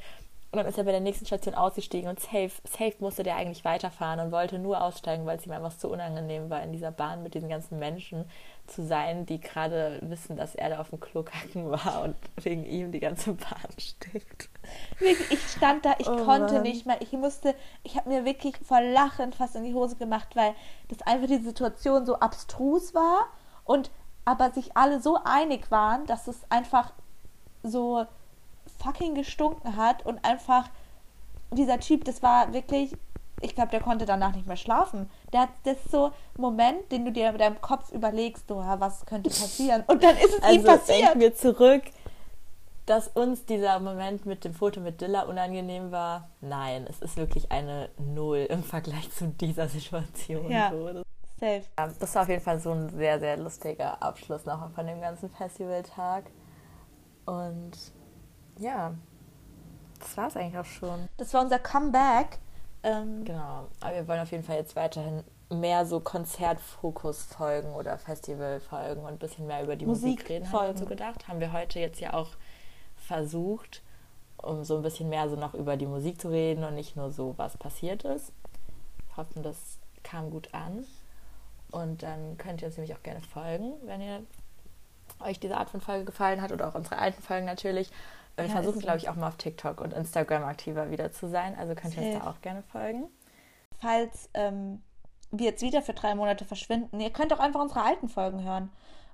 Und 0.55 0.59
dann 0.59 0.67
ist 0.69 0.79
er 0.79 0.85
bei 0.85 0.93
der 0.93 1.01
nächsten 1.01 1.27
Station 1.27 1.57
ausgestiegen 1.57 2.09
und 2.09 2.21
safe, 2.21 2.53
safe 2.63 2.95
musste 3.01 3.25
der 3.25 3.35
eigentlich 3.35 3.65
weiterfahren 3.65 4.21
und 4.21 4.31
wollte 4.31 4.61
nur 4.61 4.81
aussteigen, 4.81 5.27
weil 5.27 5.37
es 5.37 5.45
ihm 5.45 5.51
einfach 5.51 5.73
so 5.73 5.89
unangenehm 5.89 6.49
war, 6.49 6.63
in 6.63 6.71
dieser 6.71 6.93
Bahn 6.93 7.25
mit 7.25 7.35
diesen 7.35 7.49
ganzen 7.49 7.81
Menschen 7.81 8.25
zu 8.69 8.87
sein, 8.87 9.27
die 9.27 9.41
gerade 9.41 9.99
wissen, 10.03 10.37
dass 10.37 10.55
er 10.55 10.69
da 10.71 10.79
auf 10.79 10.91
dem 10.91 11.01
Klo 11.01 11.25
kacken 11.25 11.69
war 11.73 12.03
und 12.05 12.15
wegen 12.37 12.65
ihm 12.65 12.93
die 12.93 13.01
ganze 13.01 13.33
Bahn. 13.33 13.69
Wirklich, 15.01 15.29
ich 15.33 15.43
stand 15.49 15.85
da, 15.85 15.97
ich 15.99 16.09
Oh 16.09 16.25
konnte 16.25 16.55
Mann. 16.55 16.63
nicht 16.63 16.87
mehr. 16.87 17.03
Ich 17.03 17.11
musste, 17.15 17.57
ich 17.83 17.97
habe 17.97 18.09
mir 18.09 18.25
wirklich 18.25 18.57
vor 18.59 18.81
Lachen 18.81 19.33
fast 19.33 19.57
in 19.57 19.65
die 19.65 19.75
Hose 19.75 19.97
gemacht, 19.97 20.37
weil 20.37 20.55
das 20.87 21.03
einfach 21.03 21.27
die 21.27 21.39
Situation 21.43 22.07
so 22.07 22.21
abstrus 22.21 22.95
war 22.95 23.27
und 23.65 23.91
aber 24.25 24.53
sich 24.53 24.77
alle 24.77 25.01
so 25.01 25.19
einig 25.25 25.73
waren, 25.73 26.07
dass 26.07 26.29
es 26.29 26.49
einfach 26.49 26.93
so 27.65 28.07
fucking 28.83 29.15
gestunken 29.15 29.77
hat 29.77 30.05
und 30.07 30.25
einfach 30.25 30.69
dieser 31.53 31.79
Typ, 31.81 32.05
das 32.05 32.23
war 32.23 32.53
wirklich, 32.53 32.93
ich 33.41 33.55
glaube, 33.55 33.71
der 33.71 33.81
konnte 33.81 34.07
danach 34.07 34.35
nicht 34.35 34.47
mehr 34.47 34.57
schlafen. 34.57 35.11
Der 35.33 35.43
hat 35.43 35.51
das 35.65 35.77
so 35.91 36.13
Moment, 36.37 36.91
den 36.91 37.05
du 37.05 37.13
dir 37.13 37.33
mit 37.33 37.41
deinem 37.41 37.61
Kopf 37.61 37.93
überlegst, 37.93 38.49
ja, 38.51 38.81
was 38.81 39.07
könnte 39.07 39.31
passieren? 39.31 39.85
Und 39.87 40.03
dann 40.03 40.17
ist 40.17 40.31
es 40.31 40.39
ihm 40.39 40.45
Also 40.45 40.67
passiert. 40.67 41.01
denken 41.01 41.21
wir 41.21 41.35
zurück, 41.35 41.83
dass 42.87 43.09
uns 43.09 43.45
dieser 43.47 43.81
Moment 43.81 44.27
mit 44.27 44.45
dem 44.45 44.53
Foto 44.55 44.81
mit 44.81 45.01
Dilla 45.01 45.23
unangenehm 45.23 45.91
war. 45.91 46.29
Nein, 46.41 46.87
es 46.89 47.01
ist 47.01 47.17
wirklich 47.17 47.51
eine 47.51 47.89
Null 47.99 48.47
im 48.51 48.63
Vergleich 48.63 49.11
zu 49.11 49.29
dieser 49.29 49.69
Situation. 49.69 50.51
Ja. 50.51 50.71
Safe. 51.41 51.63
das 51.99 52.15
war 52.15 52.23
auf 52.23 52.29
jeden 52.29 52.43
Fall 52.43 52.61
so 52.61 52.71
ein 52.73 52.91
sehr, 52.91 53.19
sehr 53.19 53.37
lustiger 53.39 54.01
Abschluss 54.03 54.45
noch 54.45 54.71
von 54.73 54.87
dem 54.87 55.01
ganzen 55.01 55.31
Festivaltag. 55.31 56.25
Und 57.27 57.73
ja, 58.59 58.95
das 59.99 60.17
war 60.17 60.29
es 60.29 60.37
eigentlich 60.37 60.59
auch 60.59 60.65
schon. 60.65 61.09
Das 61.17 61.33
war 61.35 61.43
unser 61.43 61.59
Comeback. 61.59 62.39
Ähm, 62.83 63.25
Genau, 63.25 63.67
aber 63.81 63.95
wir 63.95 64.09
wollen 64.09 64.21
auf 64.21 64.31
jeden 64.33 64.45
Fall 64.45 64.57
jetzt 64.57 64.77
weiterhin 64.77 65.25
mehr 65.51 65.87
so 65.87 66.01
Konzertfokus-Folgen 66.01 67.73
oder 67.75 67.97
Festival-Folgen 67.99 69.03
und 69.03 69.09
ein 69.09 69.19
bisschen 69.19 69.47
mehr 69.47 69.63
über 69.63 69.77
die 69.77 69.87
Musik, 69.87 70.11
Musik 70.21 70.29
reden, 70.29 70.47
haben 70.47 70.53
wir 70.53 70.73
so 70.73 70.79
folgen. 70.79 70.89
gedacht. 70.91 71.29
Haben 71.29 71.41
wir 71.41 71.53
heute 71.53 71.79
jetzt 71.79 72.01
ja 72.01 72.15
auch 72.15 72.31
versucht, 72.97 73.83
um 74.39 74.65
so 74.65 74.77
ein 74.77 74.83
bisschen 74.83 75.09
mehr 75.09 75.29
so 75.29 75.37
noch 75.37 75.55
über 75.55 75.77
die 75.77 75.87
Musik 75.87 76.21
zu 76.21 76.29
reden 76.29 76.65
und 76.65 76.75
nicht 76.75 76.97
nur 76.97 77.11
so, 77.11 77.35
was 77.37 77.57
passiert 77.57 78.05
ist. 78.05 78.33
Wir 79.09 79.17
hoffen, 79.19 79.43
das 79.43 79.79
kam 80.03 80.31
gut 80.31 80.53
an. 80.53 80.85
Und 81.71 82.03
dann 82.03 82.37
könnt 82.39 82.63
ihr 82.63 82.69
uns 82.69 82.77
nämlich 82.77 82.95
auch 82.97 83.03
gerne 83.03 83.21
folgen, 83.21 83.73
wenn 83.85 84.01
ihr 84.01 84.23
euch 85.21 85.41
diese 85.41 85.57
Art 85.57 85.71
von 85.71 85.81
Folge 85.81 86.05
gefallen 86.05 86.41
hat 86.41 86.53
oder 86.53 86.69
auch 86.69 86.75
unsere 86.75 86.99
alten 86.99 87.23
Folgen 87.23 87.47
natürlich. 87.47 87.91
Wir 88.37 88.47
Ja, 88.47 88.51
versuchen, 88.51 88.81
glaube 88.81 88.99
ich, 88.99 89.09
auch 89.09 89.15
mal 89.17 89.29
auf 89.29 89.37
TikTok 89.37 89.81
und 89.81 89.93
Instagram 89.93 90.45
aktiver 90.45 90.91
wieder 90.91 91.13
zu 91.13 91.29
sein. 91.29 91.57
Also 91.57 91.75
könnt 91.75 91.97
ihr 91.97 92.03
uns 92.03 92.19
da 92.25 92.31
auch 92.31 92.41
gerne 92.41 92.63
folgen. 92.63 93.09
falls 93.81 94.29
ähm, 94.35 94.83
wir 95.31 95.47
jetzt 95.47 95.63
wieder 95.63 95.83
für 95.83 95.95
drei 95.95 96.15
Monate 96.15 96.45
verschwinden, 96.45 97.01
ihr 97.01 97.11
könnt 97.11 97.33
auch 97.33 97.41
einfach 97.41 97.61
unsere 97.61 97.83
alten 97.83 98.09
Folgen 98.09 98.43
hören. 98.45 98.71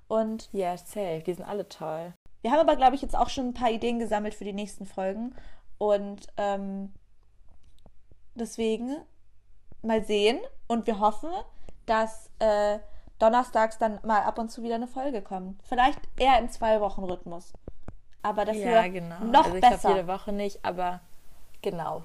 Und 0.09 0.49
Ja, 0.53 0.77
safe. 0.77 1.23
Die 1.25 1.35
sind 1.35 1.47
alle 1.47 1.69
toll. 1.69 2.13
wir 2.43 2.51
haben 2.51 2.61
aber, 2.61 2.77
glaube 2.77 2.95
ich, 2.97 3.03
jetzt 3.03 3.17
auch 3.17 3.29
schon 3.29 3.49
ein 3.49 3.55
paar 3.55 3.71
Ideen 3.71 3.99
gesammelt 3.99 4.35
für 4.35 4.45
die 4.45 4.53
nächsten 4.53 4.87
Folgen. 4.87 5.35
Und 5.79 6.27
ähm, 6.37 6.93
deswegen 8.35 8.97
mal 9.83 10.05
sehen. 10.05 10.39
Und 10.67 10.87
wir 10.87 10.99
hoffen, 11.01 11.31
dass 11.87 12.31
äh, 12.39 12.79
donnerstags 13.19 13.79
dann 13.79 14.01
mal 14.03 14.23
ab 14.23 14.39
und 14.39 14.51
zu 14.51 14.63
wieder 14.63 14.77
eine 14.77 14.89
Folge 14.89 15.23
kommt. 15.23 15.63
Vielleicht 15.65 16.01
eher 16.19 16.39
im 16.39 16.49
Zwei-Wochen-Rhythmus. 16.51 17.53
Aber 18.23 18.45
dafür 18.45 18.63
ja, 18.63 18.89
genau. 18.89 19.25
noch 19.25 19.45
also 19.45 19.57
ich 19.57 19.61
besser. 19.63 19.79
glaube 19.79 19.97
jede 19.97 20.09
Woche 20.09 20.33
nicht, 20.33 20.65
aber 20.65 21.01
genau. 21.63 22.03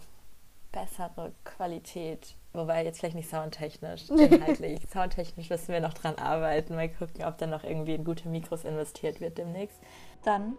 Bessere 0.71 1.31
Qualität. 1.43 2.35
Wobei 2.53 2.85
jetzt 2.85 2.99
vielleicht 2.99 3.15
nicht 3.15 3.29
soundtechnisch, 3.29 4.09
inhaltlich. 4.09 4.81
soundtechnisch 4.91 5.49
müssen 5.49 5.73
wir 5.73 5.81
noch 5.81 5.93
dran 5.93 6.15
arbeiten. 6.15 6.75
Mal 6.75 6.89
gucken, 6.89 7.25
ob 7.25 7.37
dann 7.37 7.49
noch 7.49 7.63
irgendwie 7.63 7.95
in 7.95 8.05
gute 8.05 8.29
Mikros 8.29 8.63
investiert 8.63 9.19
wird 9.19 9.37
demnächst. 9.37 9.79
Dann 10.23 10.55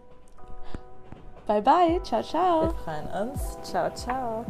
bye 1.46 1.62
bye. 1.62 2.00
Ciao, 2.02 2.22
ciao. 2.22 2.62
Wir 2.62 2.74
freuen 2.74 3.30
uns. 3.30 3.58
Ciao, 3.62 3.90
ciao. 3.94 4.44